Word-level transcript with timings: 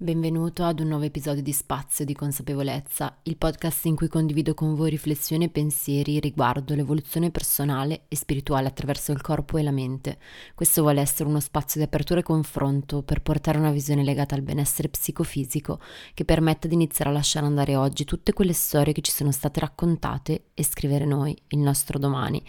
Benvenuto 0.00 0.62
ad 0.62 0.78
un 0.78 0.86
nuovo 0.86 1.06
episodio 1.06 1.42
di 1.42 1.50
Spazio 1.50 2.04
di 2.04 2.14
Consapevolezza, 2.14 3.18
il 3.24 3.36
podcast 3.36 3.84
in 3.86 3.96
cui 3.96 4.06
condivido 4.06 4.54
con 4.54 4.76
voi 4.76 4.90
riflessioni 4.90 5.46
e 5.46 5.48
pensieri 5.48 6.20
riguardo 6.20 6.76
l'evoluzione 6.76 7.32
personale 7.32 8.02
e 8.06 8.14
spirituale 8.14 8.68
attraverso 8.68 9.10
il 9.10 9.20
corpo 9.20 9.58
e 9.58 9.64
la 9.64 9.72
mente. 9.72 10.18
Questo 10.54 10.82
vuole 10.82 11.00
essere 11.00 11.28
uno 11.28 11.40
spazio 11.40 11.80
di 11.80 11.86
apertura 11.86 12.20
e 12.20 12.22
confronto 12.22 13.02
per 13.02 13.22
portare 13.22 13.58
una 13.58 13.72
visione 13.72 14.04
legata 14.04 14.36
al 14.36 14.42
benessere 14.42 14.88
psicofisico 14.88 15.80
che 16.14 16.24
permetta 16.24 16.68
di 16.68 16.74
iniziare 16.74 17.10
a 17.10 17.14
lasciare 17.14 17.46
andare 17.46 17.74
oggi 17.74 18.04
tutte 18.04 18.32
quelle 18.32 18.52
storie 18.52 18.92
che 18.92 19.00
ci 19.00 19.10
sono 19.10 19.32
state 19.32 19.58
raccontate 19.58 20.50
e 20.54 20.62
scrivere 20.62 21.06
noi, 21.06 21.36
il 21.48 21.58
nostro 21.58 21.98
domani. 21.98 22.40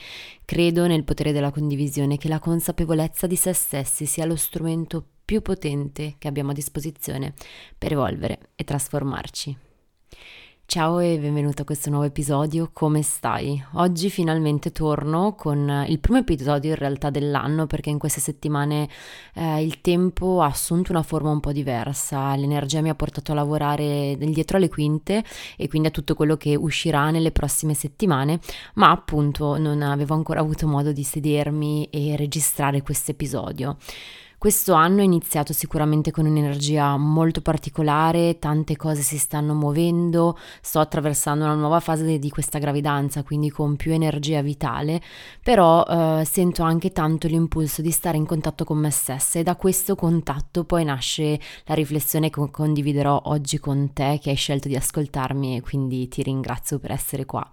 Credo 0.46 0.86
nel 0.86 1.04
potere 1.04 1.32
della 1.32 1.50
condivisione 1.50 2.18
che 2.18 2.28
la 2.28 2.38
consapevolezza 2.38 3.26
di 3.26 3.36
se 3.36 3.54
stessi 3.54 4.06
sia 4.06 4.26
lo 4.26 4.36
strumento 4.36 5.02
più 5.02 5.18
più 5.30 5.44
potente 5.44 6.16
che 6.18 6.28
abbiamo 6.28 6.50
a 6.50 6.54
disposizione 6.56 7.34
per 7.78 7.92
evolvere 7.92 8.50
e 8.56 8.64
trasformarci. 8.64 9.56
Ciao 10.66 10.98
e 10.98 11.20
benvenuto 11.20 11.62
a 11.62 11.66
questo 11.66 11.92
nuovo 11.92 12.06
episodio, 12.06 12.72
come 12.74 13.04
stai? 13.04 13.64
Oggi 13.74 14.10
finalmente 14.10 14.72
torno 14.72 15.36
con 15.36 15.86
il 15.88 16.00
primo 16.00 16.18
episodio 16.18 16.72
in 16.72 16.78
realtà 16.78 17.12
dell'anno 17.12 17.68
perché 17.68 17.92
in 17.92 18.00
queste 18.00 18.20
settimane 18.20 18.90
eh, 19.36 19.64
il 19.64 19.82
tempo 19.82 20.42
ha 20.42 20.48
assunto 20.48 20.92
una 20.92 21.04
forma 21.04 21.30
un 21.30 21.42
po' 21.42 21.52
diversa, 21.52 22.36
l'energia 22.36 22.82
mi 22.82 22.90
ha 22.90 22.96
portato 22.96 23.32
a 23.32 23.36
lavorare 23.36 24.18
dietro 24.18 24.58
alle 24.58 24.68
quinte 24.68 25.24
e 25.58 25.68
quindi 25.68 25.90
a 25.90 25.92
tutto 25.92 26.16
quello 26.16 26.38
che 26.38 26.56
uscirà 26.56 27.12
nelle 27.12 27.32
prossime 27.32 27.76
settimane, 27.76 28.40
ma 28.76 28.90
appunto 28.90 29.60
non 29.60 29.84
avevo 29.84 30.16
ancora 30.16 30.40
avuto 30.40 30.66
modo 30.66 30.92
di 30.92 31.04
sedermi 31.04 31.88
e 31.92 32.16
registrare 32.16 32.82
questo 32.82 33.12
episodio. 33.12 33.78
Questo 34.40 34.72
anno 34.72 35.02
è 35.02 35.04
iniziato 35.04 35.52
sicuramente 35.52 36.12
con 36.12 36.26
un'energia 36.26 36.96
molto 36.96 37.42
particolare, 37.42 38.40
tante 38.40 38.78
cose 38.78 39.02
si 39.02 39.18
stanno 39.18 39.54
muovendo, 39.54 40.38
sto 40.62 40.80
attraversando 40.80 41.44
una 41.44 41.56
nuova 41.56 41.82
fase 41.82 42.18
di 42.18 42.30
questa 42.30 42.58
gravidanza, 42.58 43.24
quindi 43.24 43.50
con 43.50 43.76
più 43.76 43.92
energia 43.92 44.42
vitale, 44.42 45.02
però 45.44 45.84
eh, 45.84 46.24
sento 46.24 46.64
anche 46.64 46.94
tanto 46.94 47.28
l'impulso 47.28 47.82
di 47.82 47.92
stare 47.92 48.16
in 48.16 48.26
contatto 48.26 48.64
con 48.64 48.78
me 48.78 48.92
stessa 48.92 49.40
e 49.40 49.44
da 49.44 49.58
questo 49.58 49.96
contatto 49.96 50.64
poi 50.64 50.86
nasce 50.86 51.38
la 51.66 51.74
riflessione 51.74 52.30
che 52.30 52.50
condividerò 52.50 53.24
oggi 53.26 53.60
con 53.60 53.92
te 53.92 54.20
che 54.22 54.30
hai 54.30 54.38
scelto 54.38 54.70
di 54.70 54.78
ascoltarmi 54.78 55.58
e 55.58 55.62
quindi 55.62 56.08
ti 56.08 56.24
ringrazio 56.24 56.80
per 56.80 56.92
essere 56.92 57.26
qua. 57.26 57.46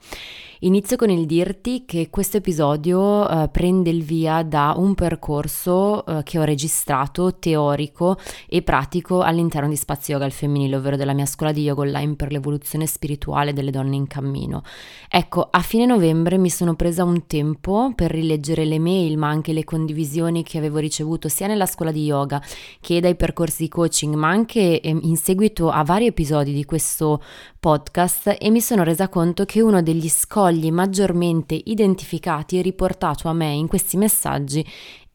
Inizio 0.61 0.97
con 0.97 1.11
il 1.11 1.27
dirti 1.27 1.85
che 1.85 2.11
questo 2.11 2.37
episodio 2.37 3.29
eh, 3.29 3.49
prende 3.49 3.91
il 3.91 4.05
via 4.05 4.45
da 4.45 4.73
un 4.77 4.95
percorso 4.95 6.07
eh, 6.07 6.23
che 6.23 6.39
ho 6.39 6.45
registrato 6.45 6.75
registrato 6.77 7.39
teorico 7.39 8.19
e 8.47 8.61
pratico 8.61 9.23
all'interno 9.23 9.69
di 9.69 9.77
Spazio 9.77 10.15
Yoga 10.15 10.27
al 10.27 10.33
femminile, 10.33 10.77
ovvero 10.77 10.97
della 10.97 11.15
mia 11.15 11.25
scuola 11.25 11.53
di 11.53 11.63
yoga 11.63 11.81
online 11.83 12.15
per 12.17 12.31
l'evoluzione 12.31 12.87
spirituale 12.87 13.55
delle 13.55 13.71
donne 13.71 13.97
in 13.97 14.07
cammino. 14.07 14.63
Ecco, 15.09 15.49
a 15.51 15.61
fine 15.61 15.87
novembre 15.87 16.37
mi 16.37 16.51
sono 16.51 16.75
presa 16.75 17.03
un 17.05 17.27
tempo 17.27 17.93
per 17.95 18.11
rileggere 18.11 18.67
le 18.67 18.79
mail, 18.79 19.17
ma 19.17 19.29
anche 19.29 19.53
le 19.55 19.65
condivisioni 19.65 20.43
che 20.43 20.59
avevo 20.59 20.79
ricevuto 20.79 21.29
sia 21.29 21.47
nella 21.47 21.67
scuola 21.67 21.91
di 21.91 22.05
yoga 22.05 22.43
che 22.81 23.01
dai 23.01 23.17
percorsi 23.17 23.63
di 23.63 23.69
coaching, 23.69 24.15
ma 24.15 24.29
anche 24.29 24.81
ehm, 24.81 25.01
in 25.03 25.17
seguito 25.17 25.71
a 25.71 25.83
vari 25.83 26.07
episodi 26.07 26.53
di 26.53 26.65
questo 26.65 27.23
podcast 27.59 28.37
e 28.39 28.51
mi 28.51 28.61
sono 28.61 28.85
resa 28.85 29.09
conto 29.09 29.45
che 29.45 29.61
uno 29.61 29.83
degli 29.83 30.09
scogli 30.09 30.71
maggiormente 30.71 31.61
identificati 31.65 32.59
e 32.59 32.63
riportato 32.63 33.29
a 33.29 33.33
me 33.33 33.51
in 33.51 33.67
questi 33.67 33.97
messaggi 33.97 34.65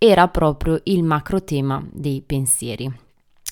era 0.03 0.27
proprio 0.29 0.79
il 0.85 1.03
macro 1.03 1.43
tema 1.43 1.79
dei 1.91 2.23
pensieri. 2.25 2.91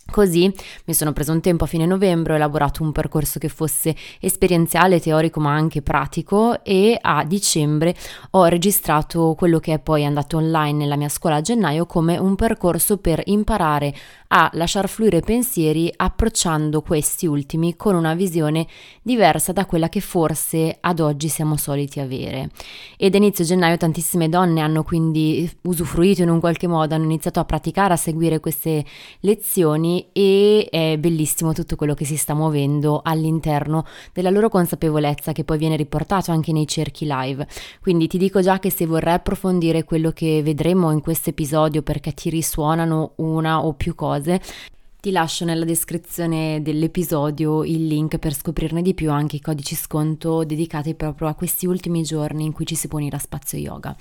Così 0.09 0.51
mi 0.85 0.95
sono 0.95 1.13
preso 1.13 1.31
un 1.31 1.41
tempo 1.41 1.65
a 1.65 1.67
fine 1.67 1.85
novembre, 1.85 2.33
ho 2.33 2.35
elaborato 2.37 2.81
un 2.81 2.91
percorso 2.91 3.37
che 3.37 3.49
fosse 3.49 3.95
esperienziale, 4.19 4.99
teorico 4.99 5.39
ma 5.39 5.53
anche 5.53 5.83
pratico 5.83 6.63
e 6.63 6.97
a 6.99 7.23
dicembre 7.23 7.95
ho 8.31 8.45
registrato 8.45 9.35
quello 9.37 9.59
che 9.59 9.73
è 9.73 9.79
poi 9.79 10.05
andato 10.05 10.37
online 10.37 10.79
nella 10.79 10.95
mia 10.95 11.09
scuola 11.09 11.35
a 11.35 11.41
gennaio 11.41 11.85
come 11.85 12.17
un 12.17 12.33
percorso 12.33 12.97
per 12.97 13.21
imparare 13.25 13.93
a 14.31 14.49
lasciar 14.53 14.87
fluire 14.87 15.21
pensieri 15.21 15.91
approcciando 15.95 16.81
questi 16.81 17.25
ultimi 17.25 17.75
con 17.75 17.95
una 17.95 18.13
visione 18.13 18.67
diversa 19.01 19.53
da 19.53 19.65
quella 19.65 19.89
che 19.89 20.01
forse 20.01 20.77
ad 20.79 20.99
oggi 20.99 21.29
siamo 21.29 21.57
soliti 21.57 21.99
avere. 21.99 22.51
Ed 22.95 23.15
inizio 23.15 23.43
gennaio 23.43 23.77
tantissime 23.77 24.29
donne 24.29 24.61
hanno 24.61 24.83
quindi 24.83 25.49
usufruito 25.63 26.21
in 26.21 26.29
un 26.29 26.39
qualche 26.39 26.67
modo, 26.67 26.93
hanno 26.93 27.05
iniziato 27.05 27.39
a 27.39 27.45
praticare, 27.45 27.93
a 27.93 27.97
seguire 27.97 28.39
queste 28.39 28.85
lezioni 29.21 30.09
e 30.13 30.67
è 30.69 30.97
bellissimo 30.99 31.53
tutto 31.53 31.75
quello 31.75 31.95
che 31.95 32.05
si 32.05 32.15
sta 32.15 32.35
muovendo 32.35 33.01
all'interno 33.03 33.85
della 34.13 34.29
loro 34.29 34.49
consapevolezza 34.49 35.31
che 35.31 35.43
poi 35.43 35.57
viene 35.57 35.75
riportato 35.75 36.31
anche 36.31 36.51
nei 36.51 36.67
cerchi 36.67 37.07
live. 37.09 37.47
Quindi 37.81 38.05
ti 38.05 38.19
dico 38.19 38.41
già 38.41 38.59
che 38.59 38.69
se 38.69 38.85
vorrai 38.85 39.15
approfondire 39.15 39.85
quello 39.85 40.11
che 40.11 40.43
vedremo 40.43 40.91
in 40.91 41.01
questo 41.01 41.31
episodio 41.31 41.81
perché 41.81 42.13
ti 42.13 42.29
risuonano 42.29 43.13
una 43.15 43.65
o 43.65 43.73
più 43.73 43.95
cose, 43.95 44.17
cose. 44.19 44.53
Ti 45.01 45.11
lascio 45.11 45.45
nella 45.45 45.63
descrizione 45.63 46.61
dell'episodio 46.61 47.63
il 47.63 47.87
link 47.87 48.17
per 48.17 48.33
scoprirne 48.33 48.81
di 48.81 48.93
più 48.93 49.11
anche 49.11 49.37
i 49.37 49.39
codici 49.39 49.73
sconto 49.73 50.43
dedicati 50.43 50.93
proprio 50.93 51.29
a 51.29 51.35
questi 51.35 51.65
ultimi 51.65 52.03
giorni 52.03 52.43
in 52.43 52.51
cui 52.51 52.65
ci 52.65 52.75
si 52.75 52.89
può 52.89 52.99
unire 52.99 53.15
a 53.15 53.19
spazio 53.19 53.57
yoga. 53.57 53.95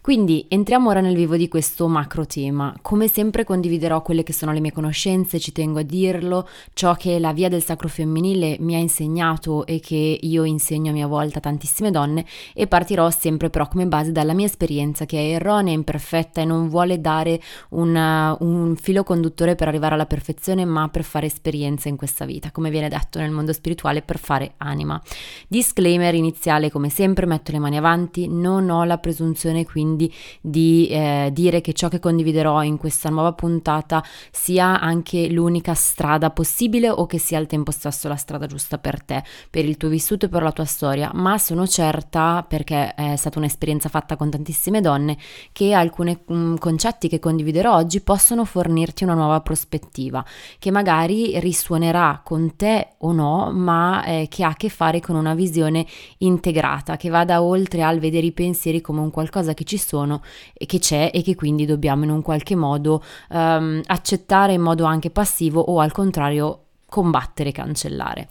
Quindi 0.00 0.46
entriamo 0.48 0.88
ora 0.88 1.02
nel 1.02 1.14
vivo 1.14 1.36
di 1.36 1.48
questo 1.48 1.86
macro 1.86 2.24
tema. 2.24 2.74
Come 2.80 3.08
sempre 3.08 3.44
condividerò 3.44 4.00
quelle 4.00 4.22
che 4.22 4.32
sono 4.32 4.52
le 4.52 4.60
mie 4.60 4.72
conoscenze, 4.72 5.38
ci 5.38 5.52
tengo 5.52 5.80
a 5.80 5.82
dirlo, 5.82 6.48
ciò 6.72 6.94
che 6.94 7.18
la 7.18 7.34
via 7.34 7.50
del 7.50 7.62
sacro 7.62 7.88
femminile 7.88 8.56
mi 8.60 8.74
ha 8.74 8.78
insegnato 8.78 9.66
e 9.66 9.80
che 9.80 10.18
io 10.18 10.44
insegno 10.44 10.92
a 10.92 10.94
mia 10.94 11.06
volta 11.06 11.38
a 11.38 11.42
tantissime 11.42 11.90
donne 11.90 12.24
e 12.54 12.66
partirò 12.66 13.10
sempre 13.10 13.50
però 13.50 13.68
come 13.68 13.84
base 13.84 14.12
dalla 14.12 14.32
mia 14.32 14.46
esperienza 14.46 15.04
che 15.04 15.18
è 15.18 15.34
erronea, 15.34 15.74
imperfetta 15.74 16.40
e 16.40 16.46
non 16.46 16.70
vuole 16.70 17.02
dare 17.02 17.38
una, 17.70 18.34
un 18.40 18.76
filo 18.76 19.02
conduttore 19.04 19.54
per 19.54 19.68
arrivare 19.68 19.92
alla 19.92 20.06
perfezione 20.06 20.36
ma 20.64 20.88
per 20.88 21.04
fare 21.04 21.26
esperienza 21.26 21.88
in 21.88 21.96
questa 21.96 22.24
vita, 22.24 22.50
come 22.50 22.70
viene 22.70 22.88
detto 22.88 23.18
nel 23.18 23.30
mondo 23.30 23.52
spirituale, 23.52 24.02
per 24.02 24.18
fare 24.18 24.54
anima. 24.58 25.00
Disclaimer 25.48 26.14
iniziale 26.14 26.70
come 26.70 26.88
sempre, 26.88 27.26
metto 27.26 27.52
le 27.52 27.58
mani 27.58 27.76
avanti, 27.76 28.28
non 28.28 28.70
ho 28.70 28.84
la 28.84 28.98
presunzione 28.98 29.64
quindi 29.64 30.12
di 30.40 30.88
eh, 30.88 31.30
dire 31.32 31.60
che 31.60 31.72
ciò 31.72 31.88
che 31.88 31.98
condividerò 31.98 32.62
in 32.62 32.76
questa 32.76 33.08
nuova 33.08 33.32
puntata 33.32 34.02
sia 34.30 34.80
anche 34.80 35.28
l'unica 35.28 35.74
strada 35.74 36.30
possibile 36.30 36.88
o 36.88 37.06
che 37.06 37.18
sia 37.18 37.38
al 37.38 37.46
tempo 37.46 37.70
stesso 37.70 38.08
la 38.08 38.16
strada 38.16 38.46
giusta 38.46 38.78
per 38.78 39.02
te, 39.02 39.22
per 39.50 39.64
il 39.64 39.76
tuo 39.76 39.88
vissuto 39.88 40.26
e 40.26 40.28
per 40.28 40.42
la 40.42 40.52
tua 40.52 40.64
storia, 40.64 41.10
ma 41.14 41.38
sono 41.38 41.66
certa, 41.66 42.44
perché 42.46 42.94
è 42.94 43.16
stata 43.16 43.38
un'esperienza 43.38 43.88
fatta 43.88 44.16
con 44.16 44.30
tantissime 44.30 44.80
donne, 44.80 45.16
che 45.52 45.72
alcuni 45.72 46.18
concetti 46.58 47.08
che 47.08 47.18
condividerò 47.18 47.74
oggi 47.74 48.00
possono 48.00 48.44
fornirti 48.44 49.04
una 49.04 49.14
nuova 49.14 49.40
prospettiva, 49.40 50.24
che 50.58 50.70
magari 50.70 51.38
risuonerà 51.40 52.20
con 52.24 52.56
te 52.56 52.94
o 52.98 53.12
no, 53.12 53.50
ma 53.52 54.04
eh, 54.04 54.26
che 54.28 54.44
ha 54.44 54.48
a 54.48 54.54
che 54.54 54.68
fare 54.68 55.00
con 55.00 55.16
una 55.16 55.34
visione 55.34 55.86
integrata, 56.18 56.96
che 56.96 57.08
vada 57.08 57.42
oltre 57.42 57.82
al 57.82 57.98
vedere 57.98 58.26
i 58.26 58.32
pensieri 58.32 58.80
come 58.80 59.00
un 59.00 59.10
qualcosa 59.10 59.54
che 59.54 59.64
ci 59.64 59.78
sono 59.78 60.22
e 60.52 60.66
che 60.66 60.78
c'è 60.78 61.10
e 61.12 61.22
che 61.22 61.34
quindi 61.34 61.64
dobbiamo 61.64 62.04
in 62.04 62.10
un 62.10 62.22
qualche 62.22 62.54
modo 62.54 63.02
um, 63.30 63.80
accettare 63.86 64.52
in 64.52 64.60
modo 64.60 64.84
anche 64.84 65.10
passivo 65.10 65.60
o 65.60 65.80
al 65.80 65.92
contrario 65.92 66.62
combattere, 66.88 67.52
cancellare. 67.52 68.28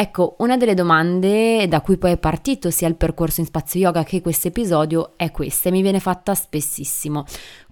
Ecco, 0.00 0.36
una 0.38 0.56
delle 0.56 0.74
domande 0.74 1.66
da 1.66 1.80
cui 1.80 1.96
poi 1.96 2.12
è 2.12 2.18
partito 2.18 2.70
sia 2.70 2.86
il 2.86 2.94
percorso 2.94 3.40
in 3.40 3.46
spazio 3.46 3.80
yoga 3.80 4.04
che 4.04 4.20
questo 4.20 4.46
episodio 4.46 5.14
è 5.16 5.32
questa 5.32 5.68
e 5.68 5.72
mi 5.72 5.82
viene 5.82 5.98
fatta 5.98 6.36
spessissimo. 6.36 7.24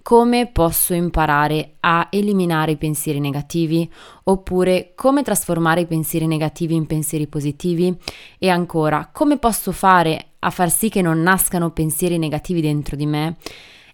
Come 0.07 0.47
posso 0.47 0.93
imparare 0.93 1.73
a 1.81 2.07
eliminare 2.11 2.71
i 2.71 2.77
pensieri 2.77 3.19
negativi? 3.19 3.91
Oppure 4.23 4.93
come 4.95 5.21
trasformare 5.21 5.81
i 5.81 5.85
pensieri 5.85 6.27
negativi 6.27 6.75
in 6.75 6.85
pensieri 6.85 7.27
positivi? 7.27 7.93
E 8.39 8.47
ancora, 8.47 9.09
come 9.11 9.37
posso 9.37 9.73
fare 9.73 10.27
a 10.39 10.49
far 10.49 10.71
sì 10.71 10.87
che 10.87 11.01
non 11.01 11.21
nascano 11.21 11.71
pensieri 11.71 12.17
negativi 12.17 12.61
dentro 12.61 12.95
di 12.95 13.05
me? 13.05 13.35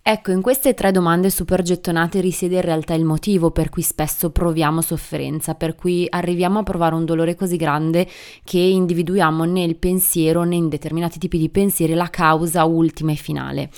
Ecco, 0.04 0.30
in 0.30 0.44
queste 0.44 0.76
tre 0.76 0.92
domande 0.92 1.32
super 1.32 1.64
gettonate 1.64 2.22
risiede 2.22 2.58
in 2.58 2.62
realtà 2.62 2.94
il 2.94 3.06
motivo 3.06 3.50
per 3.50 3.70
cui 3.70 3.82
spesso 3.82 4.30
proviamo 4.30 4.82
sofferenza, 4.82 5.56
per 5.56 5.74
cui 5.74 6.06
arriviamo 6.08 6.60
a 6.60 6.64
provare 6.64 6.94
un 6.94 7.06
dolore 7.06 7.34
così 7.34 7.56
grande 7.56 8.08
che 8.44 8.60
individuiamo 8.60 9.46
nel 9.46 9.78
pensiero, 9.78 10.44
né 10.44 10.58
in 10.58 10.70
determinati 10.70 11.18
tipi 11.18 11.40
di 11.40 11.50
pensieri, 11.50 11.96
la 11.96 12.12
causa 12.12 12.66
ultima 12.66 13.14
e 13.14 13.16
finale. 13.16 13.72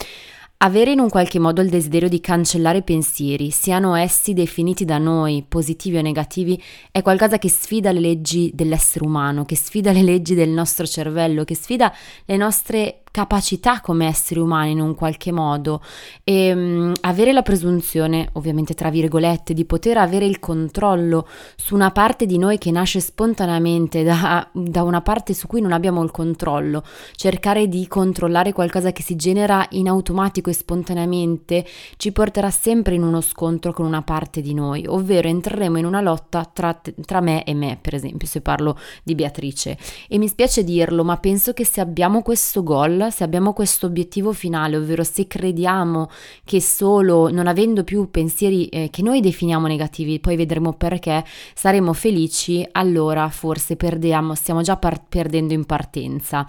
Avere 0.57 0.91
in 0.91 0.99
un 0.99 1.09
qualche 1.09 1.37
modo 1.37 1.61
il 1.61 1.69
desiderio 1.69 2.07
di 2.07 2.21
cancellare 2.21 2.81
pensieri, 2.81 3.51
siano 3.51 3.93
essi 3.95 4.33
definiti 4.33 4.85
da 4.85 4.97
noi 4.97 5.43
positivi 5.47 5.97
o 5.97 6.01
negativi, 6.01 6.61
è 6.91 7.01
qualcosa 7.01 7.37
che 7.37 7.49
sfida 7.49 7.91
le 7.91 7.99
leggi 7.99 8.51
dell'essere 8.53 9.05
umano, 9.05 9.43
che 9.43 9.57
sfida 9.57 9.91
le 9.91 10.01
leggi 10.01 10.33
del 10.33 10.49
nostro 10.49 10.85
cervello, 10.85 11.43
che 11.43 11.55
sfida 11.55 11.93
le 12.25 12.37
nostre 12.37 13.03
capacità 13.15 13.79
come 13.79 14.07
esseri 14.07 14.41
umani 14.41 14.71
in 14.71 14.81
un 14.81 14.94
qualche 14.94 15.31
modo 15.31 15.81
e 16.21 16.51
um, 16.51 16.91
avere 17.00 17.31
la 17.31 17.44
presunzione, 17.44 18.27
ovviamente 18.33 18.73
tra 18.73 18.89
virgolette, 18.89 19.53
di 19.53 19.63
poter 19.63 19.97
avere 19.97 20.25
il 20.25 20.39
controllo 20.39 21.25
su 21.56 21.75
una 21.75 21.91
parte 21.91 22.25
di 22.25 22.38
noi 22.38 22.57
che 22.57 22.71
nasce 22.71 23.00
spontaneamente 23.00 24.03
da, 24.03 24.45
da 24.51 24.83
una 24.83 25.00
parte 25.00 25.33
su 25.33 25.47
cui 25.47 25.62
non 25.62 25.71
abbiamo 25.71 26.03
il 26.03 26.12
controllo, 26.12 26.83
cercare 27.15 27.69
di 27.69 27.88
controllare 27.88 28.51
qualcosa 28.51 28.91
che 28.91 29.01
si 29.01 29.15
genera 29.15 29.65
in 29.69 29.88
automatico 29.88 30.50
e 30.50 30.53
spontaneamente 30.53 31.65
ci 31.95 32.12
porterà 32.12 32.50
sempre 32.50 32.95
in 32.95 33.03
uno 33.03 33.21
scontro 33.21 33.71
con 33.71 33.85
una 33.85 34.01
parte 34.01 34.41
di 34.41 34.53
noi, 34.53 34.85
ovvero 34.88 35.29
entreremo 35.29 35.77
in 35.77 35.85
una 35.85 36.01
lotta 36.01 36.44
tra, 36.44 36.77
tra 37.06 37.21
me 37.21 37.45
e 37.45 37.53
me, 37.53 37.77
per 37.79 37.94
esempio, 37.94 38.27
se 38.27 38.41
parlo 38.41 38.77
di 39.03 39.15
Beatrice. 39.15 39.77
E 40.09 40.17
mi 40.17 40.27
spiace 40.27 40.65
dirlo, 40.65 41.06
ma 41.06 41.15
penso 41.15 41.53
che 41.53 41.63
se 41.63 41.79
abbiamo 41.79 42.21
questo 42.21 42.62
goal, 43.05 43.11
se 43.11 43.23
abbiamo 43.23 43.53
questo 43.53 43.85
obiettivo 43.85 44.33
finale, 44.33 44.77
ovvero 44.77 45.03
se 45.03 45.27
crediamo 45.27 46.09
che 46.43 46.61
solo 46.61 47.29
non 47.29 47.47
avendo 47.47 47.83
più 47.83 48.09
pensieri 48.09 48.67
eh, 48.67 48.89
che 48.91 49.01
noi 49.01 49.21
definiamo 49.21 49.67
negativi, 49.67 50.19
poi 50.19 50.35
vedremo 50.35 50.73
perché, 50.73 51.23
saremo 51.53 51.93
felici, 51.93 52.67
allora 52.71 53.29
forse 53.29 53.75
perdiamo, 53.75 54.35
stiamo 54.35 54.61
già 54.61 54.77
par- 54.77 55.03
perdendo 55.07 55.53
in 55.53 55.65
partenza. 55.65 56.45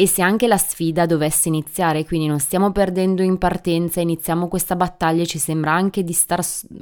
E 0.00 0.06
se 0.06 0.22
anche 0.22 0.46
la 0.46 0.58
sfida 0.58 1.06
dovesse 1.06 1.48
iniziare, 1.48 2.04
quindi 2.04 2.28
non 2.28 2.38
stiamo 2.38 2.70
perdendo 2.70 3.20
in 3.20 3.36
partenza, 3.36 4.00
iniziamo 4.00 4.46
questa 4.46 4.76
battaglia 4.76 5.22
e 5.22 5.26
ci 5.26 5.40
sembra 5.40 5.72
anche 5.72 6.04
di 6.04 6.12
star 6.12 6.40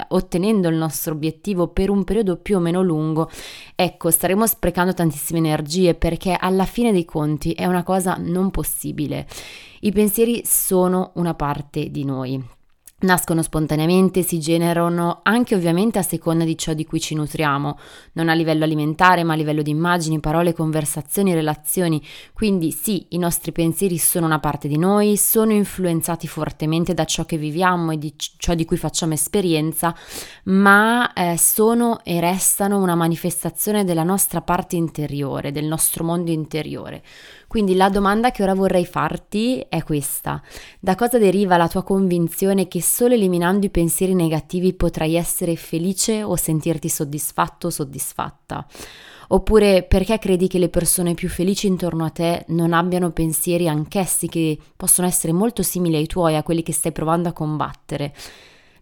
ottenendo 0.09 0.69
il 0.69 0.77
nostro 0.77 1.15
obiettivo 1.15 1.69
per 1.69 1.89
un 1.89 2.05
periodo 2.05 2.37
più 2.37 2.59
o 2.59 2.61
meno 2.61 2.83
lungo, 2.83 3.31
ecco, 3.75 4.11
staremo 4.11 4.47
sprecando 4.47 4.93
tantissime 4.93 5.39
energie 5.39 5.95
perché 5.95 6.37
alla 6.39 6.67
fine 6.67 6.93
dei 6.93 7.07
conti 7.07 7.53
è 7.53 7.65
una 7.65 7.85
cosa 7.85 8.19
non 8.21 8.51
possibile. 8.51 9.27
I 9.81 9.93
pensieri 9.93 10.43
sono 10.45 11.13
una 11.15 11.33
parte 11.33 11.91
di 11.91 12.05
noi, 12.05 12.56
Nascono 12.99 13.43
spontaneamente, 13.43 14.23
si 14.23 14.41
generano 14.41 15.21
anche 15.23 15.55
ovviamente 15.55 15.99
a 15.99 16.03
seconda 16.03 16.45
di 16.45 16.57
ciò 16.57 16.73
di 16.73 16.87
cui 16.87 16.99
ci 16.99 17.15
nutriamo, 17.15 17.79
non 18.15 18.31
a 18.31 18.33
livello 18.33 18.65
alimentare 18.65 19.23
ma 19.23 19.35
a 19.35 19.37
livello 19.37 19.61
di 19.61 19.69
immagini, 19.69 20.19
parole, 20.19 20.55
conversazioni, 20.55 21.35
relazioni. 21.35 22.03
Quindi 22.33 22.73
sì, 22.73 23.05
i 23.11 23.19
nostri 23.19 23.53
pensieri 23.53 23.99
sono 23.99 24.25
una 24.25 24.41
parte 24.41 24.67
di 24.67 24.79
noi, 24.79 25.19
sono 25.19 25.53
influenzati 25.53 26.27
fortemente 26.27 26.95
da 26.95 27.05
ciò 27.05 27.27
che 27.27 27.37
viviamo 27.37 27.91
e 27.91 27.99
di 27.99 28.15
ciò 28.17 28.55
di 28.55 28.65
cui 28.65 28.79
facciamo 28.79 29.13
esperienza, 29.13 29.95
ma 30.45 31.13
eh, 31.13 31.37
sono 31.37 32.01
e 32.03 32.19
restano 32.19 32.81
una 32.81 32.95
manifestazione 32.95 33.85
della 33.85 34.05
nostra 34.05 34.41
parte 34.41 34.77
interiore, 34.77 35.53
del 35.53 35.67
nostro 35.67 36.03
mondo 36.03 36.31
interiore. 36.31 37.03
Quindi 37.47 37.77
la 37.77 37.89
domanda 37.89 38.33
che 38.33 38.43
ora 38.43 38.55
vorrei 38.55 38.85
farti 38.85 39.65
è 39.69 39.83
questa. 39.85 40.43
Da 40.81 40.95
cosa 40.95 41.17
deriva 41.17 41.57
la 41.57 41.69
tua 41.69 41.85
convinzione 41.85 42.67
che 42.67 42.81
solo 42.87 43.15
eliminando 43.15 43.67
i 43.67 43.71
pensieri 43.71 44.15
negativi 44.15 44.73
potrai 44.73 45.17
essere 45.17 45.57
felice 45.57 46.23
o 46.23 46.37
sentirti 46.37 46.89
soddisfatto 46.89 47.67
o 47.67 47.71
soddisfatta? 47.71 48.67
Oppure 49.29 49.83
perché 49.83 50.19
credi 50.21 50.47
che 50.47 50.61
le 50.61 50.69
persone 50.69 51.15
più 51.15 51.29
felici 51.29 51.67
intorno 51.67 52.05
a 52.05 52.11
te 52.11 52.45
non 52.49 52.73
abbiano 52.73 53.11
pensieri 53.11 53.69
anch'essi 53.69 54.29
che 54.29 54.57
possono 54.77 55.09
essere 55.09 55.33
molto 55.33 55.63
simili 55.63 55.97
ai 55.97 56.07
tuoi, 56.07 56.37
a 56.37 56.45
quelli 56.45 56.63
che 56.63 56.73
stai 56.73 56.93
provando 56.93 57.29
a 57.29 57.33
combattere? 57.33 58.15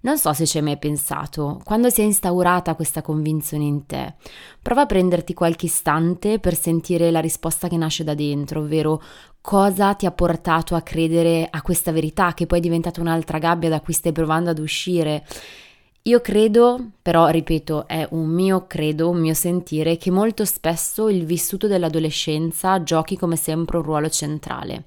Non 0.05 0.19
so 0.19 0.35
se 0.35 0.45
ci 0.45 0.59
hai 0.59 0.63
mai 0.63 0.77
pensato, 0.77 1.63
quando 1.65 1.89
si 1.89 2.03
è 2.03 2.05
instaurata 2.05 2.75
questa 2.75 3.01
convinzione 3.01 3.65
in 3.65 3.87
te, 3.87 4.17
prova 4.61 4.83
a 4.83 4.87
prenderti 4.87 5.33
qualche 5.33 5.65
istante 5.65 6.39
per 6.39 6.55
sentire 6.55 7.11
la 7.11 7.21
risposta 7.21 7.69
che 7.69 7.79
nasce 7.79 8.05
da 8.05 8.13
dentro, 8.13 8.61
ovvero 8.61 9.03
cosa 9.41 9.95
ti 9.95 10.05
ha 10.05 10.11
portato 10.11 10.75
a 10.75 10.83
credere 10.83 11.49
a 11.51 11.63
questa 11.63 11.91
verità 11.91 12.35
che 12.35 12.45
poi 12.45 12.59
è 12.59 12.61
diventata 12.61 13.01
un'altra 13.01 13.39
gabbia 13.39 13.71
da 13.71 13.81
cui 13.81 13.95
stai 13.95 14.13
provando 14.13 14.51
ad 14.51 14.59
uscire. 14.59 15.25
Io 16.03 16.21
credo, 16.21 16.91
però 17.01 17.29
ripeto, 17.29 17.89
è 17.89 18.07
un 18.11 18.27
mio 18.27 18.67
credo, 18.67 19.09
un 19.09 19.21
mio 19.21 19.33
sentire, 19.33 19.97
che 19.97 20.11
molto 20.11 20.45
spesso 20.45 21.09
il 21.09 21.25
vissuto 21.25 21.67
dell'adolescenza 21.67 22.83
giochi 22.83 23.17
come 23.17 23.37
sempre 23.37 23.79
un 23.79 23.85
ruolo 23.85 24.11
centrale. 24.11 24.85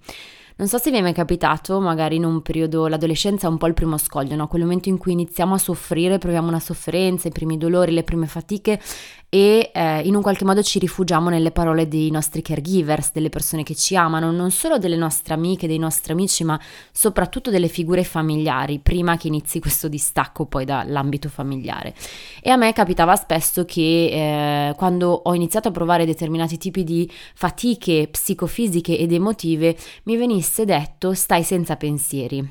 Non 0.60 0.68
so 0.68 0.80
se 0.80 0.90
vi 0.90 0.98
è 0.98 1.02
mai 1.02 1.14
capitato, 1.14 1.80
magari 1.80 2.16
in 2.16 2.26
un 2.26 2.42
periodo, 2.42 2.88
l'adolescenza 2.88 3.46
è 3.46 3.50
un 3.50 3.58
po' 3.58 3.68
il 3.68 3.76
primo 3.76 3.96
scoglio, 4.00 4.36
no? 4.36 4.48
quel 4.48 4.64
momento 4.64 4.90
in 4.90 4.98
cui 4.98 5.12
iniziamo 5.12 5.54
a 5.54 5.60
soffrire, 5.60 6.18
proviamo 6.18 6.48
una 6.48 6.60
sofferenza, 6.60 7.28
i 7.28 7.32
primi 7.32 7.60
dolori, 7.60 7.92
le 7.92 8.02
prime 8.02 8.26
fatiche 8.26 8.80
e 9.30 9.72
eh, 9.74 10.00
in 10.06 10.16
un 10.16 10.22
qualche 10.22 10.46
modo 10.46 10.64
ci 10.64 10.80
rifugiamo 10.80 11.30
nelle 11.30 11.52
parole 11.52 11.90
dei 11.90 12.10
nostri 12.12 12.42
caregivers, 12.42 13.12
delle 13.12 13.28
persone 13.28 13.64
che 13.64 13.76
ci 13.76 13.94
amano, 13.98 14.32
non 14.32 14.52
solo 14.52 14.78
delle 14.78 14.96
nostre 14.96 15.34
amiche, 15.34 15.68
dei 15.68 15.78
nostri 15.78 16.14
amici, 16.14 16.46
ma 16.46 16.58
soprattutto 16.94 17.50
delle 17.50 17.68
figure 17.68 18.06
familiari, 18.06 18.80
prima 18.80 19.18
che 19.18 19.28
inizi 19.28 19.60
questo 19.60 19.90
distacco 19.90 20.46
poi 20.46 20.64
dall'ambito 20.64 21.28
familiare. 21.28 21.94
E 22.42 22.50
a 22.52 22.56
me 22.56 22.72
capitava 22.72 23.18
spesso 23.18 23.66
che 23.66 24.70
eh, 24.70 24.74
quando 24.76 25.10
ho 25.10 25.34
iniziato 25.34 25.68
a 25.68 25.72
provare 25.72 26.06
determinati 26.06 26.58
tipi 26.58 26.86
di 26.86 27.12
fatiche 27.36 28.08
psicofisiche 28.10 28.98
ed 28.98 29.12
emotive, 29.12 29.76
mi 30.04 30.16
venisse 30.16 30.64
detto 30.64 31.14
stai 31.14 31.44
senza 31.44 31.76
pensieri. 31.76 32.48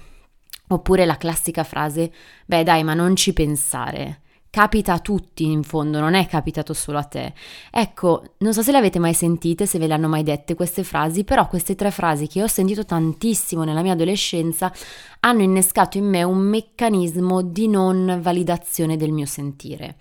Oppure 0.68 1.06
la 1.06 1.16
classica 1.16 1.64
frase, 1.64 2.12
beh 2.44 2.64
dai, 2.64 2.84
ma 2.84 2.92
non 2.92 3.16
ci 3.16 3.32
pensare 3.32 4.20
capita 4.56 4.94
a 4.94 5.00
tutti 5.00 5.44
in 5.44 5.62
fondo, 5.62 6.00
non 6.00 6.14
è 6.14 6.24
capitato 6.24 6.72
solo 6.72 6.96
a 6.96 7.02
te. 7.02 7.34
Ecco, 7.70 8.22
non 8.38 8.54
so 8.54 8.62
se 8.62 8.72
le 8.72 8.78
avete 8.78 8.98
mai 8.98 9.12
sentite, 9.12 9.66
se 9.66 9.78
ve 9.78 9.86
le 9.86 9.92
hanno 9.92 10.08
mai 10.08 10.22
dette 10.22 10.54
queste 10.54 10.82
frasi, 10.82 11.24
però 11.24 11.46
queste 11.46 11.74
tre 11.74 11.90
frasi 11.90 12.26
che 12.26 12.42
ho 12.42 12.46
sentito 12.46 12.86
tantissimo 12.86 13.64
nella 13.64 13.82
mia 13.82 13.92
adolescenza 13.92 14.72
hanno 15.20 15.42
innescato 15.42 15.98
in 15.98 16.06
me 16.06 16.22
un 16.22 16.38
meccanismo 16.38 17.42
di 17.42 17.68
non 17.68 18.18
validazione 18.22 18.96
del 18.96 19.12
mio 19.12 19.26
sentire 19.26 19.96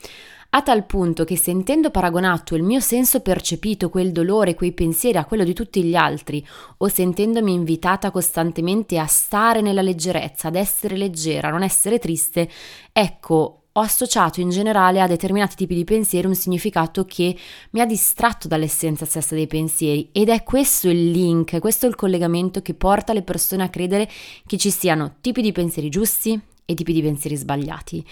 a 0.51 0.61
tal 0.61 0.85
punto 0.85 1.25
che 1.25 1.35
sentendo 1.35 1.91
paragonato 1.91 2.55
il 2.55 2.63
mio 2.63 2.79
senso 2.79 3.19
percepito, 3.19 3.89
quel 3.89 4.13
dolore, 4.13 4.55
quei 4.55 4.71
pensieri 4.71 5.17
a 5.17 5.25
quello 5.25 5.43
di 5.43 5.53
tutti 5.53 5.83
gli 5.83 5.95
altri, 5.95 6.47
o 6.77 6.87
sentendomi 6.87 7.51
invitata 7.51 8.09
costantemente 8.09 8.97
a 8.97 9.05
stare 9.05 9.59
nella 9.59 9.81
leggerezza, 9.81 10.47
ad 10.47 10.55
essere 10.55 10.95
leggera, 10.95 11.49
a 11.49 11.51
non 11.51 11.61
essere 11.61 11.99
triste, 11.99 12.49
ecco, 12.93 13.64
ho 13.77 13.81
associato 13.81 14.39
in 14.39 14.49
generale 14.49 15.01
a 15.01 15.07
determinati 15.07 15.55
tipi 15.55 15.75
di 15.75 15.83
pensieri 15.83 16.27
un 16.27 16.35
significato 16.35 17.03
che 17.03 17.35
mi 17.71 17.81
ha 17.81 17.85
distratto 17.85 18.47
dall'essenza 18.47 19.03
stessa 19.05 19.35
dei 19.35 19.47
pensieri 19.47 20.09
ed 20.13 20.29
è 20.29 20.43
questo 20.43 20.89
il 20.89 21.11
link, 21.11 21.59
questo 21.59 21.85
il 21.85 21.95
collegamento 21.95 22.61
che 22.61 22.73
porta 22.73 23.11
le 23.11 23.23
persone 23.23 23.63
a 23.63 23.69
credere 23.69 24.09
che 24.45 24.57
ci 24.57 24.69
siano 24.69 25.15
tipi 25.19 25.41
di 25.41 25.51
pensieri 25.51 25.89
giusti 25.89 26.41
e 26.65 26.73
tipi 26.73 26.93
di 26.93 27.01
pensieri 27.01 27.35
sbagliati. 27.35 28.03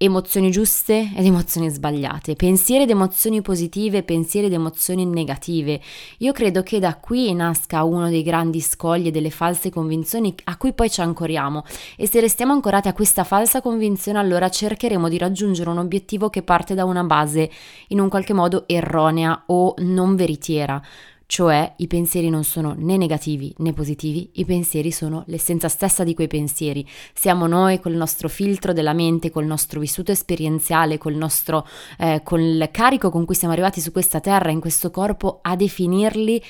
Emozioni 0.00 0.50
giuste 0.50 1.10
ed 1.14 1.24
emozioni 1.24 1.68
sbagliate, 1.68 2.36
pensieri 2.36 2.84
ed 2.84 2.90
emozioni 2.90 3.42
positive, 3.42 4.04
pensieri 4.04 4.46
ed 4.46 4.52
emozioni 4.52 5.04
negative. 5.04 5.80
Io 6.18 6.32
credo 6.32 6.62
che 6.62 6.78
da 6.78 6.96
qui 6.96 7.34
nasca 7.34 7.82
uno 7.82 8.08
dei 8.08 8.22
grandi 8.22 8.60
scogli 8.60 9.08
e 9.08 9.10
delle 9.10 9.30
false 9.30 9.70
convinzioni 9.70 10.34
a 10.44 10.56
cui 10.56 10.72
poi 10.72 10.88
ci 10.88 11.00
ancoriamo 11.00 11.64
e 11.96 12.06
se 12.06 12.20
restiamo 12.20 12.52
ancorati 12.52 12.88
a 12.88 12.92
questa 12.92 13.24
falsa 13.24 13.60
convinzione 13.60 14.18
allora 14.18 14.48
cercheremo 14.48 15.08
di 15.08 15.18
raggiungere 15.18 15.68
un 15.68 15.78
obiettivo 15.78 16.30
che 16.30 16.42
parte 16.42 16.74
da 16.74 16.84
una 16.84 17.02
base 17.02 17.50
in 17.88 18.00
un 18.00 18.08
qualche 18.08 18.32
modo 18.32 18.64
erronea 18.68 19.42
o 19.46 19.74
non 19.78 20.14
veritiera 20.14 20.80
cioè 21.28 21.74
i 21.76 21.86
pensieri 21.86 22.30
non 22.30 22.42
sono 22.42 22.74
né 22.74 22.96
negativi 22.96 23.52
né 23.58 23.74
positivi, 23.74 24.30
i 24.36 24.46
pensieri 24.46 24.90
sono 24.90 25.24
l'essenza 25.26 25.68
stessa 25.68 26.02
di 26.02 26.14
quei 26.14 26.26
pensieri. 26.26 26.88
Siamo 27.12 27.46
noi 27.46 27.80
col 27.80 27.92
nostro 27.92 28.30
filtro 28.30 28.72
della 28.72 28.94
mente, 28.94 29.30
col 29.30 29.44
nostro 29.44 29.78
vissuto 29.78 30.10
esperienziale, 30.10 30.96
col 30.96 31.16
nostro 31.16 31.68
eh, 31.98 32.22
con 32.24 32.40
il 32.40 32.70
carico 32.72 33.10
con 33.10 33.26
cui 33.26 33.34
siamo 33.34 33.52
arrivati 33.52 33.78
su 33.82 33.92
questa 33.92 34.20
terra, 34.20 34.50
in 34.50 34.60
questo 34.60 34.90
corpo, 34.90 35.40
a 35.42 35.54
definirli 35.54 36.42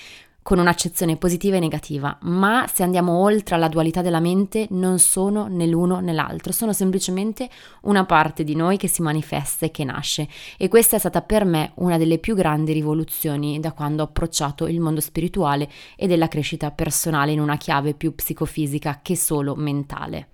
con 0.49 0.61
un'accezione 0.61 1.19
positiva 1.19 1.57
e 1.57 1.61
negativa, 1.61 2.17
ma 2.23 2.67
se 2.73 2.83
andiamo 2.83 3.19
oltre 3.19 3.55
alla 3.55 3.69
dualità 3.69 4.01
della 4.01 4.19
mente 4.19 4.67
non 4.71 4.99
sono 4.99 5.47
né 5.47 5.67
l'uno 5.67 6.01
né 6.01 6.15
l'altro, 6.15 6.53
sono 6.53 6.73
semplicemente 6.73 7.51
una 7.83 8.07
parte 8.07 8.45
di 8.45 8.55
noi 8.55 8.79
che 8.79 8.89
si 8.89 9.03
manifesta 9.03 9.67
e 9.67 9.71
che 9.71 9.85
nasce 9.85 10.27
e 10.57 10.69
questa 10.69 10.97
è 10.97 10.99
stata 10.99 11.21
per 11.21 11.45
me 11.45 11.73
una 11.75 11.99
delle 11.99 12.17
più 12.17 12.35
grandi 12.35 12.73
rivoluzioni 12.73 13.61
da 13.61 13.73
quando 13.73 14.01
ho 14.01 14.07
approcciato 14.07 14.67
il 14.67 14.81
mondo 14.81 15.03
spirituale 15.03 15.69
e 15.97 16.07
della 16.07 16.29
crescita 16.29 16.71
personale 16.71 17.33
in 17.33 17.41
una 17.41 17.59
chiave 17.59 17.93
più 17.93 18.15
psicofisica 18.15 19.01
che 19.03 19.17
solo 19.17 19.55
mentale. 19.55 20.29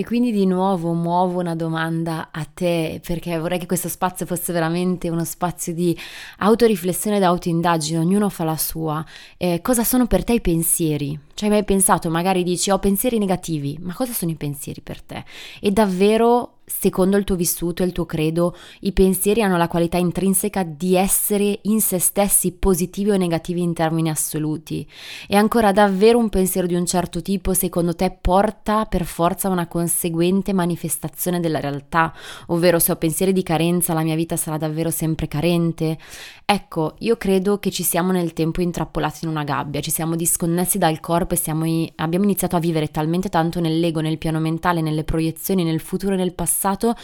E 0.00 0.04
quindi 0.04 0.32
di 0.32 0.46
nuovo 0.46 0.94
muovo 0.94 1.40
una 1.40 1.54
domanda 1.54 2.30
a 2.32 2.46
te, 2.46 3.02
perché 3.04 3.38
vorrei 3.38 3.58
che 3.58 3.66
questo 3.66 3.90
spazio 3.90 4.24
fosse 4.24 4.50
veramente 4.50 5.10
uno 5.10 5.26
spazio 5.26 5.74
di 5.74 5.94
autoriflessione 6.38 7.18
ed 7.18 7.22
autoindagine, 7.22 7.98
ognuno 7.98 8.30
fa 8.30 8.44
la 8.44 8.56
sua. 8.56 9.04
Eh, 9.36 9.60
cosa 9.60 9.84
sono 9.84 10.06
per 10.06 10.24
te 10.24 10.32
i 10.32 10.40
pensieri? 10.40 11.20
Ci 11.34 11.44
hai 11.44 11.50
mai 11.50 11.64
pensato, 11.64 12.08
magari 12.08 12.44
dici 12.44 12.70
ho 12.70 12.78
pensieri 12.78 13.18
negativi, 13.18 13.76
ma 13.82 13.92
cosa 13.92 14.14
sono 14.14 14.30
i 14.30 14.36
pensieri 14.36 14.80
per 14.80 15.02
te? 15.02 15.22
E 15.60 15.70
davvero 15.70 16.59
secondo 16.70 17.16
il 17.16 17.24
tuo 17.24 17.34
vissuto 17.36 17.82
e 17.82 17.86
il 17.86 17.92
tuo 17.92 18.06
credo, 18.06 18.56
i 18.80 18.92
pensieri 18.92 19.42
hanno 19.42 19.56
la 19.56 19.68
qualità 19.68 19.98
intrinseca 19.98 20.62
di 20.62 20.94
essere 20.94 21.58
in 21.62 21.80
se 21.80 21.98
stessi 21.98 22.52
positivi 22.52 23.10
o 23.10 23.16
negativi 23.16 23.60
in 23.60 23.74
termini 23.74 24.08
assoluti. 24.08 24.88
E 25.26 25.36
ancora 25.36 25.72
davvero 25.72 26.18
un 26.18 26.28
pensiero 26.28 26.66
di 26.66 26.74
un 26.74 26.86
certo 26.86 27.20
tipo 27.20 27.52
secondo 27.52 27.94
te 27.94 28.16
porta 28.18 28.86
per 28.86 29.04
forza 29.04 29.48
a 29.48 29.50
una 29.50 29.66
conseguente 29.66 30.52
manifestazione 30.52 31.40
della 31.40 31.60
realtà, 31.60 32.14
ovvero 32.46 32.78
se 32.78 32.92
ho 32.92 32.96
pensieri 32.96 33.32
di 33.32 33.42
carenza 33.42 33.92
la 33.92 34.02
mia 34.02 34.14
vita 34.14 34.36
sarà 34.36 34.56
davvero 34.56 34.90
sempre 34.90 35.28
carente? 35.28 35.98
Ecco, 36.44 36.94
io 37.00 37.16
credo 37.16 37.58
che 37.58 37.70
ci 37.70 37.82
siamo 37.82 38.10
nel 38.10 38.32
tempo 38.32 38.60
intrappolati 38.62 39.24
in 39.24 39.30
una 39.30 39.44
gabbia, 39.44 39.80
ci 39.80 39.90
siamo 39.90 40.16
disconnessi 40.16 40.78
dal 40.78 40.98
corpo 40.98 41.34
e 41.34 41.40
in, 41.44 41.92
abbiamo 41.96 42.24
iniziato 42.24 42.56
a 42.56 42.60
vivere 42.60 42.90
talmente 42.90 43.28
tanto 43.28 43.60
nell'ego, 43.60 44.00
nel 44.00 44.18
piano 44.18 44.40
mentale, 44.40 44.80
nelle 44.80 45.04
proiezioni, 45.04 45.62
nel 45.62 45.80
futuro 45.80 46.14
e 46.14 46.16
nel 46.16 46.32
passato 46.32 46.59
passato, 46.60 46.94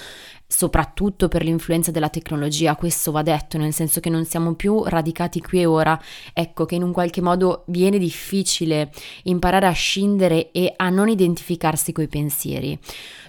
soprattutto 0.47 1.29
per 1.29 1.43
l'influenza 1.43 1.91
della 1.91 2.11
tecnologia, 2.11 2.77
questo 2.77 3.11
va 3.11 3.23
detto, 3.23 3.57
nel 3.57 3.73
senso 3.73 4.01
che 4.01 4.11
non 4.11 4.27
siamo 4.27 4.55
più 4.55 4.85
radicati 4.85 5.41
qui 5.41 5.61
e 5.61 5.67
ora, 5.67 5.99
ecco 6.35 6.67
che 6.67 6.75
in 6.75 6.83
un 6.83 6.93
qualche 6.93 7.23
modo 7.23 7.65
viene 7.69 7.99
difficile 7.99 8.93
imparare 9.25 9.67
a 9.67 9.73
scindere 9.73 10.53
e 10.53 10.73
a 10.77 10.91
non 10.91 11.09
identificarsi 11.09 11.93
coi 11.93 12.07
pensieri. 12.07 12.79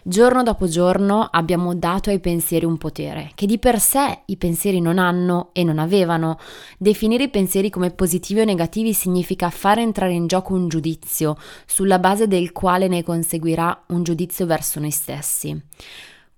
Giorno 0.03 0.43
dopo 0.43 0.67
giorno 0.67 1.27
abbiamo 1.29 1.75
dato 1.75 2.10
ai 2.10 2.19
pensieri 2.19 2.63
un 2.63 2.77
potere 2.77 3.31
che 3.36 3.46
di 3.46 3.60
per 3.60 3.77
sé 3.77 4.22
i 4.27 4.38
pensieri 4.38 4.79
non 4.79 5.00
hanno 5.00 5.50
e 5.51 5.65
non 5.65 5.79
avevano. 5.79 6.38
Definire 6.77 7.25
i 7.25 7.29
pensieri 7.29 7.69
come 7.69 7.91
positivi 7.91 8.39
o 8.39 8.46
negativi 8.46 8.93
significa 8.93 9.50
fare 9.50 9.81
entrare 9.81 10.13
in 10.13 10.27
gioco 10.27 10.53
un 10.53 10.69
giudizio, 10.69 11.36
sulla 11.65 12.00
base 12.00 12.27
del 12.27 12.53
quale 12.53 12.88
ne 12.88 13.03
conseguirà 13.03 13.84
un 13.88 14.03
giudizio 14.03 14.46
verso 14.46 14.79
noi 14.79 14.91
stessi. 14.91 15.62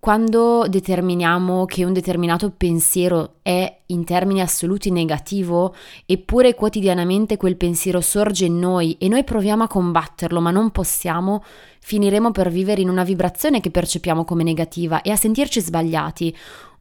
Quando 0.02 0.66
determiniamo 0.70 1.66
che 1.66 1.84
un 1.84 1.92
determinato 1.92 2.52
pensiero 2.52 3.40
è 3.42 3.82
in 3.88 4.06
termini 4.06 4.40
assoluti 4.40 4.92
negativo, 4.92 5.76
eppure 6.06 6.56
quotidianamente 6.56 7.36
quel 7.36 7.58
pensiero 7.58 8.00
sorge 8.00 8.46
in 8.46 8.60
noi 8.60 8.96
e 8.98 9.10
noi 9.10 9.26
proviamo 9.26 9.64
a 9.64 9.68
combatterlo, 9.68 10.40
ma 10.40 10.52
non 10.52 10.72
possiamo, 10.72 11.44
finiremo 11.82 12.32
per 12.32 12.50
vivere 12.50 12.80
in 12.80 12.88
una 12.88 13.04
vibrazione 13.04 13.60
che 13.60 13.72
percepiamo 13.72 14.24
come 14.24 14.44
negativa 14.44 15.02
e 15.02 15.12
a 15.12 15.18
sentirci 15.18 15.60
sbagliati 15.60 16.34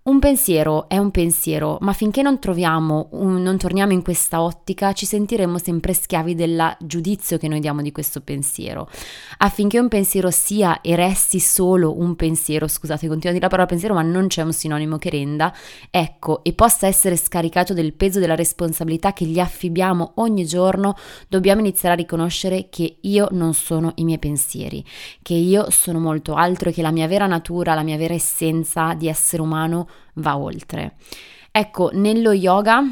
un 0.09 0.21
pensiero 0.21 0.89
è 0.89 0.97
un 0.97 1.11
pensiero, 1.11 1.77
ma 1.83 1.93
finché 1.93 2.23
non 2.23 2.39
troviamo, 2.39 3.09
un, 3.13 3.43
non 3.43 3.59
torniamo 3.59 3.93
in 3.93 4.03
questa 4.03 4.41
ottica, 4.41 4.95
ci 4.95 5.05
sentiremo 5.05 5.59
sempre 5.59 5.93
schiavi 5.93 6.35
del 6.35 6.77
giudizio 6.81 7.37
che 7.37 7.47
noi 7.47 7.61
diamo 7.61 7.83
di 7.83 7.93
questo 7.93 8.23
pensiero. 8.23 8.89
Affinché 9.39 9.79
un 9.79 9.89
pensiero 9.89 10.31
sia 10.31 10.81
e 10.81 10.97
resti 10.97 11.39
solo 11.41 11.99
un 11.99 12.17
pensiero, 12.17 12.67
scusate, 12.67 13.07
continuo 13.07 13.29
a 13.29 13.33
dire 13.33 13.45
la 13.45 13.49
parola 13.49 13.69
pensiero, 13.69 13.95
ma 13.95 14.03
non 14.03 14.29
c'è 14.29 14.43
un 14.43 14.53
sinonimo 14.53 14.97
che 14.97 15.11
renda, 15.11 15.55
ecco, 15.91 16.43
e 16.43 16.55
possa 16.55 16.87
essere 16.87 17.17
scaricato 17.17 17.75
del 17.75 17.93
peso 17.93 18.19
della 18.19 18.35
responsabilità 18.35 19.13
che 19.13 19.27
gli 19.27 19.39
affibbiamo 19.39 20.13
ogni 20.17 20.47
giorno, 20.47 20.97
dobbiamo 21.29 21.61
iniziare 21.61 21.95
a 21.95 21.99
riconoscere 21.99 22.69
che 22.71 22.97
io 23.03 23.29
non 23.33 23.53
sono 23.53 23.93
i 23.97 24.05
miei 24.05 24.19
pensieri, 24.19 24.83
che 25.21 25.35
io 25.35 25.69
sono 25.69 26.01
molto 26.01 26.33
altro 26.33 26.71
e 26.71 26.73
che 26.73 26.81
la 26.81 26.93
mia 26.93 27.07
vera 27.07 27.27
natura, 27.27 27.75
la 27.75 27.83
mia 27.83 27.99
vera 27.99 28.15
essenza 28.15 28.95
di 28.95 29.07
essere 29.07 29.43
umano 29.43 29.87
va 30.15 30.37
oltre. 30.37 30.97
Ecco, 31.51 31.91
nello 31.93 32.33
yoga 32.33 32.83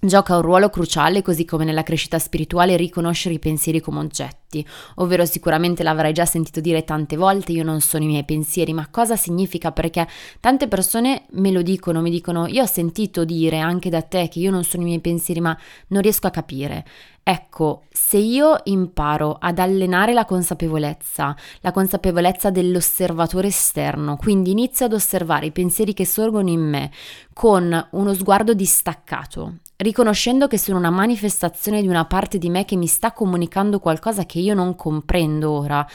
gioca 0.00 0.36
un 0.36 0.42
ruolo 0.42 0.70
cruciale, 0.70 1.22
così 1.22 1.44
come 1.44 1.64
nella 1.64 1.82
crescita 1.82 2.18
spirituale, 2.18 2.76
riconoscere 2.76 3.34
i 3.34 3.40
pensieri 3.40 3.80
come 3.80 3.98
oggetti, 3.98 4.64
ovvero 4.96 5.24
sicuramente 5.24 5.82
l'avrai 5.82 6.12
già 6.12 6.24
sentito 6.24 6.60
dire 6.60 6.84
tante 6.84 7.16
volte, 7.16 7.52
io 7.52 7.64
non 7.64 7.80
sono 7.80 8.04
i 8.04 8.06
miei 8.06 8.24
pensieri, 8.24 8.72
ma 8.72 8.88
cosa 8.90 9.16
significa? 9.16 9.72
Perché 9.72 10.06
tante 10.40 10.68
persone 10.68 11.24
me 11.32 11.50
lo 11.50 11.62
dicono, 11.62 12.00
mi 12.00 12.10
dicono, 12.10 12.46
io 12.46 12.62
ho 12.62 12.66
sentito 12.66 13.24
dire 13.24 13.58
anche 13.58 13.90
da 13.90 14.02
te 14.02 14.28
che 14.28 14.38
io 14.38 14.52
non 14.52 14.62
sono 14.62 14.84
i 14.84 14.86
miei 14.86 15.00
pensieri, 15.00 15.40
ma 15.40 15.58
non 15.88 16.02
riesco 16.02 16.28
a 16.28 16.30
capire. 16.30 16.84
Ecco, 17.24 17.82
se 17.90 18.16
io 18.16 18.58
imparo 18.64 19.36
ad 19.38 19.58
allenare 19.58 20.14
la 20.14 20.24
consapevolezza, 20.24 21.36
la 21.60 21.72
consapevolezza 21.72 22.48
dell'osservatore 22.48 23.48
esterno, 23.48 24.16
quindi 24.16 24.52
inizio 24.52 24.86
ad 24.86 24.94
osservare 24.94 25.44
i 25.46 25.52
pensieri 25.52 25.92
che 25.92 26.06
sorgono 26.06 26.48
in 26.48 26.62
me 26.62 26.90
con 27.34 27.88
uno 27.90 28.14
sguardo 28.14 28.54
distaccato, 28.54 29.56
riconoscendo 29.78 30.48
che 30.48 30.58
sono 30.58 30.78
una 30.78 30.90
manifestazione 30.90 31.80
di 31.80 31.88
una 31.88 32.04
parte 32.04 32.38
di 32.38 32.50
me 32.50 32.64
che 32.64 32.76
mi 32.76 32.86
sta 32.86 33.12
comunicando 33.12 33.78
qualcosa 33.78 34.26
che 34.26 34.38
io 34.40 34.54
non 34.54 34.74
comprendo 34.74 35.50
ora. 35.50 35.86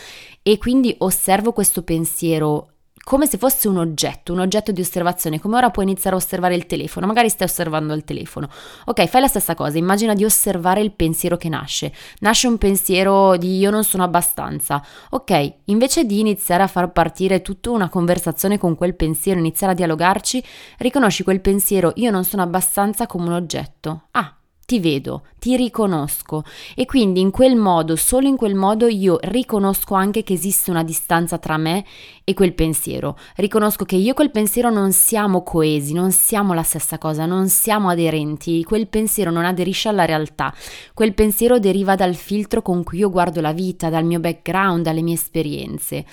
E 0.41 0.57
quindi 0.57 0.95
osservo 0.99 1.51
questo 1.53 1.83
pensiero 1.83 2.72
come 3.03 3.27
se 3.27 3.37
fosse 3.37 3.67
un 3.67 3.77
oggetto, 3.77 4.31
un 4.31 4.39
oggetto 4.39 4.71
di 4.71 4.79
osservazione, 4.81 5.39
come 5.39 5.57
ora 5.57 5.69
puoi 5.69 5.85
iniziare 5.85 6.15
a 6.15 6.19
osservare 6.19 6.55
il 6.55 6.65
telefono, 6.65 7.05
magari 7.05 7.29
stai 7.29 7.47
osservando 7.47 7.93
il 7.93 8.05
telefono. 8.05 8.49
Ok, 8.85 9.05
fai 9.07 9.21
la 9.21 9.27
stessa 9.27 9.55
cosa, 9.55 9.77
immagina 9.77 10.13
di 10.13 10.23
osservare 10.23 10.81
il 10.81 10.93
pensiero 10.93 11.35
che 11.35 11.49
nasce. 11.49 11.93
Nasce 12.19 12.47
un 12.47 12.57
pensiero 12.57 13.35
di 13.35 13.57
io 13.57 13.71
non 13.71 13.83
sono 13.83 14.03
abbastanza. 14.03 14.83
Ok, 15.09 15.53
invece 15.65 16.05
di 16.05 16.19
iniziare 16.19 16.63
a 16.63 16.67
far 16.67 16.91
partire 16.91 17.41
tutta 17.41 17.71
una 17.71 17.89
conversazione 17.89 18.57
con 18.57 18.75
quel 18.75 18.95
pensiero, 18.95 19.39
iniziare 19.39 19.73
a 19.73 19.75
dialogarci, 19.75 20.43
riconosci 20.77 21.23
quel 21.23 21.41
pensiero 21.41 21.91
io 21.95 22.09
non 22.09 22.23
sono 22.23 22.41
abbastanza 22.41 23.05
come 23.05 23.27
un 23.27 23.33
oggetto. 23.33 24.03
Ah, 24.11 24.33
ti 24.65 24.79
vedo, 24.79 25.23
ti 25.39 25.57
riconosco 25.57 26.43
e 26.73 26.85
quindi 26.85 27.19
in 27.19 27.31
quel 27.31 27.55
modo, 27.55 27.95
solo 27.97 28.27
in 28.27 28.37
quel 28.37 28.55
modo 28.55 28.87
io 28.87 29.17
riconosco 29.21 29.93
anche 29.93 30.23
che 30.23 30.33
esiste 30.33 30.71
una 30.71 30.83
distanza 30.83 31.37
tra 31.37 31.57
me 31.57 31.83
e 32.23 32.33
quel 32.33 32.53
pensiero. 32.53 33.17
Riconosco 33.35 33.83
che 33.83 33.97
io 33.97 34.11
e 34.11 34.13
quel 34.13 34.31
pensiero 34.31 34.69
non 34.69 34.93
siamo 34.93 35.43
coesi, 35.43 35.93
non 35.93 36.11
siamo 36.11 36.53
la 36.53 36.63
stessa 36.63 36.97
cosa, 36.97 37.25
non 37.25 37.49
siamo 37.49 37.89
aderenti, 37.89 38.63
quel 38.63 38.87
pensiero 38.87 39.31
non 39.31 39.43
aderisce 39.43 39.89
alla 39.89 40.05
realtà, 40.05 40.53
quel 40.93 41.13
pensiero 41.13 41.59
deriva 41.59 41.95
dal 41.95 42.15
filtro 42.15 42.61
con 42.61 42.83
cui 42.83 42.99
io 42.99 43.09
guardo 43.09 43.41
la 43.41 43.51
vita, 43.51 43.89
dal 43.89 44.05
mio 44.05 44.19
background, 44.19 44.83
dalle 44.83 45.01
mie 45.01 45.15
esperienze. 45.15 46.05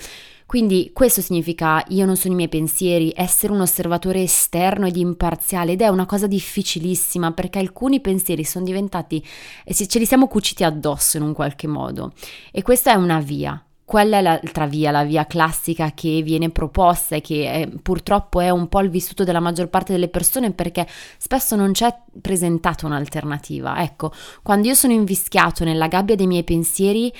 Quindi 0.51 0.91
questo 0.93 1.21
significa 1.21 1.81
io 1.91 2.05
non 2.05 2.17
sono 2.17 2.33
i 2.33 2.35
miei 2.35 2.49
pensieri, 2.49 3.13
essere 3.15 3.53
un 3.53 3.61
osservatore 3.61 4.23
esterno 4.23 4.85
ed 4.85 4.97
imparziale 4.97 5.71
ed 5.71 5.81
è 5.81 5.87
una 5.87 6.05
cosa 6.05 6.27
difficilissima 6.27 7.31
perché 7.31 7.59
alcuni 7.59 8.01
pensieri 8.01 8.43
sono 8.43 8.65
diventati, 8.65 9.25
ce 9.65 9.97
li 9.97 10.05
siamo 10.05 10.27
cuciti 10.27 10.65
addosso 10.65 11.15
in 11.15 11.23
un 11.23 11.31
qualche 11.33 11.67
modo 11.67 12.11
e 12.51 12.63
questa 12.63 12.91
è 12.91 12.95
una 12.95 13.21
via, 13.21 13.63
quella 13.91 14.19
è 14.19 14.21
l'altra 14.21 14.67
via, 14.67 14.89
la 14.89 15.03
via 15.03 15.25
classica 15.25 15.91
che 15.93 16.21
viene 16.21 16.49
proposta 16.49 17.17
e 17.17 17.19
che 17.19 17.51
è, 17.51 17.67
purtroppo 17.67 18.39
è 18.39 18.49
un 18.49 18.69
po' 18.69 18.79
il 18.79 18.89
vissuto 18.89 19.25
della 19.25 19.41
maggior 19.41 19.67
parte 19.67 19.91
delle 19.91 20.07
persone 20.07 20.51
perché 20.51 20.87
spesso 21.17 21.57
non 21.57 21.73
c'è 21.73 21.93
presentata 22.21 22.85
un'alternativa. 22.85 23.81
Ecco, 23.81 24.13
quando 24.43 24.69
io 24.69 24.75
sono 24.75 24.93
invischiato 24.93 25.65
nella 25.65 25.87
gabbia 25.87 26.15
dei 26.15 26.25
miei 26.25 26.45
pensieri, 26.45 27.11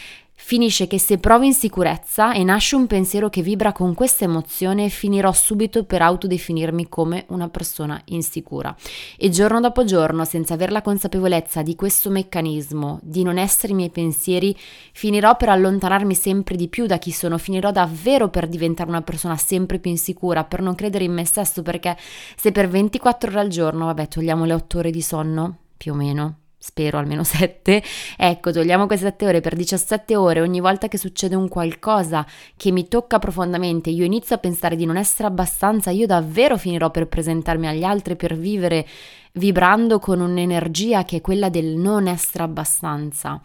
Finisce 0.43 0.87
che 0.87 0.99
se 0.99 1.17
provo 1.17 1.45
insicurezza 1.45 2.33
e 2.33 2.43
nasce 2.43 2.75
un 2.75 2.85
pensiero 2.85 3.29
che 3.29 3.41
vibra 3.41 3.71
con 3.71 3.93
questa 3.93 4.25
emozione, 4.25 4.89
finirò 4.89 5.31
subito 5.31 5.85
per 5.85 6.01
autodefinirmi 6.01 6.89
come 6.89 7.23
una 7.29 7.47
persona 7.47 8.01
insicura. 8.05 8.75
E 9.17 9.29
giorno 9.29 9.61
dopo 9.61 9.85
giorno, 9.85 10.25
senza 10.25 10.55
aver 10.55 10.71
la 10.71 10.81
consapevolezza 10.81 11.61
di 11.61 11.75
questo 11.75 12.09
meccanismo, 12.09 12.99
di 13.01 13.23
non 13.23 13.37
essere 13.37 13.71
i 13.71 13.75
miei 13.75 13.91
pensieri, 13.91 14.53
finirò 14.91 15.37
per 15.37 15.49
allontanarmi 15.49 16.15
sempre 16.15 16.57
di 16.57 16.67
più 16.67 16.85
da 16.85 16.97
chi 16.97 17.11
sono, 17.11 17.37
finirò 17.37 17.71
davvero 17.71 18.27
per 18.27 18.49
diventare 18.49 18.89
una 18.89 19.03
persona 19.03 19.37
sempre 19.37 19.79
più 19.79 19.91
insicura, 19.91 20.43
per 20.43 20.61
non 20.61 20.75
credere 20.75 21.05
in 21.05 21.13
me 21.13 21.23
stesso, 21.23 21.61
perché 21.61 21.95
se 22.35 22.51
per 22.51 22.67
24 22.67 23.29
ore 23.29 23.39
al 23.39 23.47
giorno, 23.47 23.85
vabbè, 23.85 24.07
togliamo 24.09 24.43
le 24.43 24.53
8 24.53 24.79
ore 24.79 24.91
di 24.91 25.01
sonno, 25.01 25.59
più 25.77 25.93
o 25.93 25.95
meno, 25.95 26.40
spero 26.61 26.99
almeno 26.99 27.23
7, 27.25 27.83
ecco, 28.15 28.51
togliamo 28.51 28.85
queste 28.85 29.07
7 29.07 29.25
ore 29.25 29.41
per 29.41 29.55
17 29.55 30.15
ore, 30.15 30.41
ogni 30.41 30.59
volta 30.59 30.87
che 30.87 30.97
succede 30.99 31.35
un 31.35 31.47
qualcosa 31.47 32.25
che 32.55 32.71
mi 32.71 32.87
tocca 32.87 33.17
profondamente, 33.17 33.89
io 33.89 34.05
inizio 34.05 34.35
a 34.35 34.39
pensare 34.39 34.75
di 34.75 34.85
non 34.85 34.95
essere 34.95 35.27
abbastanza, 35.27 35.89
io 35.89 36.05
davvero 36.05 36.57
finirò 36.57 36.91
per 36.91 37.07
presentarmi 37.07 37.67
agli 37.67 37.83
altri, 37.83 38.15
per 38.15 38.37
vivere 38.37 38.85
vibrando 39.33 39.99
con 39.99 40.19
un'energia 40.19 41.03
che 41.05 41.17
è 41.17 41.21
quella 41.21 41.49
del 41.49 41.75
non 41.77 42.07
essere 42.07 42.43
abbastanza. 42.43 43.41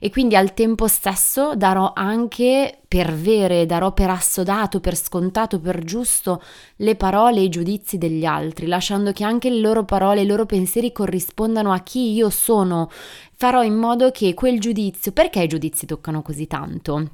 E 0.00 0.10
quindi 0.10 0.36
al 0.36 0.54
tempo 0.54 0.86
stesso 0.86 1.54
darò 1.56 1.92
anche 1.94 2.78
per 2.86 3.12
vere, 3.12 3.66
darò 3.66 3.92
per 3.92 4.10
assodato, 4.10 4.80
per 4.80 4.96
scontato, 4.96 5.60
per 5.60 5.82
giusto 5.82 6.40
le 6.76 6.94
parole 6.94 7.38
e 7.40 7.44
i 7.44 7.48
giudizi 7.48 7.98
degli 7.98 8.24
altri, 8.24 8.66
lasciando 8.66 9.12
che 9.12 9.24
anche 9.24 9.50
le 9.50 9.60
loro 9.60 9.84
parole, 9.84 10.22
i 10.22 10.26
loro 10.26 10.46
pensieri 10.46 10.92
corrispondano 10.92 11.72
a 11.72 11.80
chi 11.80 12.12
io 12.12 12.30
sono. 12.30 12.90
Farò 13.34 13.62
in 13.62 13.74
modo 13.74 14.10
che 14.10 14.34
quel 14.34 14.60
giudizio, 14.60 15.12
perché 15.12 15.42
i 15.42 15.48
giudizi 15.48 15.86
toccano 15.86 16.22
così 16.22 16.46
tanto? 16.46 17.10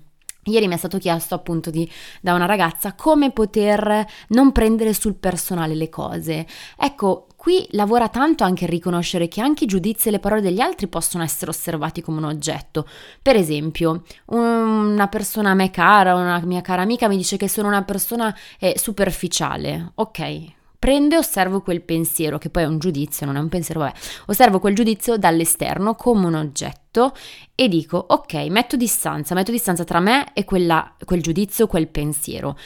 Ieri 0.46 0.68
mi 0.68 0.74
è 0.74 0.76
stato 0.76 0.98
chiesto 0.98 1.34
appunto 1.34 1.70
di, 1.70 1.90
da 2.20 2.34
una 2.34 2.44
ragazza 2.44 2.94
come 2.94 3.30
poter 3.30 4.06
non 4.28 4.52
prendere 4.52 4.92
sul 4.92 5.14
personale 5.14 5.74
le 5.74 5.88
cose. 5.88 6.46
Ecco, 6.76 7.28
qui 7.44 7.68
lavora 7.72 8.08
tanto 8.08 8.42
anche 8.42 8.64
il 8.64 8.70
riconoscere 8.70 9.28
che 9.28 9.42
anche 9.42 9.64
i 9.64 9.66
giudizi 9.66 10.08
e 10.08 10.12
le 10.12 10.18
parole 10.18 10.40
degli 10.40 10.60
altri 10.60 10.86
possono 10.86 11.22
essere 11.22 11.50
osservati 11.50 12.00
come 12.00 12.16
un 12.16 12.24
oggetto. 12.24 12.88
Per 13.20 13.36
esempio, 13.36 14.04
una 14.28 15.08
persona 15.08 15.50
a 15.50 15.54
me 15.54 15.70
cara, 15.70 16.14
una 16.14 16.40
mia 16.42 16.62
cara 16.62 16.80
amica 16.80 17.06
mi 17.06 17.18
dice 17.18 17.36
che 17.36 17.46
sono 17.46 17.68
una 17.68 17.82
persona 17.82 18.34
eh, 18.58 18.78
superficiale. 18.78 19.92
Ok, 19.96 20.42
prendo 20.78 21.16
e 21.16 21.18
osservo 21.18 21.60
quel 21.60 21.82
pensiero, 21.82 22.38
che 22.38 22.48
poi 22.48 22.62
è 22.62 22.66
un 22.66 22.78
giudizio, 22.78 23.26
non 23.26 23.36
è 23.36 23.40
un 23.40 23.50
pensiero, 23.50 23.80
vabbè, 23.80 23.92
osservo 24.28 24.58
quel 24.58 24.74
giudizio 24.74 25.18
dall'esterno 25.18 25.96
come 25.96 26.24
un 26.24 26.36
oggetto 26.36 27.12
e 27.54 27.68
dico, 27.68 28.02
ok, 28.08 28.34
metto 28.48 28.76
distanza, 28.76 29.34
metto 29.34 29.50
distanza 29.50 29.84
tra 29.84 30.00
me 30.00 30.32
e 30.32 30.44
quella, 30.44 30.94
quel 31.04 31.20
giudizio, 31.20 31.66
quel 31.66 31.88
pensiero 31.88 32.56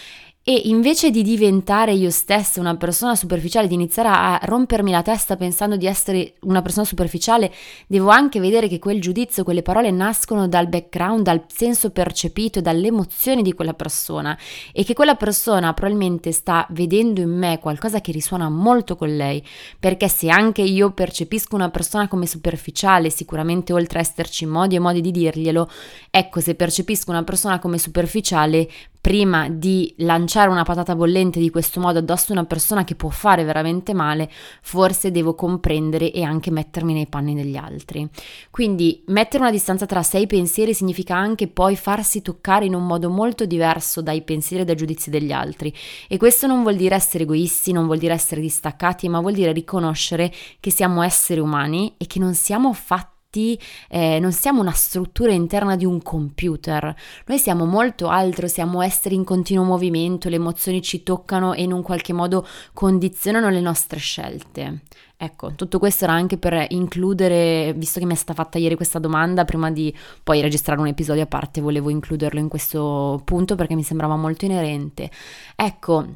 e 0.49 0.63
invece 0.65 1.11
di 1.11 1.23
diventare 1.23 1.93
io 1.93 2.09
stessa 2.09 2.59
una 2.59 2.75
persona 2.75 3.15
superficiale, 3.15 3.69
di 3.69 3.75
iniziare 3.75 4.09
a 4.09 4.41
rompermi 4.45 4.91
la 4.91 5.03
testa 5.03 5.37
pensando 5.37 5.77
di 5.77 5.85
essere 5.85 6.37
una 6.45 6.63
persona 6.63 6.87
superficiale, 6.87 7.53
devo 7.87 8.09
anche 8.09 8.41
vedere 8.41 8.67
che 8.67 8.79
quel 8.79 8.99
giudizio, 8.99 9.45
quelle 9.45 9.61
parole 9.61 9.91
nascono 9.91 10.49
dal 10.49 10.67
background, 10.67 11.21
dal 11.21 11.45
senso 11.49 11.91
percepito, 11.91 12.63
dalle 12.63 12.87
emozioni 12.87 13.43
di 13.43 13.53
quella 13.53 13.75
persona. 13.75 14.39
E 14.73 14.85
che 14.85 14.95
quella 14.95 15.17
persona 15.17 15.75
probabilmente 15.75 16.33
sta 16.33 16.67
vedendo 16.71 17.21
in 17.21 17.37
me 17.37 17.59
qualcosa 17.59 18.01
che 18.01 18.11
risuona 18.11 18.49
molto 18.49 18.97
con 18.97 19.15
lei, 19.15 19.47
perché 19.79 20.09
se 20.09 20.31
anche 20.31 20.63
io 20.63 20.93
percepisco 20.93 21.57
una 21.57 21.69
persona 21.69 22.09
come 22.09 22.27
superficiale, 22.27 23.11
sicuramente 23.11 23.75
oltre 23.75 23.99
a 23.99 24.01
esserci 24.01 24.47
modi 24.47 24.77
e 24.77 24.79
modi 24.79 25.03
di 25.03 25.11
dirglielo, 25.11 25.69
ecco, 26.09 26.41
se 26.41 26.55
percepisco 26.55 27.11
una 27.11 27.23
persona 27.23 27.59
come 27.59 27.77
superficiale, 27.77 28.67
prima 29.09 29.49
di 29.49 29.95
lanciare 30.01 30.51
una 30.51 30.65
patata 30.65 30.95
bollente 30.95 31.41
di 31.41 31.49
questo 31.49 31.81
modo 31.81 32.01
addosso 32.01 32.33
a 32.33 32.35
una 32.35 32.45
persona 32.45 32.85
che 32.85 32.95
può 32.95 33.09
fare 33.09 33.43
veramente 33.43 33.95
male, 33.95 34.31
forse 34.61 35.11
devo 35.11 35.35
comprendere 35.35 36.13
e 36.13 36.23
anche 36.23 36.51
mettermi 36.51 36.93
nei 36.93 37.07
panni 37.07 37.35
degli 37.35 37.57
altri. 37.57 38.07
Quindi 38.51 39.03
mettere 39.07 39.45
una 39.45 39.51
distanza 39.51 39.87
tra 39.87 40.03
sé 40.03 40.19
e 40.19 40.21
i 40.21 40.27
pensieri 40.27 40.75
significa 40.75 41.17
anche 41.17 41.49
poi 41.49 41.75
farsi 41.75 42.21
toccare 42.21 42.67
in 42.67 42.75
un 42.75 42.85
modo 42.85 43.09
molto 43.09 43.47
diverso 43.47 44.03
dai 44.03 44.21
pensieri 44.21 44.65
e 44.65 44.67
dai 44.67 44.77
giudizi 44.77 45.09
degli 45.09 45.33
altri. 45.33 45.73
E 46.07 46.19
questo 46.19 46.47
non 46.47 46.61
vuol 46.61 46.77
dire 46.77 46.95
essere 46.95 47.25
egoisti, 47.25 47.73
non 47.73 47.87
vuol 47.87 47.97
dire 47.97 48.13
essere 48.13 48.43
distaccati, 48.43 49.09
ma 49.09 49.21
vuol 49.21 49.33
dire 49.33 49.53
riconoscere 49.53 50.31
che 50.61 50.71
siamo 50.71 51.01
esseri 51.01 51.41
umani 51.41 51.95
e 51.97 52.07
che 52.07 52.19
non 52.19 52.35
siamo 52.35 52.75
fatti 52.75 53.17
eh, 53.31 54.19
non 54.21 54.33
siamo 54.33 54.63
una 54.63 54.73
struttura 54.73 55.33
interna 55.33 55.77
di 55.77 55.85
un 55.85 56.01
computer, 56.03 56.95
noi 57.27 57.39
siamo 57.39 57.67
molto 57.67 58.09
altro, 58.09 58.49
siamo 58.49 58.81
esseri 58.81 59.15
in 59.15 59.25
continuo 59.25 59.65
movimento, 59.65 60.31
le 60.31 60.37
emozioni 60.37 60.81
ci 60.81 61.03
toccano 61.03 61.53
e 61.53 61.63
in 61.63 61.73
un 61.73 61.83
qualche 61.83 62.15
modo 62.15 62.47
condizionano 62.73 63.51
le 63.51 63.61
nostre 63.61 63.99
scelte. 63.99 64.81
Ecco, 65.21 65.53
tutto 65.55 65.79
questo 65.79 66.05
era 66.05 66.15
anche 66.15 66.39
per 66.39 66.67
includere, 66.71 67.75
visto 67.77 67.99
che 67.99 68.07
mi 68.07 68.13
è 68.13 68.17
stata 68.17 68.41
fatta 68.41 68.57
ieri 68.57 68.77
questa 68.77 68.99
domanda, 68.99 69.45
prima 69.45 69.71
di 69.71 69.95
poi 70.23 70.41
registrare 70.41 70.81
un 70.81 70.87
episodio 70.87 71.25
a 71.25 71.27
parte, 71.27 71.61
volevo 71.61 71.91
includerlo 71.91 72.39
in 72.39 72.49
questo 72.49 73.21
punto 73.25 73.57
perché 73.57 73.75
mi 73.75 73.83
sembrava 73.83 74.17
molto 74.17 74.47
inerente. 74.47 75.11
Ecco, 75.55 76.07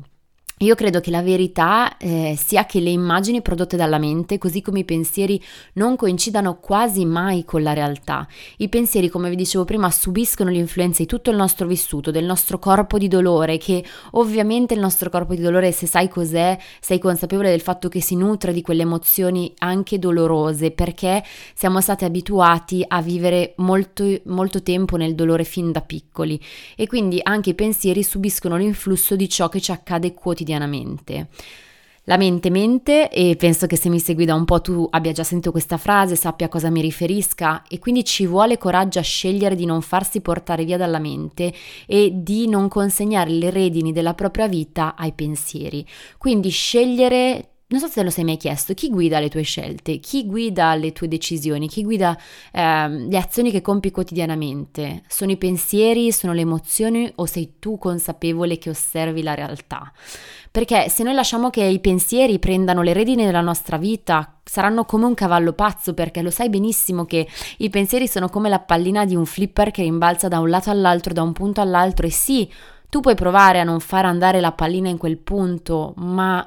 io 0.63 0.77
credo 0.77 1.01
che 1.01 1.11
la 1.11 1.23
verità 1.23 1.97
eh, 1.97 2.39
sia 2.39 2.67
che 2.67 2.79
le 2.79 2.91
immagini 2.91 3.43
prodotte 3.43 3.77
dalla 3.77 3.99
mente, 3.99 4.39
così 4.39 4.61
come 4.63 4.81
i 4.81 4.85
pensieri, 4.85 5.43
non 5.75 5.97
coincidano 5.97 6.61
quasi 6.61 7.05
mai 7.05 7.45
con 7.45 7.65
la 7.65 7.73
realtà. 7.73 8.29
I 8.59 8.69
pensieri, 8.69 9.09
come 9.09 9.29
vi 9.29 9.35
dicevo 9.35 9.65
prima, 9.65 9.91
subiscono 9.91 10.51
l'influenza 10.51 11.03
di 11.03 11.09
tutto 11.09 11.31
il 11.31 11.37
nostro 11.37 11.67
vissuto, 11.67 12.13
del 12.13 12.25
nostro 12.25 12.61
corpo 12.61 12.97
di 12.97 13.09
dolore, 13.09 13.59
che 13.59 13.85
ovviamente 14.13 14.75
il 14.75 14.81
nostro 14.81 15.11
corpo 15.11 15.35
di 15.35 15.43
dolore, 15.43 15.73
se 15.73 15.87
sai 15.87 16.09
cos'è, 16.09 16.57
sei 16.81 17.01
consapevole 17.01 17.51
del 17.51 17.61
fatto 17.61 17.89
che 17.89 18.01
si 18.01 18.15
nutre 18.15 18.53
di 18.53 18.63
quelle 18.63 18.83
emozioni 18.83 19.53
anche 19.59 19.99
dolorose, 19.99 20.71
perché 20.71 21.25
siamo 21.55 21.81
stati 21.81 22.05
abituati 22.05 22.85
a 22.87 23.03
vivere 23.03 23.55
molto, 23.57 24.05
molto 24.27 24.63
tempo 24.63 24.97
nel 24.97 25.17
dolore 25.17 25.43
fin 25.43 25.73
da 25.73 25.81
piccoli 25.81 26.41
e 26.77 26.87
quindi 26.87 27.19
anche 27.21 27.51
i 27.51 27.55
pensieri 27.55 28.05
subiscono 28.05 28.57
l'influsso 28.57 29.17
di 29.17 29.29
ciò 29.29 29.49
che 29.49 29.61
ci 29.61 29.73
accade 29.73 30.15
quotidianamente 30.15 30.51
quotidianamente. 30.53 31.29
La 32.07 32.17
mente 32.17 32.51
mente 32.51 33.11
e 33.11 33.37
penso 33.37 33.69
che 33.69 33.77
se 33.77 33.89
mi 33.89 34.01
segui 34.01 34.25
da 34.25 34.35
un 34.35 34.45
po' 34.45 34.61
tu 34.61 34.85
abbia 34.91 35.13
già 35.13 35.23
sentito 35.23 35.53
questa 35.53 35.77
frase, 35.77 36.17
sappia 36.17 36.47
a 36.47 36.49
cosa 36.49 36.69
mi 36.69 36.81
riferisca 36.81 37.63
e 37.69 37.79
quindi 37.79 38.05
ci 38.05 38.27
vuole 38.27 38.59
coraggio 38.59 38.99
a 38.99 39.03
scegliere 39.03 39.55
di 39.55 39.65
non 39.67 39.83
farsi 39.83 40.21
portare 40.21 40.65
via 40.65 40.77
dalla 40.77 40.99
mente 40.99 41.55
e 41.87 42.11
di 42.13 42.49
non 42.49 42.67
consegnare 42.67 43.31
le 43.31 43.51
redini 43.51 43.93
della 43.93 44.15
propria 44.15 44.49
vita 44.49 44.97
ai 44.97 45.13
pensieri. 45.13 45.87
Quindi 46.19 46.49
scegliere 46.49 47.52
non 47.73 47.81
so 47.81 47.89
se 47.89 48.03
lo 48.03 48.11
sei 48.11 48.25
mai 48.25 48.37
chiesto, 48.37 48.75
chi 48.75 48.91
guida 48.91 49.19
le 49.19 49.31
tue 49.31 49.41
scelte, 49.41 49.99
chi 49.99 50.27
guida 50.27 50.75
le 50.75 50.93
tue 50.93 51.09
decisioni, 51.09 51.69
chi 51.69 51.83
guida 51.83 52.17
eh, 52.53 52.89
le 52.89 53.17
azioni 53.17 53.51
che 53.51 53.63
compi 53.63 53.91
quotidianamente? 53.91 55.03
Sono 55.09 55.31
i 55.31 55.39
pensieri, 55.39 56.13
sono 56.13 56.35
le 56.35 56.43
emozioni 56.43 57.11
o 57.15 57.25
sei 57.25 57.55
tu 57.59 57.79
consapevole 57.79 58.59
che 58.59 58.69
osservi 58.69 59.23
la 59.23 59.35
realtà? 59.35 59.91
Perché 60.51 60.91
se 60.91 61.03
noi 61.03 61.15
lasciamo 61.15 61.49
che 61.49 61.65
i 61.65 61.81
pensieri 61.81 62.39
prendano 62.39 62.83
le 62.83 62.93
redini 62.93 63.25
della 63.25 63.41
nostra 63.41 63.79
vita, 63.79 64.39
saranno 64.45 64.85
come 64.85 65.07
un 65.07 65.15
cavallo 65.15 65.55
pazzo, 65.55 65.95
perché 65.95 66.21
lo 66.21 66.31
sai 66.31 66.51
benissimo 66.51 67.07
che 67.07 67.27
i 67.57 67.71
pensieri 67.71 68.07
sono 68.07 68.29
come 68.29 68.51
la 68.51 68.61
pallina 68.61 69.07
di 69.07 69.17
un 69.17 69.25
flipper 69.25 69.71
che 69.71 69.81
rimbalza 69.81 70.29
da 70.29 70.41
un 70.41 70.51
lato 70.51 70.69
all'altro, 70.69 71.15
da 71.15 71.23
un 71.23 71.33
punto 71.33 71.63
all'altro 71.63 72.07
e 72.07 72.11
sì, 72.11 72.53
tu 72.91 73.01
puoi 73.01 73.15
provare 73.15 73.61
a 73.61 73.65
non 73.65 73.81
far 73.81 74.05
andare 74.05 74.41
la 74.41 74.53
pallina 74.53 74.91
in 74.91 74.99
quel 74.99 75.17
punto, 75.17 75.95
ma 75.97 76.47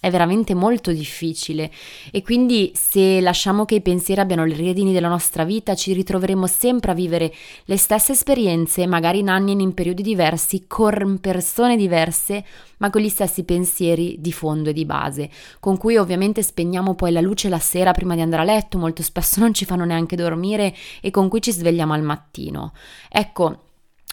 è 0.00 0.10
veramente 0.10 0.54
molto 0.54 0.92
difficile 0.92 1.70
e 2.10 2.22
quindi 2.22 2.72
se 2.74 3.20
lasciamo 3.20 3.64
che 3.64 3.76
i 3.76 3.80
pensieri 3.80 4.20
abbiano 4.20 4.44
le 4.44 4.54
redini 4.54 4.92
della 4.92 5.08
nostra 5.08 5.44
vita 5.44 5.74
ci 5.74 5.92
ritroveremo 5.92 6.46
sempre 6.46 6.92
a 6.92 6.94
vivere 6.94 7.32
le 7.64 7.76
stesse 7.76 8.12
esperienze, 8.12 8.86
magari 8.86 9.18
in 9.20 9.28
anni 9.28 9.52
e 9.52 9.62
in 9.62 9.74
periodi 9.74 10.02
diversi, 10.02 10.64
con 10.66 11.18
persone 11.20 11.76
diverse, 11.76 12.44
ma 12.78 12.90
con 12.90 13.00
gli 13.00 13.08
stessi 13.08 13.44
pensieri 13.44 14.16
di 14.20 14.32
fondo 14.32 14.70
e 14.70 14.72
di 14.72 14.84
base, 14.84 15.30
con 15.60 15.76
cui 15.76 15.96
ovviamente 15.96 16.42
spegniamo 16.42 16.94
poi 16.94 17.12
la 17.12 17.20
luce 17.20 17.48
la 17.48 17.58
sera 17.58 17.92
prima 17.92 18.14
di 18.14 18.20
andare 18.20 18.42
a 18.42 18.44
letto, 18.44 18.78
molto 18.78 19.02
spesso 19.02 19.40
non 19.40 19.52
ci 19.52 19.64
fanno 19.64 19.84
neanche 19.84 20.16
dormire 20.16 20.74
e 21.00 21.10
con 21.10 21.28
cui 21.28 21.42
ci 21.42 21.52
svegliamo 21.52 21.92
al 21.92 22.02
mattino. 22.02 22.72
Ecco, 23.08 23.67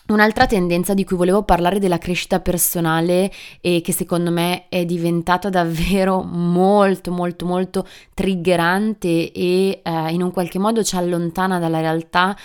Un'altra 0.07 0.45
tendenza 0.45 0.93
di 0.93 1.03
cui 1.03 1.17
volevo 1.17 1.41
parlare 1.41 1.79
della 1.79 1.97
crescita 1.97 2.39
personale 2.39 3.31
e 3.59 3.81
che 3.81 3.91
secondo 3.91 4.29
me 4.29 4.67
è 4.69 4.85
diventata 4.85 5.49
davvero 5.49 6.21
molto 6.21 7.11
molto 7.11 7.47
molto 7.47 7.87
triggerante 8.13 9.31
e 9.31 9.81
eh, 9.83 10.11
in 10.11 10.21
un 10.21 10.31
qualche 10.31 10.59
modo 10.59 10.83
ci 10.83 10.95
allontana 10.95 11.57
dalla 11.57 11.79
realtà 11.79 12.37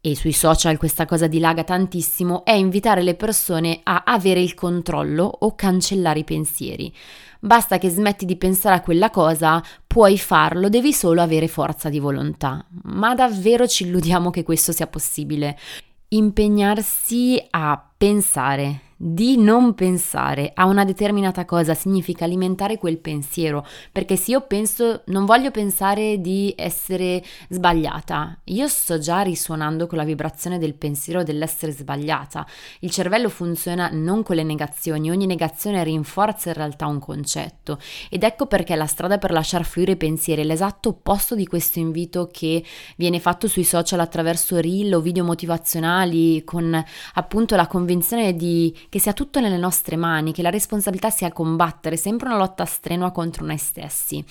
e 0.00 0.14
sui 0.14 0.32
social 0.32 0.78
questa 0.78 1.04
cosa 1.04 1.26
dilaga 1.26 1.64
tantissimo 1.64 2.44
è 2.44 2.52
invitare 2.52 3.02
le 3.02 3.14
persone 3.14 3.80
a 3.82 4.04
avere 4.06 4.40
il 4.40 4.54
controllo 4.54 5.24
o 5.24 5.54
cancellare 5.54 6.20
i 6.20 6.24
pensieri. 6.24 6.94
Basta 7.40 7.76
che 7.76 7.90
smetti 7.90 8.24
di 8.24 8.36
pensare 8.36 8.76
a 8.76 8.80
quella 8.80 9.10
cosa, 9.10 9.62
puoi 9.86 10.16
farlo, 10.16 10.68
devi 10.68 10.92
solo 10.92 11.20
avere 11.20 11.48
forza 11.48 11.88
di 11.88 11.98
volontà. 11.98 12.64
Ma 12.84 13.14
davvero 13.14 13.66
ci 13.66 13.84
illudiamo 13.84 14.30
che 14.30 14.44
questo 14.44 14.72
sia 14.72 14.86
possibile? 14.86 15.58
Impegnarsi 16.08 17.44
a 17.50 17.92
pensare 17.96 18.85
di 18.96 19.36
non 19.36 19.74
pensare 19.74 20.52
a 20.54 20.64
una 20.64 20.84
determinata 20.84 21.44
cosa 21.44 21.74
significa 21.74 22.24
alimentare 22.24 22.78
quel 22.78 22.98
pensiero, 22.98 23.66
perché 23.92 24.16
se 24.16 24.30
io 24.30 24.40
penso, 24.42 25.02
non 25.06 25.26
voglio 25.26 25.50
pensare 25.50 26.20
di 26.20 26.54
essere 26.56 27.22
sbagliata, 27.48 28.38
io 28.44 28.68
sto 28.68 28.98
già 28.98 29.20
risuonando 29.20 29.86
con 29.86 29.98
la 29.98 30.04
vibrazione 30.04 30.58
del 30.58 30.74
pensiero 30.74 31.22
dell'essere 31.22 31.72
sbagliata. 31.72 32.46
Il 32.80 32.90
cervello 32.90 33.28
funziona 33.28 33.90
non 33.92 34.22
con 34.22 34.36
le 34.36 34.42
negazioni, 34.42 35.10
ogni 35.10 35.26
negazione 35.26 35.84
rinforza 35.84 36.48
in 36.48 36.54
realtà 36.54 36.86
un 36.86 36.98
concetto. 36.98 37.78
Ed 38.08 38.22
ecco 38.22 38.46
perché 38.46 38.74
la 38.76 38.86
strada 38.86 39.18
per 39.18 39.30
lasciar 39.30 39.64
fluire 39.64 39.92
i 39.92 39.96
pensieri 39.96 40.42
è 40.42 40.44
l'esatto 40.44 40.90
opposto 40.90 41.34
di 41.34 41.46
questo 41.46 41.78
invito 41.78 42.28
che 42.32 42.64
viene 42.96 43.20
fatto 43.20 43.46
sui 43.46 43.64
social 43.64 44.00
attraverso 44.00 44.58
reel 44.58 44.94
o 44.94 45.00
video 45.00 45.24
motivazionali 45.24 46.44
con 46.44 46.82
appunto 47.14 47.56
la 47.56 47.66
convinzione 47.66 48.34
di 48.34 48.74
che 48.88 48.98
sia 48.98 49.12
tutto 49.12 49.40
nelle 49.40 49.56
nostre 49.56 49.96
mani, 49.96 50.32
che 50.32 50.42
la 50.42 50.50
responsabilità 50.50 51.10
sia 51.10 51.32
combattere 51.32 51.96
sempre 51.96 52.28
una 52.28 52.38
lotta 52.38 52.64
strenua 52.64 53.12
contro 53.12 53.44
noi 53.44 53.58
stessi. 53.58 54.24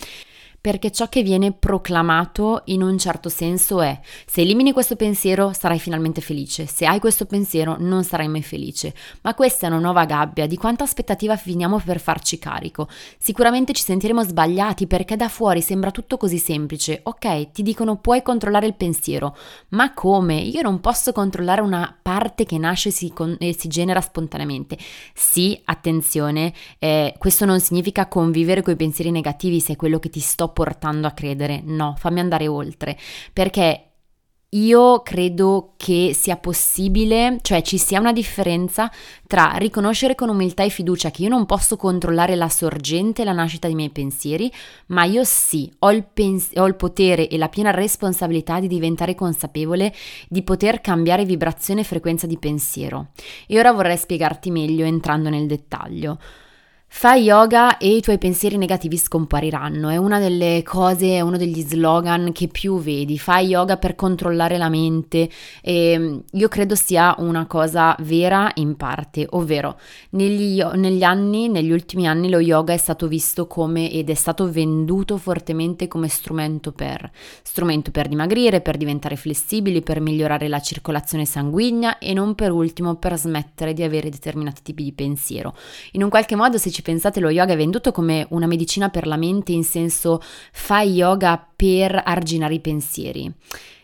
Perché 0.65 0.91
ciò 0.91 1.07
che 1.09 1.21
viene 1.21 1.51
proclamato 1.51 2.63
in 2.65 2.81
un 2.81 2.97
certo 2.97 3.29
senso 3.29 3.81
è 3.81 3.99
se 4.25 4.41
elimini 4.41 4.71
questo 4.71 4.95
pensiero 4.95 5.53
sarai 5.53 5.77
finalmente 5.77 6.21
felice, 6.21 6.65
se 6.65 6.87
hai 6.87 6.99
questo 6.99 7.27
pensiero 7.27 7.75
non 7.77 8.03
sarai 8.03 8.27
mai 8.27 8.41
felice. 8.41 8.91
Ma 9.21 9.35
questa 9.35 9.67
è 9.67 9.69
una 9.69 9.77
nuova 9.77 10.05
gabbia, 10.05 10.47
di 10.47 10.57
quanta 10.57 10.83
aspettativa 10.83 11.37
finiamo 11.37 11.77
per 11.77 11.99
farci 11.99 12.39
carico. 12.39 12.87
Sicuramente 13.19 13.73
ci 13.73 13.83
sentiremo 13.83 14.23
sbagliati 14.23 14.87
perché 14.87 15.15
da 15.15 15.29
fuori 15.29 15.61
sembra 15.61 15.91
tutto 15.91 16.17
così 16.17 16.39
semplice. 16.39 17.01
Ok, 17.03 17.51
ti 17.51 17.61
dicono 17.61 17.97
puoi 17.97 18.23
controllare 18.23 18.65
il 18.65 18.73
pensiero, 18.73 19.37
ma 19.69 19.93
come? 19.93 20.39
Io 20.39 20.63
non 20.63 20.79
posso 20.79 21.11
controllare 21.11 21.61
una 21.61 21.95
parte 22.01 22.43
che 22.43 22.57
nasce 22.57 22.89
si, 22.89 23.13
con- 23.13 23.37
e 23.39 23.55
si 23.55 23.67
genera 23.67 24.01
spontaneamente. 24.01 24.79
Sì, 25.13 25.61
attenzione, 25.65 26.53
eh, 26.79 27.13
questo 27.19 27.45
non 27.45 27.59
significa 27.59 28.07
convivere 28.07 28.63
con 28.63 28.73
i 28.73 28.77
pensieri 28.77 29.11
negativi 29.11 29.59
se 29.59 29.73
è 29.73 29.75
quello 29.75 29.99
che 29.99 30.09
ti 30.09 30.19
sto 30.19 30.53
portando 30.55 31.05
a 31.05 31.11
credere, 31.11 31.61
no, 31.61 31.95
fammi 31.97 32.21
andare 32.21 32.47
oltre, 32.47 32.97
perché 33.33 33.89
io 34.55 35.01
credo 35.01 35.73
che 35.75 36.11
sia 36.13 36.37
possibile, 36.37 37.39
cioè 37.41 37.61
ci 37.61 37.77
sia 37.77 37.99
una 37.99 38.13
differenza 38.13 38.89
tra 39.27 39.55
riconoscere 39.57 40.15
con 40.15 40.29
umiltà 40.29 40.63
e 40.63 40.69
fiducia 40.69 41.11
che 41.11 41.23
io 41.23 41.29
non 41.29 41.45
posso 41.45 41.75
controllare 41.75 42.35
la 42.35 42.47
sorgente 42.47 43.21
e 43.21 43.25
la 43.25 43.33
nascita 43.33 43.67
dei 43.67 43.75
miei 43.75 43.89
pensieri, 43.89 44.49
ma 44.87 45.03
io 45.03 45.25
sì, 45.25 45.69
ho 45.79 45.91
il, 45.91 46.05
pens- 46.05 46.55
ho 46.55 46.65
il 46.67 46.75
potere 46.75 47.27
e 47.27 47.37
la 47.37 47.49
piena 47.49 47.71
responsabilità 47.71 48.61
di 48.61 48.67
diventare 48.67 49.13
consapevole 49.13 49.93
di 50.29 50.41
poter 50.41 50.79
cambiare 50.79 51.25
vibrazione 51.25 51.81
e 51.81 51.85
frequenza 51.85 52.25
di 52.25 52.37
pensiero. 52.37 53.07
E 53.47 53.59
ora 53.59 53.73
vorrei 53.73 53.97
spiegarti 53.97 54.51
meglio 54.51 54.85
entrando 54.85 55.29
nel 55.29 55.47
dettaglio. 55.47 56.17
Fai 56.87 57.23
yoga 57.23 57.77
e 57.77 57.97
i 57.97 58.01
tuoi 58.01 58.17
pensieri 58.17 58.57
negativi 58.57 58.97
scompariranno. 58.97 59.89
È 59.89 59.97
una 59.97 60.17
delle 60.17 60.63
cose, 60.63 61.15
è 61.15 61.19
uno 61.19 61.35
degli 61.35 61.59
slogan 61.59 62.31
che 62.31 62.47
più 62.47 62.79
vedi. 62.79 63.19
Fai 63.19 63.47
yoga 63.47 63.75
per 63.75 63.95
controllare 63.95 64.57
la 64.57 64.69
mente. 64.69 65.29
E 65.61 65.97
mm, 65.99 66.17
io 66.31 66.47
credo 66.47 66.73
sia 66.73 67.13
una 67.17 67.47
cosa 67.47 67.95
vera 67.99 68.49
in 68.55 68.77
parte, 68.77 69.27
ovvero 69.31 69.77
negli, 70.11 70.63
negli 70.75 71.03
anni, 71.03 71.49
negli 71.49 71.71
ultimi 71.71 72.07
anni, 72.07 72.29
lo 72.29 72.39
yoga 72.39 72.71
è 72.71 72.77
stato 72.77 73.07
visto 73.07 73.45
come 73.45 73.91
ed 73.91 74.09
è 74.09 74.13
stato 74.13 74.49
venduto 74.49 75.17
fortemente 75.17 75.89
come 75.89 76.07
strumento 76.07 76.71
per, 76.71 77.11
strumento 77.43 77.91
per 77.91 78.07
dimagrire, 78.07 78.61
per 78.61 78.77
diventare 78.77 79.17
flessibili, 79.17 79.81
per 79.81 79.99
migliorare 79.99 80.47
la 80.47 80.61
circolazione 80.61 81.25
sanguigna 81.25 81.97
e 81.97 82.13
non 82.13 82.35
per 82.35 82.51
ultimo 82.51 82.95
per 82.95 83.17
smettere 83.17 83.73
di 83.73 83.83
avere 83.83 84.09
determinati 84.09 84.61
tipi 84.63 84.83
di 84.83 84.93
pensiero. 84.93 85.53
In 85.91 86.03
un 86.03 86.09
qualche 86.09 86.37
modo, 86.37 86.57
se 86.57 86.71
ci 86.75 86.81
pensate 86.81 87.21
lo 87.21 87.29
yoga 87.29 87.53
è 87.53 87.55
venduto 87.55 87.93
come 87.93 88.27
una 88.31 88.47
medicina 88.47 88.89
per 88.89 89.07
la 89.07 89.15
mente 89.15 89.53
in 89.53 89.63
senso 89.63 90.19
fai 90.51 90.91
yoga 90.91 91.41
per 91.55 92.01
arginare 92.03 92.55
i 92.55 92.59
pensieri. 92.59 93.33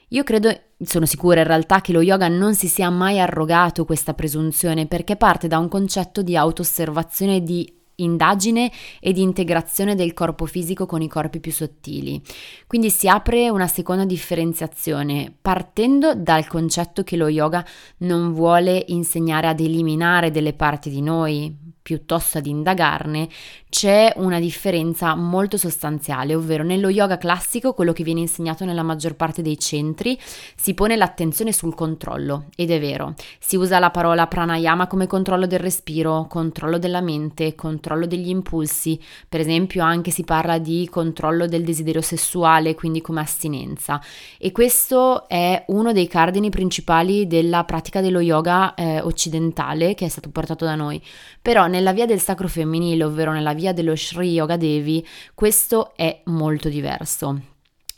Io 0.09 0.23
credo, 0.23 0.53
sono 0.83 1.05
sicura 1.05 1.39
in 1.39 1.47
realtà 1.47 1.79
che 1.79 1.93
lo 1.93 2.01
yoga 2.01 2.27
non 2.27 2.53
si 2.53 2.67
sia 2.67 2.89
mai 2.89 3.21
arrogato 3.21 3.85
questa 3.85 4.13
presunzione 4.13 4.87
perché 4.87 5.15
parte 5.15 5.47
da 5.47 5.57
un 5.57 5.69
concetto 5.69 6.21
di 6.21 6.35
auto-osservazione 6.35 7.41
di 7.41 7.79
indagine 7.95 8.69
e 8.99 9.13
di 9.13 9.21
integrazione 9.21 9.95
del 9.95 10.11
corpo 10.11 10.45
fisico 10.45 10.85
con 10.85 11.01
i 11.01 11.07
corpi 11.07 11.39
più 11.39 11.53
sottili. 11.53 12.21
Quindi 12.67 12.89
si 12.89 13.07
apre 13.07 13.49
una 13.49 13.67
seconda 13.67 14.03
differenziazione 14.03 15.33
partendo 15.41 16.13
dal 16.13 16.45
concetto 16.45 17.03
che 17.03 17.15
lo 17.15 17.29
yoga 17.29 17.65
non 17.99 18.33
vuole 18.33 18.83
insegnare 18.87 19.47
ad 19.47 19.61
eliminare 19.61 20.29
delle 20.29 20.51
parti 20.51 20.89
di 20.89 21.01
noi, 21.01 21.55
piuttosto 21.81 22.37
ad 22.37 22.45
indagarne, 22.45 23.27
c'è 23.69 24.13
una 24.17 24.39
differenza 24.39 25.15
molto 25.15 25.57
sostanziale, 25.57 26.35
ovvero 26.35 26.63
nello 26.63 26.89
yoga 26.89 27.17
classico, 27.17 27.73
quello 27.73 27.93
che 27.93 28.03
viene 28.03 28.19
insegnato 28.19 28.65
nella 28.65 28.83
maggior 28.83 29.15
parte 29.15 29.41
dei 29.41 29.57
centri, 29.57 30.19
si 30.55 30.73
pone 30.73 30.95
l'attenzione 30.95 31.53
sul 31.53 31.73
controllo, 31.73 32.45
ed 32.55 32.69
è 32.69 32.79
vero, 32.79 33.13
si 33.39 33.55
usa 33.55 33.79
la 33.79 33.89
parola 33.89 34.27
pranayama 34.27 34.87
come 34.87 35.07
controllo 35.07 35.47
del 35.47 35.59
respiro, 35.59 36.27
controllo 36.29 36.77
della 36.77 37.01
mente, 37.01 37.55
controllo 37.55 38.05
degli 38.05 38.29
impulsi, 38.29 38.99
per 39.27 39.39
esempio 39.39 39.83
anche 39.83 40.11
si 40.11 40.23
parla 40.23 40.57
di 40.57 40.87
controllo 40.91 41.47
del 41.47 41.63
desiderio 41.63 42.01
sessuale, 42.01 42.75
quindi 42.75 43.01
come 43.01 43.21
astinenza, 43.21 44.01
e 44.37 44.51
questo 44.51 45.27
è 45.27 45.63
uno 45.67 45.93
dei 45.93 46.07
cardini 46.07 46.49
principali 46.49 47.25
della 47.25 47.63
pratica 47.63 48.01
dello 48.01 48.19
yoga 48.19 48.73
eh, 48.75 48.99
occidentale 49.01 49.93
che 49.95 50.05
è 50.05 50.09
stato 50.09 50.29
portato 50.29 50.65
da 50.65 50.75
noi, 50.75 51.01
però 51.41 51.67
nella 51.71 51.93
via 51.93 52.05
del 52.05 52.19
sacro 52.19 52.47
femminile, 52.47 53.03
ovvero 53.03 53.31
nella 53.31 53.53
via 53.53 53.73
dello 53.73 53.95
Sri 53.95 54.33
Yoga 54.33 54.57
Devi, 54.57 55.03
questo 55.33 55.93
è 55.95 56.21
molto 56.25 56.69
diverso. 56.69 57.41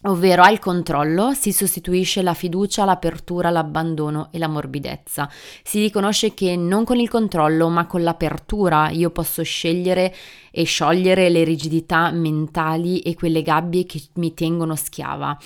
Ovvero 0.06 0.44
al 0.44 0.60
controllo 0.60 1.34
si 1.34 1.54
sostituisce 1.54 2.22
la 2.22 2.34
fiducia, 2.34 2.84
l'apertura, 2.84 3.50
l'abbandono 3.50 4.28
e 4.32 4.38
la 4.38 4.50
morbidezza. 4.50 5.30
Si 5.64 5.80
riconosce 5.80 6.34
che 6.34 6.58
non 6.58 6.84
con 6.84 7.00
il 7.00 7.10
controllo, 7.10 7.70
ma 7.70 7.86
con 7.86 8.04
l'apertura 8.04 8.90
io 8.90 9.12
posso 9.12 9.44
scegliere 9.44 10.14
e 10.52 10.64
sciogliere 10.64 11.30
le 11.30 11.46
rigidità 11.46 12.12
mentali 12.12 13.00
e 13.00 13.16
quelle 13.16 13.42
gabbie 13.42 13.86
che 13.86 14.02
mi 14.16 14.34
tengono 14.34 14.76
schiava. 14.76 15.38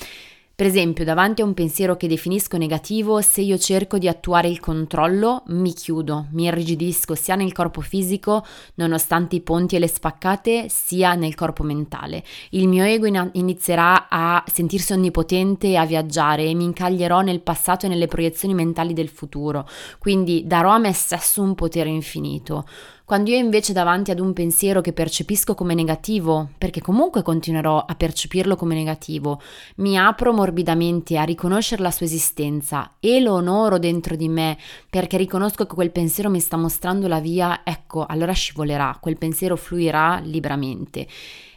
Per 0.58 0.66
esempio, 0.66 1.04
davanti 1.04 1.40
a 1.40 1.44
un 1.44 1.54
pensiero 1.54 1.96
che 1.96 2.08
definisco 2.08 2.56
negativo, 2.56 3.20
se 3.20 3.42
io 3.42 3.56
cerco 3.58 3.96
di 3.96 4.08
attuare 4.08 4.48
il 4.48 4.58
controllo, 4.58 5.44
mi 5.50 5.72
chiudo, 5.72 6.26
mi 6.32 6.46
irrigidisco 6.46 7.14
sia 7.14 7.36
nel 7.36 7.52
corpo 7.52 7.80
fisico, 7.80 8.44
nonostante 8.74 9.36
i 9.36 9.40
ponti 9.40 9.76
e 9.76 9.78
le 9.78 9.86
spaccate, 9.86 10.68
sia 10.68 11.14
nel 11.14 11.36
corpo 11.36 11.62
mentale. 11.62 12.24
Il 12.50 12.66
mio 12.66 12.82
ego 12.82 13.06
in- 13.06 13.30
inizierà 13.34 14.08
a 14.08 14.42
sentirsi 14.52 14.92
onnipotente 14.92 15.68
e 15.68 15.76
a 15.76 15.86
viaggiare 15.86 16.42
e 16.46 16.54
mi 16.54 16.64
incaglierò 16.64 17.20
nel 17.20 17.40
passato 17.40 17.86
e 17.86 17.88
nelle 17.88 18.08
proiezioni 18.08 18.52
mentali 18.52 18.94
del 18.94 19.10
futuro, 19.10 19.64
quindi 20.00 20.44
darò 20.44 20.70
a 20.70 20.78
me 20.78 20.92
stesso 20.92 21.40
un 21.40 21.54
potere 21.54 21.88
infinito. 21.88 22.64
Quando 23.08 23.30
io 23.30 23.38
invece 23.38 23.72
davanti 23.72 24.10
ad 24.10 24.20
un 24.20 24.34
pensiero 24.34 24.82
che 24.82 24.92
percepisco 24.92 25.54
come 25.54 25.72
negativo, 25.72 26.50
perché 26.58 26.82
comunque 26.82 27.22
continuerò 27.22 27.82
a 27.86 27.94
percepirlo 27.94 28.54
come 28.54 28.74
negativo, 28.74 29.40
mi 29.76 29.96
apro 29.96 30.30
morbidamente 30.34 31.16
a 31.16 31.22
riconoscere 31.22 31.80
la 31.80 31.90
sua 31.90 32.04
esistenza 32.04 32.96
e 33.00 33.20
lo 33.20 33.32
onoro 33.32 33.78
dentro 33.78 34.14
di 34.14 34.28
me 34.28 34.58
perché 34.90 35.16
riconosco 35.16 35.64
che 35.64 35.74
quel 35.74 35.90
pensiero 35.90 36.28
mi 36.28 36.38
sta 36.38 36.58
mostrando 36.58 37.08
la 37.08 37.18
via, 37.18 37.62
ecco, 37.64 38.04
allora 38.04 38.32
scivolerà, 38.32 38.98
quel 39.00 39.16
pensiero 39.16 39.56
fluirà 39.56 40.20
liberamente. 40.22 41.06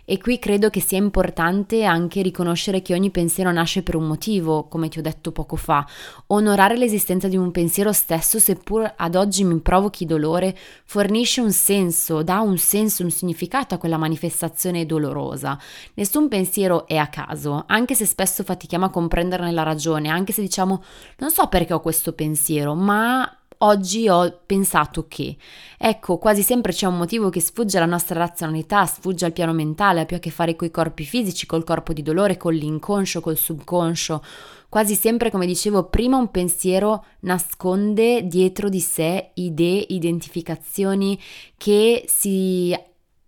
E 0.05 0.17
qui 0.17 0.39
credo 0.39 0.69
che 0.69 0.81
sia 0.81 0.97
importante 0.97 1.83
anche 1.83 2.21
riconoscere 2.21 2.81
che 2.81 2.93
ogni 2.93 3.11
pensiero 3.11 3.51
nasce 3.51 3.83
per 3.83 3.95
un 3.95 4.05
motivo, 4.05 4.67
come 4.67 4.89
ti 4.89 4.99
ho 4.99 5.01
detto 5.01 5.31
poco 5.31 5.55
fa. 5.55 5.85
Onorare 6.27 6.77
l'esistenza 6.77 7.27
di 7.27 7.37
un 7.37 7.51
pensiero 7.51 7.91
stesso, 7.91 8.39
seppur 8.39 8.93
ad 8.95 9.15
oggi 9.15 9.43
mi 9.43 9.59
provochi 9.59 10.05
dolore, 10.05 10.57
fornisce 10.85 11.41
un 11.41 11.51
senso, 11.51 12.23
dà 12.23 12.41
un 12.41 12.57
senso, 12.57 13.03
un 13.03 13.11
significato 13.11 13.75
a 13.75 13.77
quella 13.77 13.97
manifestazione 13.97 14.85
dolorosa. 14.85 15.57
Nessun 15.93 16.27
pensiero 16.27 16.87
è 16.87 16.97
a 16.97 17.07
caso, 17.07 17.63
anche 17.67 17.95
se 17.95 18.05
spesso 18.05 18.43
fatichiamo 18.43 18.85
a 18.85 18.89
comprenderne 18.89 19.51
la 19.51 19.63
ragione, 19.63 20.09
anche 20.09 20.33
se 20.33 20.41
diciamo 20.41 20.83
non 21.17 21.31
so 21.31 21.47
perché 21.47 21.73
ho 21.73 21.79
questo 21.79 22.13
pensiero, 22.13 22.73
ma 22.73 23.35
oggi 23.63 24.07
ho 24.07 24.41
pensato 24.45 25.07
che, 25.07 25.35
ecco, 25.77 26.17
quasi 26.17 26.41
sempre 26.43 26.71
c'è 26.71 26.87
un 26.87 26.97
motivo 26.97 27.29
che 27.29 27.41
sfugge 27.41 27.77
alla 27.77 27.85
nostra 27.85 28.19
razionalità, 28.19 28.85
sfugge 28.85 29.25
al 29.25 29.33
piano 29.33 29.53
mentale, 29.53 30.01
ha 30.01 30.05
più 30.05 30.17
a 30.17 30.19
che 30.19 30.29
fare 30.29 30.55
con 30.55 30.67
i 30.67 30.71
corpi 30.71 31.03
fisici, 31.03 31.45
col 31.45 31.63
corpo 31.63 31.93
di 31.93 32.01
dolore, 32.01 32.37
con 32.37 32.53
l'inconscio, 32.53 33.21
col 33.21 33.37
subconscio. 33.37 34.23
Quasi 34.69 34.95
sempre, 34.95 35.31
come 35.31 35.45
dicevo, 35.45 35.85
prima 35.85 36.17
un 36.17 36.31
pensiero 36.31 37.05
nasconde 37.21 38.27
dietro 38.27 38.69
di 38.69 38.79
sé 38.79 39.31
idee, 39.33 39.85
identificazioni 39.89 41.19
che 41.57 42.03
si 42.07 42.75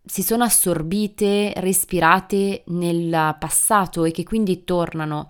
si 0.06 0.22
sono 0.22 0.44
assorbite, 0.44 1.54
respirate 1.56 2.64
nel 2.68 3.38
passato 3.40 4.04
e 4.04 4.12
che 4.12 4.24
quindi 4.24 4.66
tornano. 4.66 5.30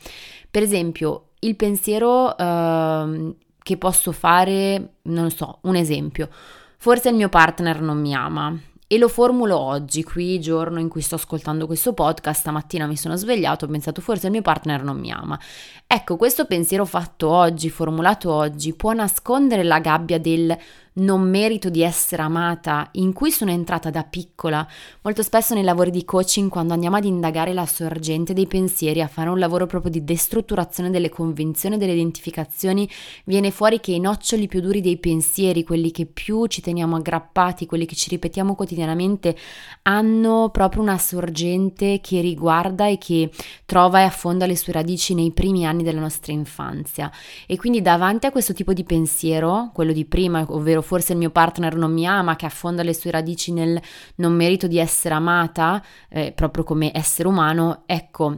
Per 0.50 0.64
esempio, 0.64 1.30
il 1.40 1.56
pensiero 1.56 2.34
uh, 2.36 3.36
che 3.64 3.78
posso 3.78 4.12
fare, 4.12 4.96
non 5.04 5.32
so, 5.32 5.60
un 5.62 5.76
esempio. 5.76 6.30
Forse 6.78 7.10
il 7.10 7.16
mio 7.16 7.30
partner 7.30 7.82
non 7.82 8.00
mi 8.00 8.14
ama 8.14 8.56
e 8.86 8.98
lo 9.00 9.08
formulo 9.08 9.58
oggi, 9.58 10.04
qui 10.04 10.40
giorno 10.40 10.80
in 10.80 10.88
cui 10.88 11.02
sto 11.02 11.16
ascoltando 11.16 11.66
questo 11.66 11.94
podcast, 11.94 12.42
stamattina 12.42 12.86
mi 12.86 12.98
sono 12.98 13.16
svegliato, 13.16 13.66
ho 13.66 13.68
pensato 13.68 14.02
forse 14.02 14.28
il 14.28 14.34
mio 14.34 14.44
partner 14.44 14.84
non 14.84 15.00
mi 15.00 15.12
ama. 15.12 15.40
Ecco, 15.88 16.18
questo 16.18 16.46
pensiero 16.46 16.86
fatto 16.86 17.30
oggi, 17.30 17.72
formulato 17.72 18.32
oggi, 18.32 18.76
può 18.76 18.92
nascondere 18.92 19.64
la 19.64 19.80
gabbia 19.80 20.20
del 20.20 20.56
non 20.96 21.22
merito 21.28 21.70
di 21.70 21.82
essere 21.82 22.22
amata, 22.22 22.90
in 22.94 23.14
cui 23.14 23.32
sono 23.32 23.52
entrata 23.52 23.90
da 23.90 24.04
piccola. 24.04 24.68
Molto 25.02 25.24
spesso 25.24 25.54
nei 25.54 25.64
lavori 25.64 25.90
di 25.90 26.06
coaching, 26.06 26.50
quando 26.50 26.74
andiamo 26.74 26.98
ad 26.98 27.06
indagare 27.06 27.54
la 27.54 27.66
sorgente 27.66 28.34
dei 28.34 28.48
pensieri, 28.48 29.02
a 29.02 29.08
fare 29.08 29.30
un 29.30 29.40
lavoro 29.40 29.66
proprio 29.66 29.92
di 29.92 30.04
destrutturazione 30.04 30.90
delle 30.92 31.10
convinzioni, 31.10 31.78
delle 31.78 31.94
identificazioni, 31.94 32.88
viene 33.26 33.50
fuori 33.50 33.80
che 33.80 33.94
i 33.94 34.00
noccioli 34.00 34.48
più 34.48 34.62
duri 34.62 34.82
dei 34.82 34.98
pensieri, 34.98 35.64
quelli 35.64 35.92
che 35.92 36.06
più 36.06 36.46
ci 36.46 36.62
teniamo 36.62 36.98
aggrappati, 36.98 37.66
quelli 37.66 37.86
che 37.86 37.96
ci 37.96 38.10
ripetiamo 38.10 38.54
quotidianamente, 38.54 39.36
hanno 39.84 40.50
proprio 40.52 40.82
una 40.82 40.98
sorgente 40.98 42.00
che 42.02 42.22
riguarda 42.22 42.88
e 42.88 42.98
che 42.98 43.32
trova 43.66 44.02
e 44.02 44.04
affonda 44.04 44.46
le 44.46 44.56
sue 44.56 44.74
radici 44.74 45.14
nei 45.16 45.32
primi 45.32 45.66
anni 45.66 45.82
della 45.84 46.00
nostra 46.00 46.34
infanzia. 46.34 47.12
E 47.48 47.58
quindi 47.58 47.82
davanti 47.82 48.28
a 48.28 48.32
questo 48.32 48.54
tipo 48.54 48.74
di 48.74 48.84
pensiero, 48.84 49.72
quello 49.74 49.92
di 49.92 50.06
prima, 50.06 50.46
ovvero 50.50 50.82
forse 50.84 51.14
il 51.14 51.18
mio 51.18 51.32
partner 51.32 51.76
non 51.76 51.92
mi 51.92 52.06
ama, 52.06 52.36
che 52.36 52.46
affonda 52.46 52.84
le 52.84 52.94
sue 52.94 53.10
radici 53.10 53.52
nel 53.52 53.82
non 54.18 54.34
merito 54.34 54.68
di 54.68 54.78
essere 54.78 55.16
amata, 55.16 55.84
eh, 56.10 56.32
proprio 56.34 56.64
come 56.64 56.92
essere 56.94 57.28
umano, 57.28 57.84
ecco. 57.88 58.38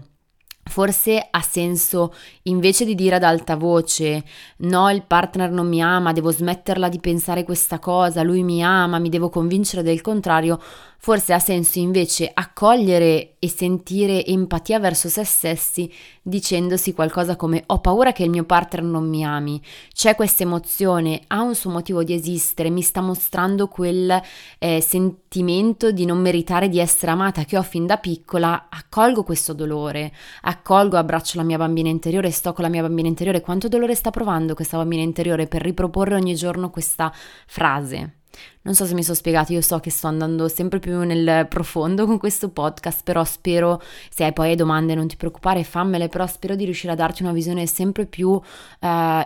Forse 0.67 1.27
ha 1.29 1.41
senso 1.41 2.11
invece 2.43 2.85
di 2.85 2.95
dire 2.95 3.17
ad 3.17 3.23
alta 3.23 3.55
voce 3.55 4.23
no, 4.57 4.89
il 4.89 5.03
partner 5.03 5.51
non 5.51 5.67
mi 5.67 5.79
ama, 5.79 6.11
devo 6.11 6.31
smetterla 6.31 6.89
di 6.89 6.99
pensare 6.99 7.43
questa 7.43 7.77
cosa, 7.77 8.23
lui 8.23 8.41
mi 8.41 8.63
ama, 8.63 8.97
mi 8.97 9.09
devo 9.09 9.29
convincere 9.29 9.83
del 9.83 10.01
contrario, 10.01 10.59
Forse 11.05 11.33
ha 11.33 11.39
senso 11.39 11.77
invece 11.77 12.31
accogliere 12.33 13.35
e 13.37 13.47
sentire 13.47 14.25
empatia 14.25 14.79
verso 14.79 15.07
se 15.07 15.23
stessi 15.23 15.87
dicendosi 16.23 16.93
qualcosa 16.93 17.35
come 17.35 17.61
ho 17.67 17.79
paura 17.79 18.11
che 18.11 18.23
il 18.23 18.31
mio 18.31 18.43
partner 18.43 18.83
non 18.83 19.07
mi 19.07 19.23
ami, 19.23 19.61
c'è 19.93 20.15
questa 20.15 20.41
emozione, 20.41 21.21
ha 21.27 21.43
un 21.43 21.53
suo 21.53 21.69
motivo 21.69 22.03
di 22.03 22.15
esistere, 22.15 22.71
mi 22.71 22.81
sta 22.81 23.01
mostrando 23.01 23.67
quel 23.67 24.19
eh, 24.57 24.81
sentimento 24.81 25.91
di 25.91 26.05
non 26.05 26.17
meritare 26.17 26.69
di 26.69 26.79
essere 26.79 27.11
amata 27.11 27.45
che 27.45 27.55
ho 27.55 27.61
fin 27.61 27.85
da 27.85 27.97
piccola, 27.97 28.65
accolgo 28.67 29.21
questo 29.21 29.53
dolore, 29.53 30.11
accolgo, 30.41 30.97
abbraccio 30.97 31.37
la 31.37 31.43
mia 31.43 31.59
bambina 31.59 31.89
interiore, 31.89 32.31
sto 32.31 32.51
con 32.51 32.63
la 32.63 32.69
mia 32.71 32.81
bambina 32.81 33.07
interiore, 33.07 33.41
quanto 33.41 33.67
dolore 33.67 33.93
sta 33.93 34.09
provando 34.09 34.55
questa 34.55 34.77
bambina 34.77 35.03
interiore 35.03 35.45
per 35.45 35.61
riproporre 35.61 36.15
ogni 36.15 36.33
giorno 36.33 36.71
questa 36.71 37.13
frase. 37.45 38.21
Non 38.61 38.73
so 38.73 38.85
se 38.85 38.93
mi 38.93 39.03
sono 39.03 39.15
spiegato, 39.15 39.53
io 39.53 39.61
so 39.61 39.79
che 39.79 39.89
sto 39.89 40.07
andando 40.07 40.47
sempre 40.47 40.79
più 40.79 40.99
nel 41.03 41.47
profondo 41.47 42.05
con 42.05 42.17
questo 42.17 42.49
podcast, 42.49 43.03
però 43.03 43.23
spero, 43.23 43.81
se 44.09 44.23
hai 44.23 44.33
poi 44.33 44.55
domande 44.55 44.95
non 44.95 45.07
ti 45.07 45.15
preoccupare, 45.15 45.63
fammele, 45.63 46.07
però 46.07 46.25
spero 46.27 46.55
di 46.55 46.65
riuscire 46.65 46.93
a 46.93 46.95
darti 46.95 47.21
una 47.21 47.31
visione 47.31 47.67
sempre 47.67 48.05
più 48.05 48.29
uh, 48.29 48.41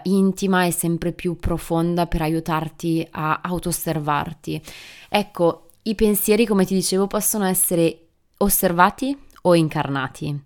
intima 0.03 0.65
e 0.65 0.71
sempre 0.71 1.11
più 1.13 1.37
profonda 1.37 2.05
per 2.07 2.21
aiutarti 2.21 3.07
a 3.11 3.39
auto-osservarti. 3.41 4.61
Ecco, 5.09 5.69
i 5.83 5.95
pensieri, 5.95 6.45
come 6.45 6.65
ti 6.65 6.73
dicevo, 6.73 7.07
possono 7.07 7.45
essere 7.45 8.07
osservati 8.37 9.17
o 9.43 9.55
incarnati. 9.55 10.41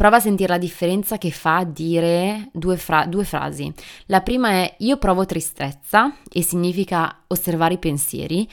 Prova 0.00 0.16
a 0.16 0.20
sentire 0.20 0.54
la 0.54 0.58
differenza 0.58 1.18
che 1.18 1.30
fa 1.30 1.62
dire 1.62 2.48
due, 2.54 2.78
fra- 2.78 3.04
due 3.04 3.22
frasi. 3.22 3.70
La 4.06 4.22
prima 4.22 4.48
è 4.48 4.76
io 4.78 4.96
provo 4.96 5.26
tristezza 5.26 6.16
e 6.32 6.42
significa 6.42 7.24
osservare 7.26 7.74
i 7.74 7.78
pensieri 7.78 8.48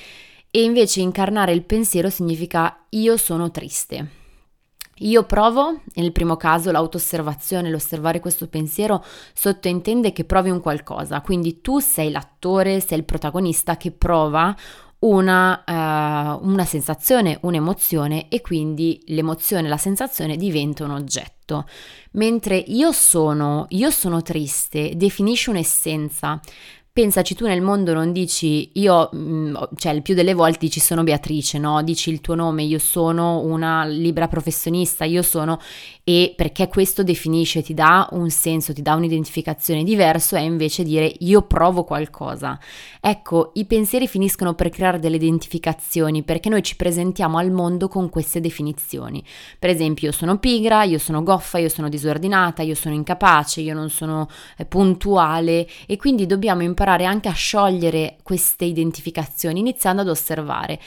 e 0.52 0.64
invece 0.64 1.00
incarnare 1.00 1.54
il 1.54 1.64
pensiero 1.64 2.10
significa 2.10 2.88
io 2.90 3.16
sono 3.16 3.50
triste. 3.50 4.10
Io 5.02 5.24
provo, 5.24 5.84
nel 5.94 6.12
primo 6.12 6.36
caso 6.36 6.70
l'autosservazione, 6.70 7.70
l'osservare 7.70 8.20
questo 8.20 8.50
pensiero 8.50 9.02
sottointende 9.34 10.12
che 10.12 10.26
provi 10.26 10.50
un 10.50 10.60
qualcosa, 10.60 11.22
quindi 11.22 11.62
tu 11.62 11.80
sei 11.80 12.12
l'attore, 12.12 12.82
sei 12.82 12.98
il 12.98 13.06
protagonista 13.06 13.78
che 13.78 13.92
prova 13.92 14.54
una, 15.00 15.64
uh, 15.66 16.48
una 16.48 16.66
sensazione, 16.66 17.38
un'emozione 17.42 18.30
e 18.30 18.42
quindi 18.42 19.02
l'emozione, 19.08 19.68
la 19.68 19.78
sensazione 19.78 20.38
diventa 20.38 20.84
un 20.84 20.92
oggetto. 20.92 21.66
Mentre 22.12 22.58
io 22.58 22.92
sono, 22.92 23.66
io 23.70 23.92
sono 23.92 24.22
triste, 24.22 24.94
definisce 24.96 25.52
un'essenza, 25.52 26.40
pensaci 26.98 27.36
tu 27.36 27.46
nel 27.46 27.62
mondo 27.62 27.94
non 27.94 28.12
dici 28.12 28.72
io, 28.74 29.12
mm, 29.16 29.56
cioè 29.76 29.94
il 29.94 30.02
più 30.02 30.16
delle 30.16 30.34
volte 30.34 30.58
dici 30.62 30.80
sono 30.80 31.04
Beatrice, 31.04 31.60
no? 31.60 31.84
Dici 31.84 32.10
il 32.10 32.22
tuo 32.22 32.34
nome, 32.34 32.64
io 32.64 32.80
sono 32.80 33.42
una 33.42 33.86
libera 33.86 34.28
professionista, 34.28 35.06
io 35.06 35.22
sono 35.22 35.60
e 36.08 36.34
perché 36.36 36.70
questo 36.70 37.04
definisce, 37.04 37.62
ti 37.62 37.74
dà 37.74 38.08
un 38.12 38.30
senso, 38.30 38.74
ti 38.74 38.82
dà 38.82 38.96
un'identificazione 38.96 39.84
diverso 39.84 40.38
è 40.38 40.39
invece 40.39 40.84
dire 40.84 41.12
io 41.20 41.41
provo 41.41 41.84
qualcosa. 41.84 42.58
Ecco, 43.02 43.52
i 43.56 43.65
pensieri 43.65 44.08
finiscono 44.08 44.54
per 44.54 44.70
creare 44.70 45.00
delle 45.00 45.17
identificazioni 45.17 46.24
perché 46.24 46.50
noi 46.50 46.63
ci 46.63 46.78
presentiamo 46.78 47.38
al 47.38 47.52
mondo 47.52 47.88
con 47.88 48.10
queste 48.10 48.39
definizioni. 48.39 49.24
Per 49.60 49.70
esempio, 49.70 50.08
io 50.08 50.13
sono 50.13 50.38
pigra, 50.38 50.84
io 50.84 50.98
sono 50.98 51.24
goffa, 51.24 51.58
io 51.58 51.70
sono 51.70 51.89
disordinata, 51.89 52.62
io 52.62 52.76
sono 52.76 52.96
incapace, 52.96 53.62
io 53.62 53.74
non 53.74 53.89
sono 53.89 54.28
eh, 54.58 54.65
puntuale 54.65 55.67
e 55.86 55.98
quindi 55.98 56.26
dobbiamo 56.26 56.63
imparare 56.63 56.86
imparare 56.88 57.06
anche 57.06 57.28
a 57.28 57.34
sciogliere 57.34 58.17
queste 58.24 58.65
identificazioni 58.65 59.60
iniziando 59.60 60.02
ad 60.02 60.08
osservare. 60.08 60.80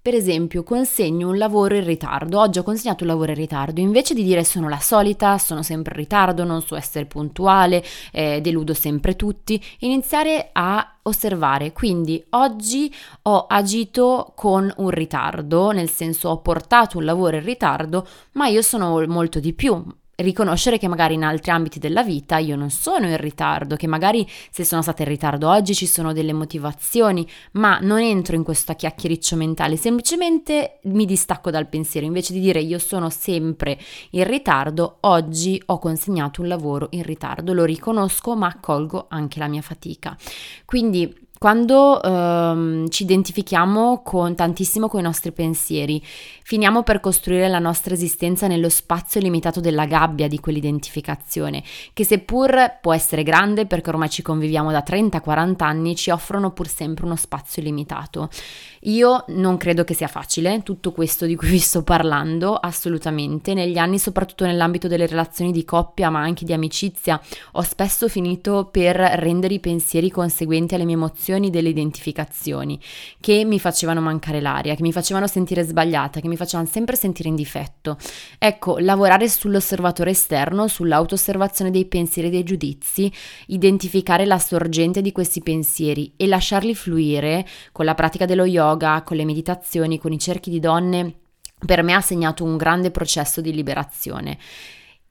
Per 0.00 0.14
esempio, 0.14 0.62
consegno 0.62 1.28
un 1.28 1.36
lavoro 1.36 1.74
in 1.74 1.84
ritardo. 1.84 2.38
Oggi 2.40 2.60
ho 2.60 2.62
consegnato 2.62 3.02
un 3.02 3.10
lavoro 3.10 3.32
in 3.32 3.36
ritardo. 3.36 3.80
Invece 3.80 4.14
di 4.14 4.22
dire 4.22 4.44
sono 4.44 4.68
la 4.68 4.78
solita, 4.78 5.36
sono 5.38 5.62
sempre 5.62 5.92
in 5.94 6.00
ritardo, 6.00 6.44
non 6.44 6.62
so 6.62 6.76
essere 6.76 7.04
puntuale, 7.04 7.84
eh, 8.12 8.40
deludo 8.40 8.74
sempre 8.74 9.16
tutti, 9.16 9.62
iniziare 9.80 10.50
a 10.52 10.98
osservare. 11.02 11.72
Quindi 11.72 12.24
oggi 12.30 12.94
ho 13.22 13.46
agito 13.48 14.32
con 14.34 14.72
un 14.76 14.90
ritardo, 14.90 15.72
nel 15.72 15.90
senso 15.90 16.30
ho 16.30 16.38
portato 16.40 16.96
un 16.96 17.04
lavoro 17.04 17.36
in 17.36 17.44
ritardo, 17.44 18.06
ma 18.32 18.46
io 18.46 18.62
sono 18.62 19.04
molto 19.06 19.40
di 19.40 19.52
più 19.52 19.84
riconoscere 20.18 20.78
che 20.78 20.88
magari 20.88 21.14
in 21.14 21.22
altri 21.22 21.50
ambiti 21.50 21.78
della 21.78 22.02
vita 22.02 22.38
io 22.38 22.56
non 22.56 22.70
sono 22.70 23.06
in 23.06 23.16
ritardo, 23.18 23.76
che 23.76 23.86
magari 23.86 24.28
se 24.50 24.64
sono 24.64 24.82
stata 24.82 25.02
in 25.02 25.08
ritardo 25.08 25.48
oggi 25.48 25.74
ci 25.74 25.86
sono 25.86 26.12
delle 26.12 26.32
motivazioni, 26.32 27.26
ma 27.52 27.78
non 27.80 28.00
entro 28.00 28.34
in 28.34 28.42
questo 28.42 28.74
chiacchiericcio 28.74 29.36
mentale, 29.36 29.76
semplicemente 29.76 30.80
mi 30.84 31.06
distacco 31.06 31.50
dal 31.50 31.68
pensiero, 31.68 32.06
invece 32.06 32.32
di 32.32 32.40
dire 32.40 32.60
io 32.60 32.78
sono 32.78 33.10
sempre 33.10 33.78
in 34.10 34.24
ritardo, 34.26 34.98
oggi 35.02 35.62
ho 35.66 35.78
consegnato 35.78 36.40
un 36.40 36.48
lavoro 36.48 36.88
in 36.90 37.04
ritardo, 37.04 37.52
lo 37.52 37.64
riconosco 37.64 38.34
ma 38.34 38.48
accolgo 38.48 39.06
anche 39.08 39.38
la 39.38 39.46
mia 39.46 39.62
fatica. 39.62 40.16
Quindi 40.64 41.27
quando 41.38 42.02
ehm, 42.02 42.88
ci 42.88 43.04
identifichiamo 43.04 44.02
con, 44.02 44.34
tantissimo 44.34 44.88
con 44.88 44.98
i 44.98 45.04
nostri 45.04 45.30
pensieri, 45.30 46.02
finiamo 46.42 46.82
per 46.82 46.98
costruire 46.98 47.46
la 47.46 47.60
nostra 47.60 47.94
esistenza 47.94 48.48
nello 48.48 48.68
spazio 48.68 49.20
limitato 49.20 49.60
della 49.60 49.86
gabbia 49.86 50.26
di 50.26 50.40
quell'identificazione, 50.40 51.62
che 51.92 52.04
seppur 52.04 52.78
può 52.80 52.92
essere 52.92 53.22
grande 53.22 53.66
perché 53.66 53.90
ormai 53.90 54.10
ci 54.10 54.20
conviviamo 54.20 54.72
da 54.72 54.82
30-40 54.84 55.62
anni, 55.62 55.94
ci 55.94 56.10
offrono 56.10 56.50
pur 56.50 56.66
sempre 56.66 57.04
uno 57.04 57.14
spazio 57.14 57.62
limitato. 57.62 58.28
Io 58.82 59.24
non 59.28 59.56
credo 59.58 59.84
che 59.84 59.94
sia 59.94 60.08
facile 60.08 60.62
tutto 60.64 60.90
questo 60.90 61.24
di 61.24 61.36
cui 61.36 61.50
vi 61.50 61.58
sto 61.60 61.84
parlando, 61.84 62.54
assolutamente. 62.54 63.54
Negli 63.54 63.78
anni, 63.78 64.00
soprattutto 64.00 64.44
nell'ambito 64.44 64.88
delle 64.88 65.06
relazioni 65.06 65.52
di 65.52 65.64
coppia, 65.64 66.10
ma 66.10 66.20
anche 66.20 66.44
di 66.44 66.52
amicizia, 66.52 67.20
ho 67.52 67.62
spesso 67.62 68.08
finito 68.08 68.68
per 68.70 68.96
rendere 68.96 69.54
i 69.54 69.60
pensieri 69.60 70.10
conseguenti 70.10 70.74
alle 70.74 70.84
mie 70.84 70.94
emozioni 70.94 71.26
delle 71.36 71.68
identificazioni 71.68 72.80
che 73.20 73.44
mi 73.44 73.60
facevano 73.60 74.00
mancare 74.00 74.40
l'aria, 74.40 74.74
che 74.74 74.82
mi 74.82 74.92
facevano 74.92 75.26
sentire 75.26 75.62
sbagliata, 75.62 76.20
che 76.20 76.28
mi 76.28 76.36
facevano 76.36 76.68
sempre 76.68 76.96
sentire 76.96 77.28
in 77.28 77.34
difetto. 77.34 77.98
Ecco, 78.38 78.78
lavorare 78.78 79.28
sull'osservatore 79.28 80.10
esterno, 80.10 80.66
sull'auto-osservazione 80.66 81.70
dei 81.70 81.84
pensieri 81.84 82.28
e 82.28 82.30
dei 82.30 82.42
giudizi, 82.42 83.12
identificare 83.48 84.24
la 84.24 84.38
sorgente 84.38 85.02
di 85.02 85.12
questi 85.12 85.42
pensieri 85.42 86.12
e 86.16 86.26
lasciarli 86.26 86.74
fluire 86.74 87.46
con 87.72 87.84
la 87.84 87.94
pratica 87.94 88.24
dello 88.24 88.46
yoga, 88.46 89.02
con 89.02 89.16
le 89.16 89.24
meditazioni, 89.24 89.98
con 89.98 90.12
i 90.12 90.18
cerchi 90.18 90.50
di 90.50 90.60
donne, 90.60 91.14
per 91.64 91.82
me 91.82 91.92
ha 91.92 92.00
segnato 92.00 92.44
un 92.44 92.56
grande 92.56 92.90
processo 92.90 93.40
di 93.40 93.52
liberazione. 93.52 94.38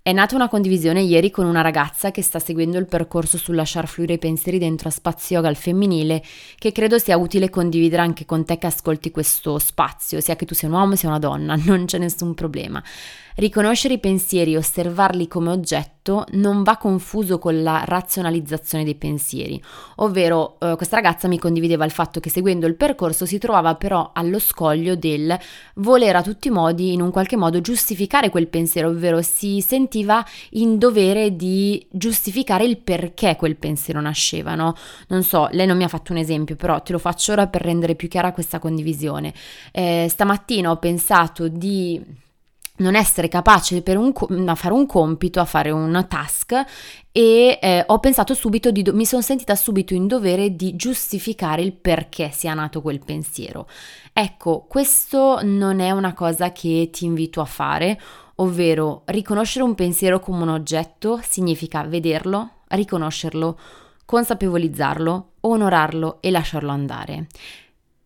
È 0.08 0.13
nata 0.13 0.36
una 0.36 0.48
condivisione 0.48 1.02
ieri 1.02 1.30
con 1.30 1.46
una 1.46 1.60
ragazza 1.60 2.12
che 2.12 2.22
sta 2.22 2.39
seguendo 2.39 2.78
il 2.78 2.86
percorso 2.86 3.38
sul 3.38 3.56
lasciar 3.56 3.89
fluire 3.89 4.13
i 4.13 4.17
pensieri 4.17 4.58
dentro 4.58 4.88
a 4.88 4.91
spazio 4.91 5.36
yoga 5.36 5.50
al 5.50 5.58
femminile, 5.58 6.24
che 6.58 6.72
credo 6.72 6.98
sia 6.98 7.17
utile 7.17 7.50
condividere 7.50 8.04
anche 8.04 8.24
con 8.24 8.46
te 8.46 8.58
che 8.58 8.67
ascolti 8.67 9.12
questo 9.12 9.60
spazio, 9.60 10.22
sia 10.22 10.38
che 10.38 10.46
tu 10.46 10.56
sia 10.56 10.70
un 10.70 10.76
uomo 10.76 10.96
sia 10.96 11.10
una 11.10 11.20
donna, 11.20 11.58
non 11.62 11.84
c'è 11.84 11.98
nessun 11.98 12.36
problema. 12.36 12.82
Riconoscere 13.39 13.93
i 13.93 14.00
pensieri 14.00 14.54
e 14.54 14.58
osservarli 14.58 15.28
come 15.28 15.52
oggetto 15.52 16.26
non 16.32 16.63
va 16.63 16.76
confuso 16.78 17.38
con 17.38 17.62
la 17.62 17.84
razionalizzazione 17.86 18.84
dei 18.84 18.95
pensieri, 18.95 19.62
ovvero 19.97 20.58
eh, 20.60 20.73
questa 20.76 20.95
ragazza 20.95 21.28
mi 21.28 21.38
condivideva 21.38 21.86
il 21.86 21.91
fatto 21.91 22.19
che 22.19 22.32
seguendo 22.32 22.65
il 22.65 22.73
percorso 22.73 23.28
si 23.28 23.38
trovava 23.38 23.76
però 23.76 24.10
allo 24.12 24.39
scoglio 24.39 24.95
del 24.95 25.38
voler 25.76 26.15
a 26.15 26.23
tutti 26.23 26.47
i 26.47 26.52
modi 26.52 26.93
in 26.93 27.02
un 27.04 27.12
qualche 27.12 27.38
modo 27.38 27.62
giustificare 27.62 28.32
quel 28.32 28.47
pensiero, 28.47 28.89
ovvero 28.89 29.21
si 29.21 29.62
sentiva 29.62 30.26
in 30.54 30.80
dovere 30.80 31.36
di 31.36 31.86
giustificare 31.91 32.65
il 32.65 32.80
perché 32.80 33.36
quel 33.36 33.56
pensiero 33.56 34.02
nasceva, 34.02 34.56
no? 34.56 34.73
Non 35.10 35.21
so, 35.21 35.47
lei 35.52 35.67
non 35.67 35.78
mi 35.78 35.84
ha 35.84 35.89
fatto 35.89 36.12
un 36.12 36.17
esempio, 36.17 36.56
però 36.56 36.82
te 36.82 36.91
lo 36.91 36.97
faccio 36.97 37.34
ora 37.34 37.45
per 37.45 37.62
rendere 37.62 37.93
più 37.93 38.08
chiara 38.08 38.32
questa 38.32 38.58
condivisione. 38.58 39.32
Eh, 39.71 40.08
stamattina 40.10 40.71
ho 40.71 40.78
pensato 40.78 41.47
di 41.47 42.26
non 42.78 42.96
essere 42.96 43.28
capace 43.28 43.82
per 43.82 43.98
un, 43.98 44.13
a 44.48 44.56
fare 44.56 44.74
un 44.74 44.86
compito, 44.86 45.40
a 45.40 45.46
fare 45.46 45.72
un 45.72 46.06
task 46.08 46.66
e 47.12 47.58
eh, 47.62 47.84
ho 47.88 48.00
pensato 48.00 48.34
subito, 48.34 48.72
di, 48.72 48.84
mi 48.94 49.06
sono 49.06 49.22
sentita 49.22 49.56
subito 49.56 49.94
in 49.94 50.08
dovere 50.08 50.56
di 50.56 50.76
giustificare 50.76 51.62
il 51.62 51.74
perché 51.74 52.30
sia 52.32 52.54
nato 52.54 52.82
quel 52.82 53.04
pensiero. 53.04 53.68
Ecco, 54.13 54.66
questo 54.68 55.40
non 55.44 55.80
è 55.80 55.92
una 55.92 56.13
cosa 56.13 56.52
che 56.52 56.90
ti 56.92 57.06
invito 57.06 57.42
a 57.42 57.46
fare, 57.46 58.00
ovvero 58.36 59.02
riconoscere 59.06 59.63
un 59.63 59.74
pensiero 59.74 60.20
come 60.20 60.44
un 60.44 60.50
oggetto 60.50 61.20
significa 61.24 61.84
vederlo, 61.84 62.52
riconoscerlo, 62.68 63.58
consapevolizzarlo, 64.06 65.32
onorarlo 65.42 66.18
e 66.22 66.32
lasciarlo 66.32 66.72
andare 66.72 67.28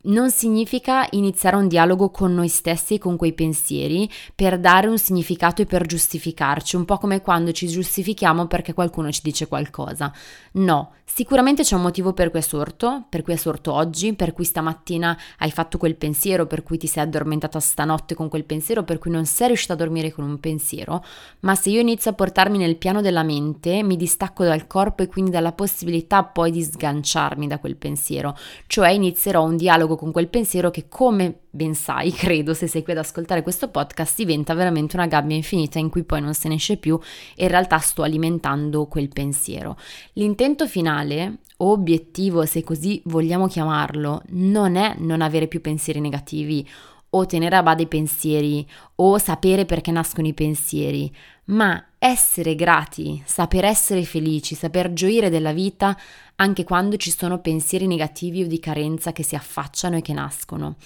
non 0.03 0.31
significa 0.31 1.07
iniziare 1.11 1.55
un 1.55 1.67
dialogo 1.67 2.09
con 2.09 2.33
noi 2.33 2.47
stessi 2.47 2.95
e 2.95 2.97
con 2.97 3.17
quei 3.17 3.33
pensieri 3.33 4.09
per 4.33 4.59
dare 4.59 4.87
un 4.87 4.97
significato 4.97 5.61
e 5.61 5.65
per 5.65 5.85
giustificarci, 5.85 6.75
un 6.75 6.85
po' 6.85 6.97
come 6.97 7.21
quando 7.21 7.51
ci 7.51 7.67
giustifichiamo 7.67 8.47
perché 8.47 8.73
qualcuno 8.73 9.11
ci 9.11 9.21
dice 9.23 9.47
qualcosa. 9.47 10.11
No, 10.53 10.93
sicuramente 11.05 11.63
c'è 11.63 11.75
un 11.75 11.81
motivo 11.81 12.13
per 12.13 12.31
cui 12.31 12.39
è 12.39 12.43
sorto, 12.43 13.05
per 13.09 13.21
cui 13.21 13.33
è 13.33 13.37
sorto 13.37 13.73
oggi, 13.73 14.13
per 14.13 14.33
cui 14.33 14.45
stamattina 14.45 15.17
hai 15.39 15.51
fatto 15.51 15.77
quel 15.77 15.95
pensiero, 15.95 16.47
per 16.47 16.63
cui 16.63 16.77
ti 16.77 16.87
sei 16.87 17.03
addormentata 17.03 17.59
stanotte 17.59 18.15
con 18.15 18.29
quel 18.29 18.45
pensiero, 18.45 18.83
per 18.83 18.97
cui 18.97 19.11
non 19.11 19.25
sei 19.25 19.47
riuscita 19.47 19.73
a 19.73 19.77
dormire 19.77 20.11
con 20.11 20.23
un 20.23 20.39
pensiero, 20.39 21.03
ma 21.41 21.55
se 21.55 21.69
io 21.69 21.79
inizio 21.79 22.11
a 22.11 22.15
portarmi 22.15 22.57
nel 22.57 22.77
piano 22.77 23.01
della 23.01 23.23
mente, 23.23 23.83
mi 23.83 23.97
distacco 23.97 24.43
dal 24.43 24.67
corpo 24.67 25.03
e 25.03 25.07
quindi 25.07 25.31
dalla 25.31 25.51
possibilità 25.51 26.23
poi 26.23 26.51
di 26.51 26.63
sganciarmi 26.63 27.47
da 27.47 27.59
quel 27.59 27.75
pensiero, 27.75 28.35
cioè 28.67 28.89
inizierò 28.89 29.43
un 29.43 29.57
dialogo 29.57 29.90
dialogo 29.91 29.95
con 29.95 30.11
quel 30.11 30.27
pensiero 30.27 30.71
che, 30.71 30.87
come 30.87 31.41
ben 31.49 31.73
sai, 31.75 32.11
credo, 32.13 32.53
se 32.53 32.67
sei 32.67 32.83
qui 32.83 32.93
ad 32.93 32.99
ascoltare 32.99 33.41
questo 33.41 33.69
podcast, 33.69 34.15
diventa 34.17 34.53
veramente 34.53 34.95
una 34.95 35.07
gabbia 35.07 35.35
infinita 35.35 35.79
in 35.79 35.89
cui 35.89 36.03
poi 36.03 36.21
non 36.21 36.33
se 36.33 36.47
ne 36.47 36.55
esce 36.55 36.77
più 36.77 36.99
e 37.35 37.43
in 37.43 37.49
realtà 37.49 37.77
sto 37.79 38.03
alimentando 38.03 38.85
quel 38.85 39.09
pensiero. 39.09 39.77
L'intento 40.13 40.67
finale, 40.67 41.39
o 41.57 41.71
obiettivo, 41.71 42.45
se 42.45 42.63
così 42.63 43.01
vogliamo 43.05 43.47
chiamarlo, 43.47 44.23
non 44.29 44.75
è 44.75 44.95
non 44.97 45.21
avere 45.21 45.47
più 45.47 45.61
pensieri 45.61 45.99
negativi 45.99 46.67
o 47.13 47.25
tenere 47.25 47.55
a 47.55 47.63
bada 47.63 47.81
i 47.81 47.87
pensieri 47.87 48.65
o 48.95 49.17
sapere 49.17 49.65
perché 49.65 49.91
nascono 49.91 50.27
i 50.27 50.33
pensieri, 50.33 51.13
ma 51.45 51.83
essere 51.97 52.55
grati, 52.55 53.21
saper 53.25 53.65
essere 53.65 54.03
felici, 54.03 54.55
saper 54.55 54.93
gioire 54.93 55.29
della 55.29 55.51
vita 55.53 55.97
anche 56.35 56.63
quando 56.63 56.97
ci 56.97 57.11
sono 57.11 57.39
pensieri 57.39 57.87
negativi 57.87 58.43
o 58.43 58.47
di 58.47 58.59
carenza 58.59 59.11
che 59.11 59.23
si 59.23 59.35
affacciano 59.35 59.97
e 59.97 60.01
che 60.01 60.13
nascono. 60.13 60.77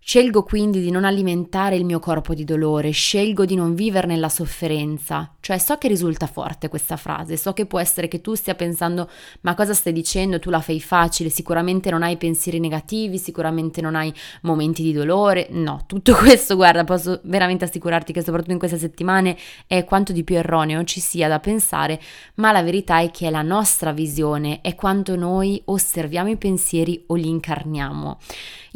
Scelgo 0.00 0.42
quindi 0.42 0.80
di 0.80 0.90
non 0.90 1.04
alimentare 1.04 1.76
il 1.76 1.84
mio 1.84 1.98
corpo 1.98 2.32
di 2.32 2.44
dolore, 2.44 2.92
scelgo 2.92 3.44
di 3.44 3.54
non 3.54 3.74
vivere 3.74 4.06
nella 4.06 4.30
sofferenza. 4.30 5.34
Cioè 5.38 5.58
so 5.58 5.76
che 5.76 5.86
risulta 5.86 6.26
forte 6.26 6.68
questa 6.68 6.96
frase, 6.96 7.36
so 7.36 7.52
che 7.52 7.66
può 7.66 7.78
essere 7.78 8.08
che 8.08 8.22
tu 8.22 8.34
stia 8.34 8.54
pensando 8.54 9.10
ma 9.42 9.54
cosa 9.54 9.74
stai 9.74 9.92
dicendo, 9.92 10.38
tu 10.38 10.48
la 10.48 10.62
fai 10.62 10.80
facile, 10.80 11.28
sicuramente 11.28 11.90
non 11.90 12.02
hai 12.02 12.16
pensieri 12.16 12.58
negativi, 12.58 13.18
sicuramente 13.18 13.82
non 13.82 13.96
hai 13.96 14.10
momenti 14.42 14.82
di 14.82 14.94
dolore. 14.94 15.48
No, 15.50 15.84
tutto 15.86 16.14
questo, 16.16 16.56
guarda, 16.56 16.84
posso 16.84 17.20
veramente 17.24 17.64
assicurarti 17.64 18.12
che 18.14 18.22
soprattutto 18.22 18.52
in 18.52 18.58
queste 18.58 18.78
settimane 18.78 19.36
è 19.66 19.84
quanto 19.84 20.12
di 20.14 20.24
più 20.24 20.36
erroneo 20.36 20.84
ci 20.84 21.00
sia 21.00 21.28
da 21.28 21.38
pensare, 21.38 22.00
ma 22.36 22.50
la 22.50 22.62
verità 22.62 23.00
è 23.00 23.10
che 23.10 23.26
è 23.26 23.30
la 23.30 23.42
nostra 23.42 23.92
visione, 23.92 24.62
è 24.62 24.74
quanto 24.74 25.16
noi 25.16 25.60
osserviamo 25.66 26.30
i 26.30 26.36
pensieri 26.38 27.04
o 27.08 27.14
li 27.14 27.28
incarniamo. 27.28 28.18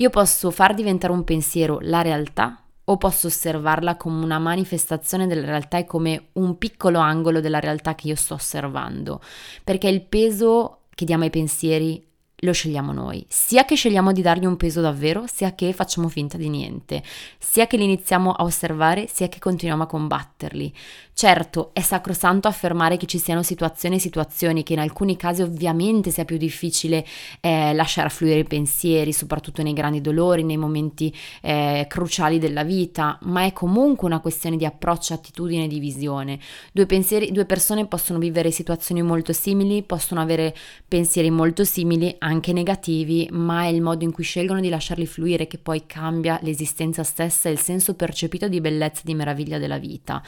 Io 0.03 0.11
posso 0.11 0.51
far 0.51 0.75
diventare 0.75 1.13
un 1.13 1.23
pensiero 1.23 1.79
la 1.81 2.03
realtà 2.03 2.61
o 2.87 2.97
posso 2.97 3.29
osservarla 3.29 3.97
come 3.97 4.25
una 4.25 4.41
manifestazione 4.41 5.29
della 5.29 5.47
realtà 5.47 5.79
e 5.79 5.85
come 5.85 6.31
un 6.33 6.59
piccolo 6.59 6.99
angolo 6.99 7.39
della 7.39 7.61
realtà 7.61 7.95
che 7.95 8.09
io 8.09 8.17
sto 8.17 8.35
osservando, 8.35 9.21
perché 9.63 9.87
il 9.87 10.03
peso 10.03 10.87
che 10.93 11.05
diamo 11.05 11.23
ai 11.23 11.31
pensieri 11.31 12.05
lo 12.45 12.53
scegliamo 12.53 12.93
noi, 12.93 13.25
sia 13.29 13.65
che 13.65 13.77
scegliamo 13.77 14.11
di 14.11 14.23
dargli 14.23 14.45
un 14.45 14.57
peso 14.57 14.81
davvero, 14.81 15.27
sia 15.29 15.55
che 15.55 15.73
facciamo 15.73 16.09
finta 16.09 16.37
di 16.37 16.49
niente, 16.49 17.01
sia 17.39 17.69
che 17.69 17.77
li 17.77 17.85
iniziamo 17.85 18.33
a 18.33 18.43
osservare, 18.43 19.07
sia 19.07 19.29
che 19.29 19.39
continuiamo 19.39 19.85
a 19.85 19.87
combatterli. 19.87 20.75
Certo, 21.15 21.71
è 21.75 21.83
sacrosanto 21.83 22.49
affermare 22.49 22.97
che 22.97 23.07
ci 23.07 23.19
siano 23.19 23.43
situazioni 23.43 23.97
e 23.97 23.99
situazioni 24.01 24.63
che 24.63 24.73
in 24.73 24.81
alcuni 24.81 25.17
casi 25.17 25.43
ovviamente 25.43 26.11
sia 26.11 26.25
più 26.25 26.39
difficile 26.39 27.05
eh, 27.41 27.75
lasciare 27.75 28.09
fluire 28.09 28.41
i 28.41 28.45
pensieri, 28.45 29.13
soprattutto 29.13 29.63
nei 29.63 29.75
grandi 29.75 30.01
dolori, 30.01 30.43
nei 30.43 30.57
momenti 30.57 31.15
eh, 31.43 31.85
cruciali 31.89 32.39
della 32.39 32.65
vita, 32.65 33.19
ma 33.23 33.45
è 33.45 33.53
comunque 33.53 34.09
una 34.09 34.21
questione 34.21 34.57
di 34.57 34.65
approccio, 34.65 35.13
attitudine 35.13 35.65
e 35.65 35.69
di 35.69 35.79
visione. 35.79 36.41
Due, 36.73 36.87
pensieri, 36.87 37.31
due 37.31 37.45
persone 37.45 37.87
possono 37.87 38.19
vivere 38.19 38.51
situazioni 38.51 39.03
molto 39.03 39.33
simili, 39.35 39.83
possono 39.83 40.21
avere 40.21 40.57
pensieri 40.89 41.31
molto 41.31 41.63
simili, 41.63 42.17
anche 42.19 42.53
negativi, 42.53 43.29
ma 43.31 43.65
è 43.65 43.69
il 43.69 43.83
modo 43.83 44.03
in 44.03 44.13
cui 44.13 44.25
scelgono 44.25 44.61
di 44.61 44.71
lasciarli 44.71 45.07
fluire 45.07 45.47
che 45.47 45.59
poi 45.59 45.85
cambia 45.87 46.41
l'esistenza 46.43 47.05
stessa 47.05 47.49
e 47.49 47.53
il 47.53 47.61
senso 47.61 47.95
percepito 47.95 48.49
di 48.49 48.61
bellezza 48.61 49.03
e 49.03 49.05
di 49.05 49.15
meraviglia 49.15 49.59
della 49.59 49.79
vita. 49.79 50.21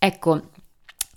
Ecco, 0.00 0.42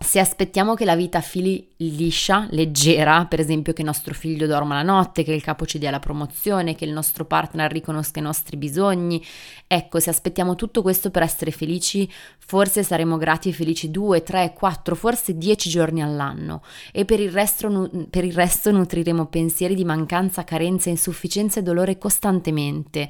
se 0.02 0.20
aspettiamo 0.20 0.76
che 0.76 0.86
la 0.86 0.96
vita 0.96 1.20
fili 1.20 1.68
liscia, 1.76 2.48
leggera, 2.52 3.26
per 3.26 3.42
esempio 3.42 3.74
che 3.74 3.84
nostro 3.84 4.14
figlio 4.14 4.48
dorma 4.48 4.76
la 4.76 4.82
notte, 4.82 5.24
che 5.24 5.34
il 5.34 5.44
capo 5.44 5.66
ci 5.66 5.78
dia 5.78 5.92
la 5.92 6.00
promozione, 6.00 6.74
che 6.74 6.86
il 6.86 6.94
nostro 6.94 7.26
partner 7.26 7.70
riconosca 7.70 8.20
i 8.20 8.24
nostri 8.24 8.56
bisogni, 8.56 9.22
ecco, 9.68 10.00
se 10.00 10.10
aspettiamo 10.10 10.56
tutto 10.56 10.82
questo 10.82 11.12
per 11.12 11.24
essere 11.24 11.52
felici, 11.52 12.10
forse 12.38 12.82
saremo 12.82 13.18
grati 13.18 13.50
e 13.50 13.52
felici 13.52 13.92
due, 13.92 14.24
tre, 14.24 14.54
quattro, 14.54 14.96
forse 14.96 15.38
dieci 15.38 15.70
giorni 15.70 16.02
all'anno 16.02 16.64
e 16.94 17.04
per 17.04 17.20
il 17.20 17.32
resto, 17.32 17.90
per 18.10 18.24
il 18.24 18.34
resto 18.34 18.72
nutriremo 18.72 19.26
pensieri 19.26 19.76
di 19.76 19.84
mancanza, 19.84 20.46
carenza, 20.46 20.90
insufficienza 20.90 21.60
e 21.60 21.64
dolore 21.64 21.98
costantemente, 21.98 23.10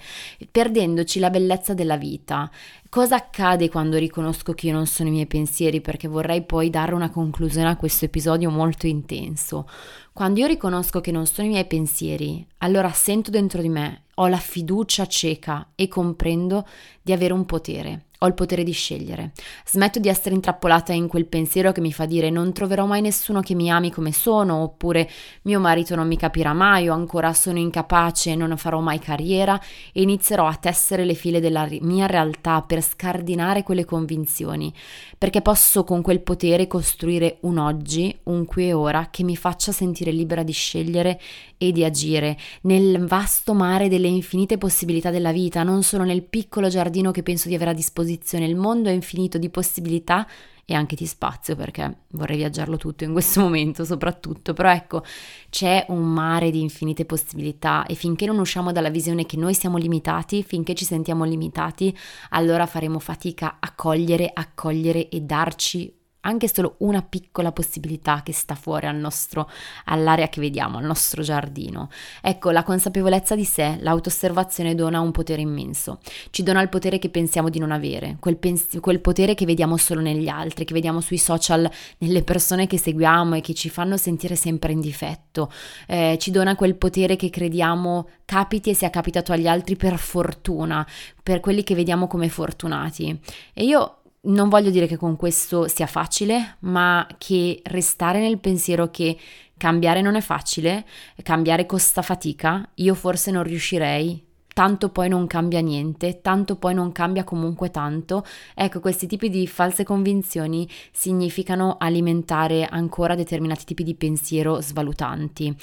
perdendoci 0.50 1.20
la 1.20 1.30
bellezza 1.30 1.76
della 1.76 1.98
vita. 1.98 2.50
Cosa 2.90 3.18
accade 3.18 3.70
quando 3.70 3.98
riconosco 3.98 4.54
che 4.54 4.66
io 4.66 4.74
non 4.74 4.88
sono 4.88 5.10
i 5.10 5.12
miei 5.12 5.28
pensieri? 5.28 5.80
Perché 5.80 6.08
vorrei 6.08 6.42
poi 6.42 6.72
dare 6.72 6.79
una 6.96 7.10
conclusione 7.10 7.70
a 7.70 7.76
questo 7.76 8.06
episodio 8.06 8.50
molto 8.50 8.88
intenso. 8.88 9.68
Quando 10.14 10.40
io 10.40 10.48
riconosco 10.48 11.02
che 11.02 11.12
non 11.12 11.26
sono 11.26 11.48
i 11.48 11.52
miei 11.52 11.66
pensieri, 11.66 12.46
allora 12.60 12.92
sento 12.92 13.30
dentro 13.32 13.62
di 13.62 13.70
me, 13.70 14.04
ho 14.16 14.28
la 14.28 14.38
fiducia 14.38 15.06
cieca 15.06 15.72
e 15.76 15.88
comprendo 15.88 16.66
di 17.02 17.12
avere 17.12 17.34
un 17.34 17.46
potere 17.46 18.06
ho 18.22 18.28
il 18.28 18.34
potere 18.34 18.64
di 18.64 18.74
scegliere. 18.74 19.32
Smetto 19.66 20.00
di 20.00 20.10
essere 20.10 20.36
intrappolata 20.36 20.92
in 20.92 21.08
quel 21.08 21.26
pensiero 21.26 21.72
che 21.72 21.80
mi 21.80 21.94
fa 21.94 22.06
dire 22.06 22.30
non 22.30 22.52
troverò 22.52 22.86
mai 22.86 23.00
nessuno 23.00 23.40
che 23.40 23.56
mi 23.56 23.72
ami 23.72 23.92
come 23.92 24.12
sono, 24.12 24.58
oppure 24.58 25.10
mio 25.44 25.60
marito 25.62 25.96
non 25.96 26.08
mi 26.08 26.18
capirà 26.18 26.52
mai, 26.52 26.90
o 26.90 26.94
ancora 26.94 27.32
sono 27.34 27.60
incapace 27.60 28.32
e 28.32 28.36
non 28.36 28.58
farò 28.58 28.82
mai 28.82 29.00
carriera, 29.00 29.60
e 29.94 30.02
inizierò 30.02 30.46
a 30.48 30.56
tessere 30.56 31.06
le 31.06 31.14
file 31.14 31.40
della 31.40 31.66
mia 31.82 32.08
realtà 32.08 32.62
per 32.62 32.82
scardinare 32.82 33.64
quelle 33.64 33.86
convinzioni, 33.86 34.74
perché 35.18 35.42
posso 35.42 35.86
con 35.86 36.02
quel 36.02 36.20
potere 36.20 36.68
costruire 36.68 37.38
un 37.42 37.58
oggi, 37.58 38.14
un 38.24 38.46
qui 38.46 38.68
e 38.68 38.74
ora, 38.74 39.08
che 39.10 39.24
mi 39.24 39.38
faccia 39.38 39.72
sentire 39.72 40.12
libera 40.12 40.44
di 40.44 40.52
scegliere 40.52 41.22
e 41.58 41.72
di 41.72 41.86
agire 41.86 42.38
nel 42.62 43.06
vasto 43.06 43.54
mare 43.54 43.88
delle 43.88 44.08
infinite 44.08 44.58
possibilità 44.58 45.10
della 45.10 45.32
vita, 45.32 45.64
non 45.64 45.84
solo 45.84 46.04
nel 46.04 46.24
piccolo 46.24 46.68
giardino 46.68 47.12
che 47.12 47.24
penso 47.24 47.48
di 47.48 47.56
avere 47.56 47.72
a 47.72 47.74
disposizione 47.74 48.08
disposizione, 48.10 48.46
il 48.46 48.56
mondo 48.56 48.90
è 48.90 48.94
infinito 48.94 49.38
di 49.38 49.50
possibilità 49.50 50.28
e 50.66 50.76
anche 50.76 50.96
di 50.96 51.08
spazio 51.08 51.56
perché 51.56 52.02
vorrei 52.10 52.38
viaggiarlo 52.38 52.78
tutto 52.78 53.04
in 53.04 53.12
questo 53.12 53.42
momento 53.42 53.86
soprattutto, 53.86 54.54
però 54.54 54.72
ecco 54.72 55.04
c'è 55.50 55.86
un 55.90 56.02
mare 56.02 56.52
di 56.52 56.62
infinite 56.62 57.06
possibilità 57.06 57.86
e 57.86 57.96
finché 57.96 58.26
non 58.26 58.38
usciamo 58.40 58.72
dalla 58.72 58.90
visione 58.90 59.26
che 59.26 59.38
noi 59.38 59.54
siamo 59.54 59.78
limitati, 59.78 60.44
finché 60.44 60.76
ci 60.76 60.86
sentiamo 60.86 61.24
limitati, 61.24 61.96
allora 62.30 62.66
faremo 62.66 63.00
fatica 63.00 63.58
a 63.60 63.74
cogliere, 63.74 64.30
accogliere 64.32 65.10
e 65.10 65.22
darci 65.22 65.99
anche 66.22 66.50
solo 66.52 66.76
una 66.80 67.02
piccola 67.02 67.52
possibilità 67.52 68.22
che 68.24 68.34
sta 68.34 68.56
fuori 68.56 68.88
al 68.88 68.96
nostro, 68.96 69.50
all'area 69.86 70.28
che 70.28 70.42
vediamo, 70.42 70.78
al 70.78 70.84
nostro 70.84 71.22
giardino. 71.22 71.90
Ecco, 72.22 72.52
la 72.52 72.64
consapevolezza 72.64 73.36
di 73.36 73.46
sé, 73.46 73.78
l'autosservazione 73.80 74.76
dona 74.76 75.00
un 75.00 75.12
potere 75.12 75.42
immenso, 75.42 76.00
ci 76.32 76.44
dona 76.44 76.62
il 76.62 76.70
potere 76.70 77.00
che 77.00 77.10
pensiamo 77.10 77.50
di 77.50 77.60
non 77.60 77.72
avere, 77.72 78.18
quel, 78.20 78.38
pens- 78.38 78.80
quel 78.82 79.00
potere 79.00 79.34
che 79.34 79.46
vediamo 79.46 79.78
solo 79.78 80.02
negli 80.02 80.28
altri, 80.28 80.66
che 80.66 80.74
vediamo 80.74 81.02
sui 81.02 81.18
social, 81.18 81.70
nelle 82.00 82.24
persone 82.24 82.68
che 82.68 82.78
seguiamo 82.78 83.36
e 83.36 83.42
che 83.42 83.54
ci 83.54 83.70
fanno 83.70 83.98
sentire 83.98 84.36
sempre 84.36 84.74
in 84.74 84.82
difetto, 84.82 85.52
eh, 85.88 86.18
ci 86.20 86.32
dona 86.32 86.56
quel 86.56 86.76
potere 86.76 87.16
che 87.16 87.30
crediamo 87.30 88.08
capiti 88.26 88.70
e 88.70 88.74
sia 88.76 88.90
capitato 88.90 89.32
agli 89.32 89.48
altri 89.48 89.76
per 89.76 89.98
fortuna, 89.98 90.86
per 91.24 91.40
quelli 91.40 91.64
che 91.64 91.76
vediamo 91.76 92.08
come 92.08 92.30
fortunati. 92.30 93.20
E 93.54 93.64
io 93.64 93.99
non 94.22 94.50
voglio 94.50 94.70
dire 94.70 94.88
che 94.88 94.98
con 94.98 95.16
questo 95.16 95.68
sia 95.68 95.88
facile, 95.88 96.58
ma 96.62 97.08
che 97.18 97.62
restare 97.66 98.20
nel 98.20 98.40
pensiero 98.40 98.90
che 98.90 99.18
cambiare 99.58 100.02
non 100.02 100.16
è 100.16 100.22
facile, 100.22 100.86
cambiare 101.24 101.66
costa 101.66 102.02
fatica, 102.02 102.68
io 102.76 102.96
forse 102.96 103.32
non 103.32 103.44
riuscirei, 103.44 104.26
tanto 104.54 104.90
poi 104.90 105.08
non 105.08 105.26
cambia 105.28 105.62
niente, 105.62 106.20
tanto 106.22 106.58
poi 106.58 106.74
non 106.74 106.92
cambia 106.92 107.24
comunque 107.24 107.72
tanto. 107.72 108.26
Ecco, 108.56 108.80
questi 108.80 109.08
tipi 109.08 109.30
di 109.30 109.48
false 109.48 109.84
convinzioni 109.84 110.68
significano 110.92 111.78
alimentare 111.80 112.66
ancora 112.66 113.16
determinati 113.16 113.64
tipi 113.64 113.84
di 113.84 113.96
pensiero 113.96 114.60
svalutanti. 114.60 115.56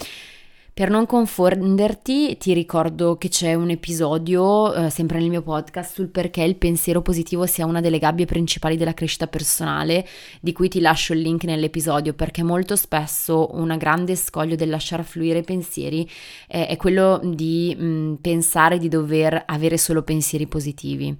Per 0.78 0.90
non 0.90 1.06
confonderti, 1.06 2.36
ti 2.36 2.52
ricordo 2.52 3.16
che 3.16 3.30
c'è 3.30 3.54
un 3.54 3.70
episodio, 3.70 4.74
eh, 4.74 4.90
sempre 4.90 5.18
nel 5.18 5.30
mio 5.30 5.40
podcast, 5.40 5.94
sul 5.94 6.08
perché 6.08 6.42
il 6.42 6.56
pensiero 6.56 7.00
positivo 7.00 7.46
sia 7.46 7.64
una 7.64 7.80
delle 7.80 7.98
gabbie 7.98 8.26
principali 8.26 8.76
della 8.76 8.92
crescita 8.92 9.26
personale, 9.26 10.06
di 10.38 10.52
cui 10.52 10.68
ti 10.68 10.80
lascio 10.80 11.14
il 11.14 11.20
link 11.20 11.44
nell'episodio, 11.44 12.12
perché 12.12 12.42
molto 12.42 12.76
spesso 12.76 13.48
una 13.54 13.78
grande 13.78 14.16
scoglio 14.16 14.54
del 14.54 14.68
lasciare 14.68 15.02
fluire 15.02 15.38
i 15.38 15.44
pensieri 15.44 16.06
eh, 16.46 16.66
è 16.66 16.76
quello 16.76 17.22
di 17.24 17.74
mh, 17.74 17.84
mm, 17.86 18.14
pensare 18.16 18.76
di 18.76 18.88
dover 18.88 19.44
avere 19.46 19.78
solo 19.78 20.02
pensieri 20.02 20.46
positivi. 20.46 21.16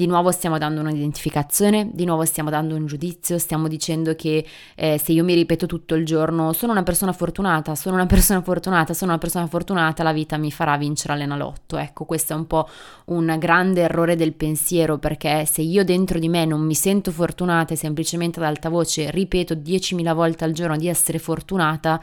Di 0.00 0.06
nuovo 0.06 0.30
stiamo 0.30 0.56
dando 0.56 0.80
un'identificazione, 0.80 1.90
di 1.92 2.06
nuovo 2.06 2.24
stiamo 2.24 2.48
dando 2.48 2.74
un 2.74 2.86
giudizio, 2.86 3.36
stiamo 3.36 3.68
dicendo 3.68 4.14
che 4.14 4.46
eh, 4.74 4.98
se 4.98 5.12
io 5.12 5.24
mi 5.24 5.34
ripeto 5.34 5.66
tutto 5.66 5.94
il 5.94 6.06
giorno 6.06 6.54
sono 6.54 6.72
una 6.72 6.84
persona 6.84 7.12
fortunata, 7.12 7.74
sono 7.74 7.96
una 7.96 8.06
persona 8.06 8.40
fortunata, 8.40 8.94
sono 9.00 9.12
una 9.12 9.20
persona 9.20 9.46
fortunata, 9.46 10.02
la 10.02 10.12
vita 10.12 10.36
mi 10.36 10.50
farà 10.50 10.76
vincere 10.76 11.14
all'enalotto. 11.14 11.78
Ecco, 11.78 12.04
questo 12.04 12.34
è 12.34 12.36
un 12.36 12.46
po' 12.46 12.68
un 13.06 13.34
grande 13.38 13.82
errore 13.82 14.14
del 14.14 14.34
pensiero 14.34 14.98
perché 14.98 15.46
se 15.46 15.62
io 15.62 15.84
dentro 15.84 16.18
di 16.18 16.28
me 16.28 16.44
non 16.44 16.60
mi 16.60 16.74
sento 16.74 17.10
fortunata 17.10 17.72
e 17.72 17.76
semplicemente 17.76 18.38
ad 18.40 18.44
alta 18.44 18.68
voce 18.68 19.10
ripeto 19.10 19.54
10.000 19.54 20.14
volte 20.14 20.44
al 20.44 20.52
giorno 20.52 20.76
di 20.76 20.86
essere 20.86 21.18
fortunata, 21.18 22.00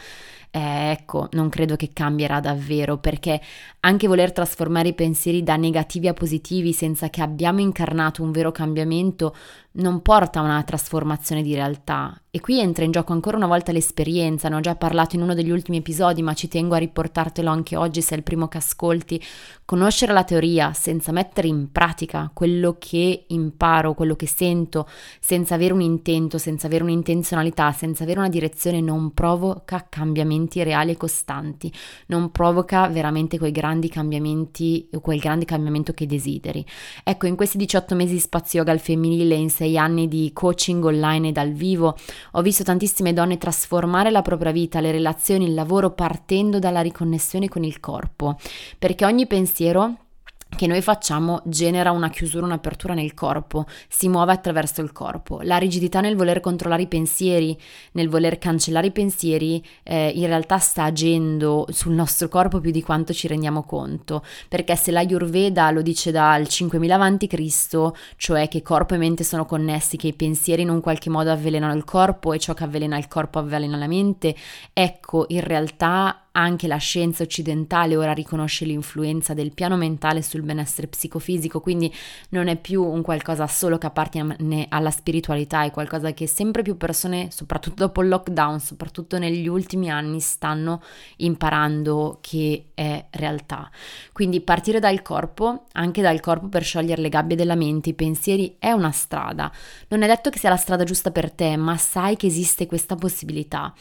eh, 0.50 0.92
ecco, 0.92 1.28
non 1.34 1.50
credo 1.50 1.76
che 1.76 1.92
cambierà 1.94 2.40
davvero 2.40 2.98
perché 2.98 3.40
anche 3.82 4.08
voler 4.08 4.32
trasformare 4.32 4.90
i 4.90 4.94
pensieri 4.94 5.44
da 5.44 5.56
negativi 5.56 6.08
a 6.08 6.14
positivi 6.14 6.74
senza 6.74 7.10
che 7.10 7.22
abbiamo 7.22 7.60
incarnato 7.60 8.24
un 8.24 8.32
vero 8.32 8.52
cambiamento 8.52 9.36
non 9.78 10.02
porta 10.02 10.40
a 10.40 10.44
una 10.44 10.64
trasformazione 10.64 11.42
di 11.42 11.54
realtà. 11.54 12.20
E 12.30 12.40
qui 12.40 12.60
entra 12.60 12.84
in 12.84 12.92
gioco 12.92 13.14
ancora 13.14 13.38
una 13.38 13.48
volta 13.48 13.72
l'esperienza, 13.72 14.48
ne 14.48 14.56
ho 14.56 14.60
già 14.60 14.76
parlato 14.76 15.16
in 15.16 15.24
uno 15.24 15.34
degli 15.34 15.50
ultimi 15.50 15.78
episodi, 15.78 16.22
ma 16.22 16.34
ci 16.34 16.48
tengo 16.48 16.76
a 16.76 16.78
riportartelo 16.78 17.50
anche 17.50 17.76
oggi 17.76 18.02
se 18.02 18.14
è 18.14 18.18
il 18.18 18.24
primo 18.24 18.48
che 18.48 18.58
ascolti. 18.58 19.22
Conoscere 19.66 20.14
la 20.14 20.24
teoria 20.24 20.72
senza 20.74 21.12
mettere 21.12 21.48
in 21.48 21.72
pratica 21.72 22.30
quello 22.34 22.76
che 22.78 23.26
imparo, 23.28 23.96
quello 23.96 24.16
che 24.16 24.28
sento, 24.28 24.88
senza 25.20 25.56
avere 25.56 25.74
un 25.74 25.82
intento, 25.82 26.38
senza 26.38 26.68
avere 26.68 26.84
un'intenzionalità, 26.84 27.72
senza 27.72 28.04
avere 28.04 28.20
una 28.20 28.30
direzione, 28.30 28.82
non 28.82 29.14
provoca 29.14 29.88
cambiamenti 29.90 30.62
reali 30.64 30.92
e 30.92 30.98
costanti, 30.98 31.74
non 32.08 32.30
provoca 32.32 32.88
veramente 32.88 33.40
quei 33.40 33.52
grandi 33.52 33.90
cambiamenti, 33.90 34.90
quel 35.02 35.20
grande 35.20 35.46
cambiamento 35.46 35.92
che 35.94 36.06
desideri. 36.06 36.64
Ecco, 37.04 37.26
in 37.26 37.36
questi 37.36 37.58
18 37.58 37.96
mesi 37.96 38.14
di 38.14 38.20
spazio 38.20 38.60
yoga 38.60 38.72
al 38.72 38.80
femminile 38.80 39.36
in 39.36 39.50
sei 39.50 39.67
sei 39.68 39.78
anni 39.78 40.08
di 40.08 40.32
coaching 40.34 40.84
online 40.84 41.30
e 41.30 41.32
dal 41.34 41.52
vivo, 41.52 41.96
ho 42.32 42.42
visto 42.42 42.64
tantissime 42.64 43.12
donne 43.12 43.38
trasformare 43.38 44.10
la 44.10 44.22
propria 44.22 44.52
vita, 44.52 44.80
le 44.80 44.92
relazioni, 44.92 45.46
il 45.46 45.54
lavoro 45.54 45.92
partendo 45.92 46.60
dalla 46.60 46.82
riconnessione 46.82 47.50
con 47.50 47.64
il 47.64 47.80
corpo, 47.82 48.38
perché 48.80 49.04
ogni 49.04 49.28
pensiero 49.28 50.07
che 50.56 50.68
noi 50.68 50.82
facciamo 50.82 51.42
genera 51.46 51.92
una 51.92 52.10
chiusura, 52.10 52.46
un'apertura 52.46 52.94
nel 52.94 53.14
corpo, 53.14 53.66
si 53.88 54.08
muove 54.08 54.32
attraverso 54.32 54.82
il 54.82 54.92
corpo. 54.92 55.40
La 55.44 55.58
rigidità 55.58 56.02
nel 56.02 56.16
voler 56.16 56.40
controllare 56.40 56.84
i 56.84 56.88
pensieri, 56.88 57.58
nel 57.94 58.10
voler 58.10 58.38
cancellare 58.38 58.88
i 58.88 58.92
pensieri, 58.92 59.64
eh, 59.84 60.10
in 60.10 60.26
realtà 60.26 60.58
sta 60.58 60.84
agendo 60.84 61.66
sul 61.70 61.94
nostro 61.94 62.28
corpo 62.28 62.60
più 62.60 62.72
di 62.72 62.82
quanto 62.82 63.14
ci 63.14 63.28
rendiamo 63.28 63.64
conto, 63.64 64.24
perché 64.48 64.76
se 64.76 64.92
la 64.92 65.00
Ayurveda 65.00 65.70
lo 65.72 65.82
dice 65.82 66.12
dal 66.12 66.48
5000 66.48 66.96
a.C., 66.96 67.92
cioè 68.16 68.48
che 68.48 68.62
corpo 68.62 68.94
e 68.94 68.98
mente 68.98 69.24
sono 69.24 69.46
connessi, 69.46 69.98
che 69.98 70.08
i 70.08 70.14
pensieri 70.14 70.62
in 70.62 70.70
un 70.70 70.82
qualche 70.82 71.10
modo 71.10 71.32
avvelenano 71.32 71.74
il 71.74 71.84
corpo 71.84 72.34
e 72.34 72.40
ciò 72.40 72.54
che 72.54 72.64
avvelena 72.64 72.98
il 72.98 73.08
corpo 73.08 73.40
avvelena 73.40 73.78
la 73.78 73.88
mente, 73.88 74.36
ecco, 74.74 75.26
in 75.30 75.42
realtà 75.42 76.27
anche 76.38 76.68
la 76.68 76.78
scienza 76.78 77.24
occidentale 77.24 77.96
ora 77.96 78.14
riconosce 78.14 78.64
l'influenza 78.64 79.34
del 79.34 79.54
piano 79.54 79.76
mentale 79.76 80.22
sul 80.22 80.44
benessere 80.44 80.86
psicofisico, 80.86 81.60
quindi 81.60 81.92
non 82.30 82.48
è 82.48 82.56
più 82.56 82.84
un 82.84 83.02
qualcosa 83.02 83.48
solo 83.48 83.80
che 83.80 83.88
appartiene 83.88 84.68
alla 84.70 84.92
spiritualità, 84.92 85.64
è 85.64 85.72
qualcosa 85.72 86.14
che 86.14 86.28
sempre 86.28 86.62
più 86.62 86.78
persone, 86.78 87.30
soprattutto 87.32 87.86
dopo 87.86 88.04
il 88.04 88.10
lockdown, 88.10 88.60
soprattutto 88.60 89.18
negli 89.18 89.48
ultimi 89.48 89.90
anni, 89.90 90.20
stanno 90.20 90.82
imparando 91.18 92.20
che 92.22 92.68
è 92.76 93.06
realtà. 93.10 93.72
Quindi 94.14 94.40
partire 94.42 94.80
dal 94.80 95.02
corpo, 95.02 95.66
anche 95.72 96.04
dal 96.04 96.20
corpo 96.20 96.50
per 96.50 96.64
sciogliere 96.64 97.02
le 97.02 97.10
gabbie 97.10 97.36
della 97.36 97.56
mente, 97.56 97.90
i 97.90 97.94
pensieri, 97.96 98.58
è 98.60 98.70
una 98.70 98.92
strada. 98.92 99.52
Non 99.88 100.04
è 100.04 100.08
detto 100.08 100.30
che 100.30 100.38
sia 100.38 100.50
la 100.50 100.56
strada 100.56 100.84
giusta 100.84 101.10
per 101.10 101.32
te, 101.32 101.58
ma 101.58 101.78
sai 101.78 102.16
che 102.16 102.28
esiste 102.28 102.68
questa 102.68 102.96
possibilità. 102.96 103.74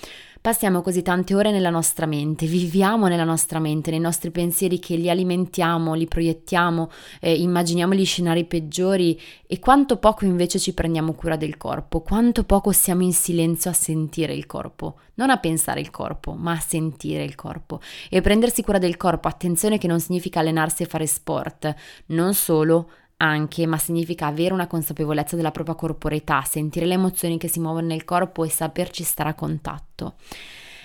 Passiamo 0.47 0.81
così 0.81 1.03
tante 1.03 1.35
ore 1.35 1.51
nella 1.51 1.71
nostra 1.71 2.07
mente, 2.07 2.47
viviamo 2.47 3.09
nella 3.09 3.25
nostra 3.25 3.59
mente, 3.59 3.91
nei 3.91 3.99
nostri 3.99 4.31
pensieri 4.31 4.79
che 4.79 4.95
li 4.95 5.11
alimentiamo, 5.11 5.95
li 5.95 6.07
proiettiamo, 6.07 6.89
eh, 7.19 7.35
immaginiamo 7.35 7.95
gli 7.95 8.05
scenari 8.05 8.45
peggiori 8.45 9.21
e 9.45 9.59
quanto 9.59 9.97
poco 9.97 10.25
invece 10.25 10.61
ci 10.61 10.73
prendiamo 10.73 11.15
cura 11.15 11.35
del 11.35 11.57
corpo, 11.57 12.01
quanto 12.01 12.45
poco 12.45 12.71
siamo 12.71 13.03
in 13.03 13.13
silenzio 13.13 13.71
a 13.71 13.75
sentire 13.75 14.35
il 14.35 14.47
corpo, 14.47 15.01
non 15.15 15.31
a 15.31 15.39
pensare 15.39 15.81
il 15.81 15.91
corpo, 15.91 16.35
ma 16.35 16.53
a 16.53 16.61
sentire 16.61 17.25
il 17.25 17.35
corpo. 17.35 17.81
E 18.09 18.21
prendersi 18.21 18.63
cura 18.63 18.79
del 18.79 18.97
corpo, 18.97 19.27
attenzione 19.27 19.79
che 19.79 19.89
non 19.89 19.99
significa 19.99 20.39
allenarsi 20.39 20.85
e 20.85 20.87
fare 20.87 21.09
sport, 21.09 21.75
non 22.07 22.35
solo, 22.35 22.89
anche, 23.19 23.67
ma 23.67 23.79
significa 23.79 24.27
avere 24.27 24.53
una 24.53 24.67
consapevolezza 24.67 25.37
della 25.37 25.51
propria 25.51 25.75
corporeità, 25.75 26.43
sentire 26.43 26.87
le 26.87 26.95
emozioni 26.95 27.39
che 27.39 27.49
si 27.49 27.61
muovono 27.61 27.87
nel 27.87 28.05
corpo 28.05 28.45
e 28.45 28.51
saperci 28.51 29.03
stare 29.03 29.31
a 29.31 29.35
contatto. 29.35 30.15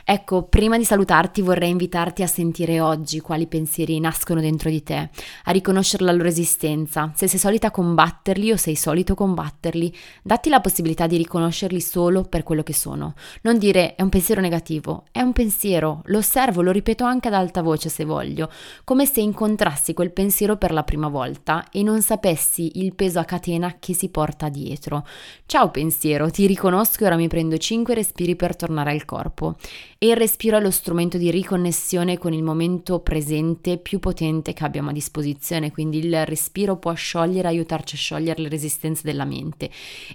Ecco, 0.03 0.43
prima 0.43 0.77
di 0.77 0.83
salutarti 0.83 1.41
vorrei 1.41 1.69
invitarti 1.69 2.23
a 2.23 2.27
sentire 2.27 2.79
oggi 2.79 3.19
quali 3.19 3.47
pensieri 3.47 3.99
nascono 3.99 4.41
dentro 4.41 4.69
di 4.69 4.83
te, 4.83 5.09
a 5.43 5.51
riconoscere 5.51 6.03
la 6.03 6.11
loro 6.11 6.27
esistenza. 6.27 7.11
Se 7.15 7.27
sei 7.27 7.39
solita 7.39 7.71
combatterli 7.71 8.51
o 8.51 8.57
sei 8.57 8.75
solito 8.75 9.15
combatterli, 9.15 9.93
datti 10.23 10.49
la 10.49 10.59
possibilità 10.59 11.07
di 11.07 11.17
riconoscerli 11.17 11.79
solo 11.79 12.23
per 12.23 12.43
quello 12.43 12.63
che 12.63 12.73
sono. 12.73 13.13
Non 13.43 13.57
dire 13.57 13.95
è 13.95 14.01
un 14.01 14.09
pensiero 14.09 14.41
negativo, 14.41 15.05
è 15.11 15.21
un 15.21 15.33
pensiero, 15.33 16.01
lo 16.05 16.17
osservo, 16.17 16.61
lo 16.61 16.71
ripeto 16.71 17.03
anche 17.03 17.27
ad 17.27 17.35
alta 17.35 17.61
voce 17.61 17.89
se 17.89 18.03
voglio, 18.03 18.49
come 18.83 19.05
se 19.05 19.21
incontrassi 19.21 19.93
quel 19.93 20.11
pensiero 20.11 20.57
per 20.57 20.71
la 20.71 20.83
prima 20.83 21.07
volta 21.07 21.69
e 21.71 21.83
non 21.83 22.01
sapessi 22.01 22.79
il 22.79 22.95
peso 22.95 23.19
a 23.19 23.25
catena 23.25 23.77
che 23.79 23.93
si 23.93 24.09
porta 24.09 24.49
dietro. 24.49 25.05
Ciao 25.45 25.69
pensiero, 25.69 26.29
ti 26.29 26.47
riconosco 26.47 27.03
e 27.03 27.05
ora 27.07 27.15
mi 27.15 27.27
prendo 27.27 27.57
5 27.57 27.93
respiri 27.93 28.35
per 28.35 28.55
tornare 28.55 28.91
al 28.91 29.05
corpo 29.05 29.55
e 30.03 30.07
il 30.07 30.17
respiro 30.17 30.57
è 30.57 30.59
lo 30.59 30.71
strumento 30.71 31.19
di 31.19 31.29
riconnessione 31.29 32.17
con 32.17 32.33
il 32.33 32.41
momento 32.41 33.01
presente 33.01 33.77
più 33.77 33.99
potente 33.99 34.51
che 34.51 34.63
abbiamo 34.63 34.89
a 34.89 34.93
disposizione, 34.93 35.71
quindi 35.71 35.99
il 35.99 36.25
respiro 36.25 36.77
può 36.77 36.91
sciogliere, 36.93 37.47
aiutarci 37.47 37.93
a 37.93 37.99
sciogliere 37.99 38.41
le 38.41 38.49
resistenze 38.49 39.03
della 39.03 39.25
mente. 39.25 39.69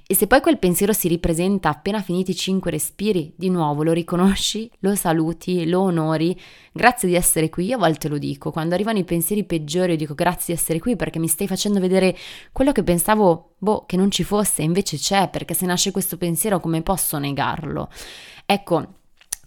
E 0.04 0.12
se 0.16 0.26
poi 0.26 0.40
quel 0.40 0.58
pensiero 0.58 0.92
si 0.92 1.06
ripresenta 1.06 1.68
appena 1.68 2.02
finiti 2.02 2.32
i 2.32 2.34
cinque 2.34 2.72
respiri, 2.72 3.32
di 3.36 3.48
nuovo 3.48 3.84
lo 3.84 3.92
riconosci, 3.92 4.68
lo 4.80 4.96
saluti, 4.96 5.68
lo 5.68 5.82
onori, 5.82 6.36
grazie 6.72 7.08
di 7.08 7.14
essere 7.14 7.48
qui, 7.48 7.66
io 7.66 7.76
a 7.76 7.78
volte 7.78 8.08
lo 8.08 8.18
dico, 8.18 8.50
quando 8.50 8.74
arrivano 8.74 8.98
i 8.98 9.04
pensieri 9.04 9.44
peggiori 9.44 9.92
io 9.92 9.98
dico 9.98 10.14
grazie 10.14 10.52
di 10.52 10.60
essere 10.60 10.80
qui 10.80 10.96
perché 10.96 11.20
mi 11.20 11.28
stai 11.28 11.46
facendo 11.46 11.78
vedere 11.78 12.16
quello 12.50 12.72
che 12.72 12.82
pensavo, 12.82 13.52
boh, 13.56 13.84
che 13.86 13.96
non 13.96 14.10
ci 14.10 14.24
fosse, 14.24 14.62
invece 14.62 14.96
c'è, 14.96 15.28
perché 15.30 15.54
se 15.54 15.64
nasce 15.64 15.92
questo 15.92 16.16
pensiero 16.16 16.58
come 16.58 16.82
posso 16.82 17.18
negarlo? 17.18 17.88
Ecco, 18.44 18.95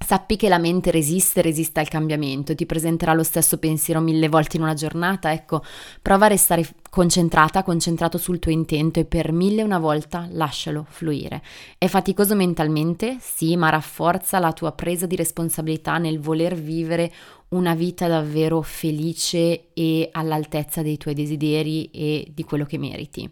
Sappi 0.02 0.38
che 0.38 0.48
la 0.48 0.58
mente 0.58 0.92
resiste, 0.92 1.42
resiste 1.42 1.82
al 1.82 1.90
cambiamento, 1.90 2.56
ti 2.56 2.66
presenterà 2.66 3.14
lo 3.14 3.22
stesso 3.22 3.58
pensiero 3.58 4.00
mille 4.00 4.30
volte 4.30 4.56
in 4.56 4.64
una 4.64 4.74
giornata, 4.74 5.32
ecco, 5.34 5.62
prova 6.02 6.26
a 6.26 6.30
restare 6.30 6.66
concentrata, 6.90 7.64
concentrato 7.64 8.18
sul 8.18 8.40
tuo 8.40 8.52
intento 8.52 9.00
e 9.00 9.06
per 9.06 9.32
mille 9.34 9.62
una 9.62 9.78
volta 9.78 10.28
lascialo 10.32 10.86
fluire. 10.90 11.44
È 11.78 11.88
faticoso 11.88 12.34
mentalmente, 12.34 13.18
sì, 13.20 13.56
ma 13.58 13.70
rafforza 13.70 14.40
la 14.40 14.54
tua 14.54 14.72
presa 14.72 15.06
di 15.06 15.18
responsabilità 15.18 15.98
nel 15.98 16.20
voler 16.20 16.56
vivere 16.56 17.12
una 17.50 17.74
vita 17.74 18.08
davvero 18.08 18.62
felice 18.62 19.74
e 19.74 20.10
all'altezza 20.12 20.82
dei 20.82 20.98
tuoi 20.98 21.14
desideri 21.14 21.90
e 21.92 22.28
di 22.34 22.44
quello 22.44 22.66
che 22.66 22.78
meriti. 22.78 23.30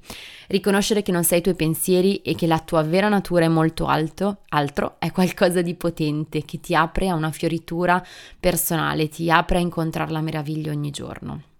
Riconoscere 0.47 1.01
che 1.01 1.11
non 1.11 1.23
sei 1.23 1.39
i 1.39 1.41
tuoi 1.41 1.55
pensieri 1.55 2.17
e 2.17 2.33
che 2.35 2.47
la 2.47 2.59
tua 2.59 2.81
vera 2.83 3.09
natura 3.09 3.45
è 3.45 3.49
molto 3.49 3.85
alto, 3.85 4.39
altro 4.49 4.95
è 4.99 5.11
qualcosa 5.11 5.61
di 5.61 5.75
potente 5.75 6.43
che 6.45 6.59
ti 6.59 6.73
apre 6.73 7.09
a 7.09 7.15
una 7.15 7.31
fioritura 7.31 8.03
personale, 8.39 9.09
ti 9.09 9.29
apre 9.29 9.57
a 9.57 9.61
incontrare 9.61 10.11
la 10.11 10.21
meraviglia 10.21 10.71
ogni 10.71 10.89
giorno. 10.89 11.56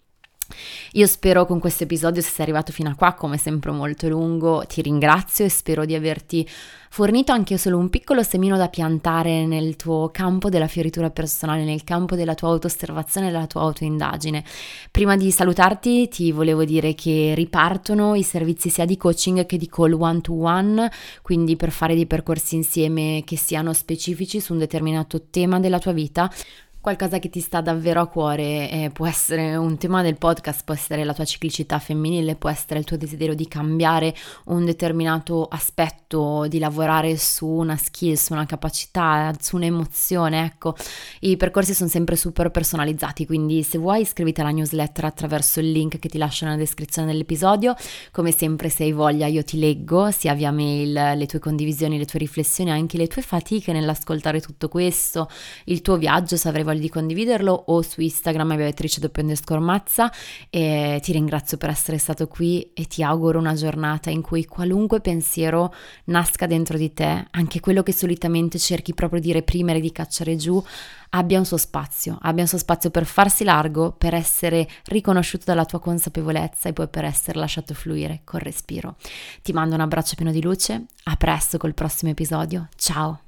Io 0.94 1.08
spero 1.08 1.46
con 1.46 1.60
questo 1.60 1.84
episodio, 1.84 2.22
se 2.22 2.30
sei 2.30 2.46
arrivato 2.46 2.72
fino 2.72 2.90
a 2.90 2.96
qua, 2.96 3.14
come 3.14 3.38
sempre 3.38 3.72
molto 3.72 4.08
lungo, 4.08 4.64
ti 4.68 4.82
ringrazio 4.82 5.46
e 5.46 5.50
spero 5.50 5.86
di 5.86 5.96
averti 5.96 6.48
fornito 6.90 7.32
anche 7.32 7.58
solo 7.58 7.78
un 7.78 7.90
piccolo 7.90 8.24
semino 8.24 8.58
da 8.58 8.70
piantare 8.70 9.46
nel 9.46 9.76
tuo 9.76 10.10
campo 10.12 10.50
della 10.50 10.68
fioritura 10.68 11.10
personale, 11.10 11.64
nel 11.64 11.84
campo 11.84 12.16
della 12.16 12.34
tua 12.34 12.50
auto-osservazione 12.50 13.28
e 13.28 13.32
della 13.32 13.48
tua 13.48 13.62
autoindagine. 13.62 14.44
Prima 14.90 15.16
di 15.16 15.30
salutarti 15.32 16.08
ti 16.08 16.32
volevo 16.32 16.64
dire 16.64 16.96
che 16.96 17.34
ripartono 17.36 18.16
i 18.16 18.24
servizi 18.24 18.70
sia 18.70 18.86
di 18.86 18.98
coaching 18.98 19.46
che 19.46 19.58
di 19.58 19.68
call 19.68 19.94
one 20.00 20.22
to 20.22 20.34
one, 20.34 20.92
quindi 21.22 21.56
per 21.56 21.72
fare 21.72 21.94
dei 21.94 22.08
percorsi 22.08 22.56
insieme 22.56 23.22
che 23.26 23.38
siano 23.38 23.74
specifici 23.74 24.40
su 24.40 24.54
un 24.54 24.60
determinato 24.60 25.26
tema 25.30 25.60
della 25.60 25.80
tua 25.80 25.92
vita 25.92 26.32
qualcosa 26.80 27.20
che 27.20 27.30
ti 27.30 27.40
sta 27.40 27.62
davvero 27.62 28.02
a 28.02 28.08
cuore, 28.08 28.70
eh, 28.70 28.90
può 28.94 29.06
essere 29.08 29.56
un 29.56 29.78
tema 29.78 30.02
del 30.02 30.18
podcast, 30.18 30.64
può 30.64 30.74
essere 30.74 31.04
la 31.04 31.14
tua 31.14 31.26
ciclicità 31.26 31.80
femminile, 31.80 32.36
può 32.36 32.50
essere 32.50 32.80
il 32.80 32.86
tuo 32.86 32.96
desiderio 32.96 33.36
di 33.36 33.48
cambiare 33.48 34.16
un 34.46 34.64
determinato 34.64 35.46
aspetto, 35.46 36.48
di 36.48 36.60
lavorare 36.60 37.18
su 37.18 37.46
una 37.46 37.76
skill, 37.76 38.14
su 38.14 38.34
una 38.34 38.46
capacità, 38.46 39.34
su 39.40 39.58
un'emozione, 39.58 40.46
ecco. 40.46 40.76
I 41.22 41.36
percorsi 41.36 41.74
sono 41.74 41.90
sempre 41.90 42.16
super 42.16 42.52
personalizzati, 42.52 43.26
quindi 43.26 43.64
se 43.64 43.78
vuoi 43.78 44.02
iscriviti 44.02 44.40
alla 44.40 44.52
newsletter 44.52 45.06
attraverso 45.06 45.60
il 45.60 45.72
link 45.72 46.00
che 46.00 46.08
ti 46.08 46.18
lascio 46.18 46.46
nella 46.46 46.58
descrizione 46.58 47.12
dell'episodio, 47.12 47.76
come 48.12 48.32
sempre 48.32 48.70
se 48.70 48.84
hai 48.84 48.94
voglia 48.94 49.28
io 49.28 49.44
ti 49.44 49.60
leggo 49.60 50.10
sia 50.12 50.34
via 50.34 50.52
mail 50.52 50.94
le 50.94 51.26
tue 51.26 51.40
condivisioni, 51.40 51.98
le 51.98 52.06
tue 52.06 52.20
riflessioni, 52.20 52.72
anche 52.72 52.98
le 52.98 53.08
tue 53.08 53.22
fatiche 53.22 53.74
nell'ascoltare 53.74 54.40
tutto 54.40 54.70
questo, 54.70 55.30
il 55.66 55.82
tuo 55.82 55.98
viaggio, 55.98 56.38
se 56.38 56.48
avrei 56.48 56.64
voglia 56.64 56.76
di 56.80 56.90
condividerlo 56.90 57.52
o 57.68 57.82
su 57.82 58.02
Instagram 58.02 58.56
Beatrice 58.56 59.00
underscore 59.18 59.60
Mazza 59.60 60.12
e 60.50 61.00
ti 61.02 61.12
ringrazio 61.12 61.58
per 61.58 61.70
essere 61.70 61.98
stato 61.98 62.28
qui 62.28 62.72
e 62.74 62.86
ti 62.86 63.04
auguro 63.04 63.40
una 63.40 63.54
giornata 63.54 64.10
in 64.10 64.22
cui 64.22 64.46
qualunque 64.46 65.02
pensiero 65.02 65.74
nasca 66.06 66.46
dentro 66.48 66.78
di 66.78 66.94
te, 66.94 67.28
anche 67.32 67.60
quello 67.60 67.84
che 67.84 67.94
solitamente 67.94 68.58
cerchi 68.58 68.94
proprio 68.94 69.20
di 69.20 69.32
reprimere, 69.32 69.80
di 69.80 69.92
cacciare 69.92 70.36
giù, 70.36 70.62
abbia 71.10 71.40
un 71.40 71.46
suo 71.46 71.58
spazio, 71.58 72.18
abbia 72.22 72.44
un 72.44 72.50
suo 72.50 72.58
spazio 72.58 72.90
per 72.90 73.06
farsi 73.06 73.44
largo, 73.44 73.92
per 73.92 74.14
essere 74.14 74.68
riconosciuto 74.86 75.46
dalla 75.46 75.66
tua 75.66 75.80
consapevolezza 75.80 76.70
e 76.70 76.74
poi 76.74 76.88
per 76.88 77.06
essere 77.06 77.40
lasciato 77.40 77.74
fluire 77.74 78.22
col 78.24 78.42
respiro. 78.42 78.96
Ti 79.42 79.54
mando 79.54 79.76
un 79.76 79.82
abbraccio 79.82 80.16
pieno 80.16 80.32
di 80.32 80.42
luce, 80.42 80.86
a 81.04 81.16
presto 81.16 81.58
col 81.58 81.74
prossimo 81.74 82.12
episodio, 82.12 82.68
ciao! 82.76 83.27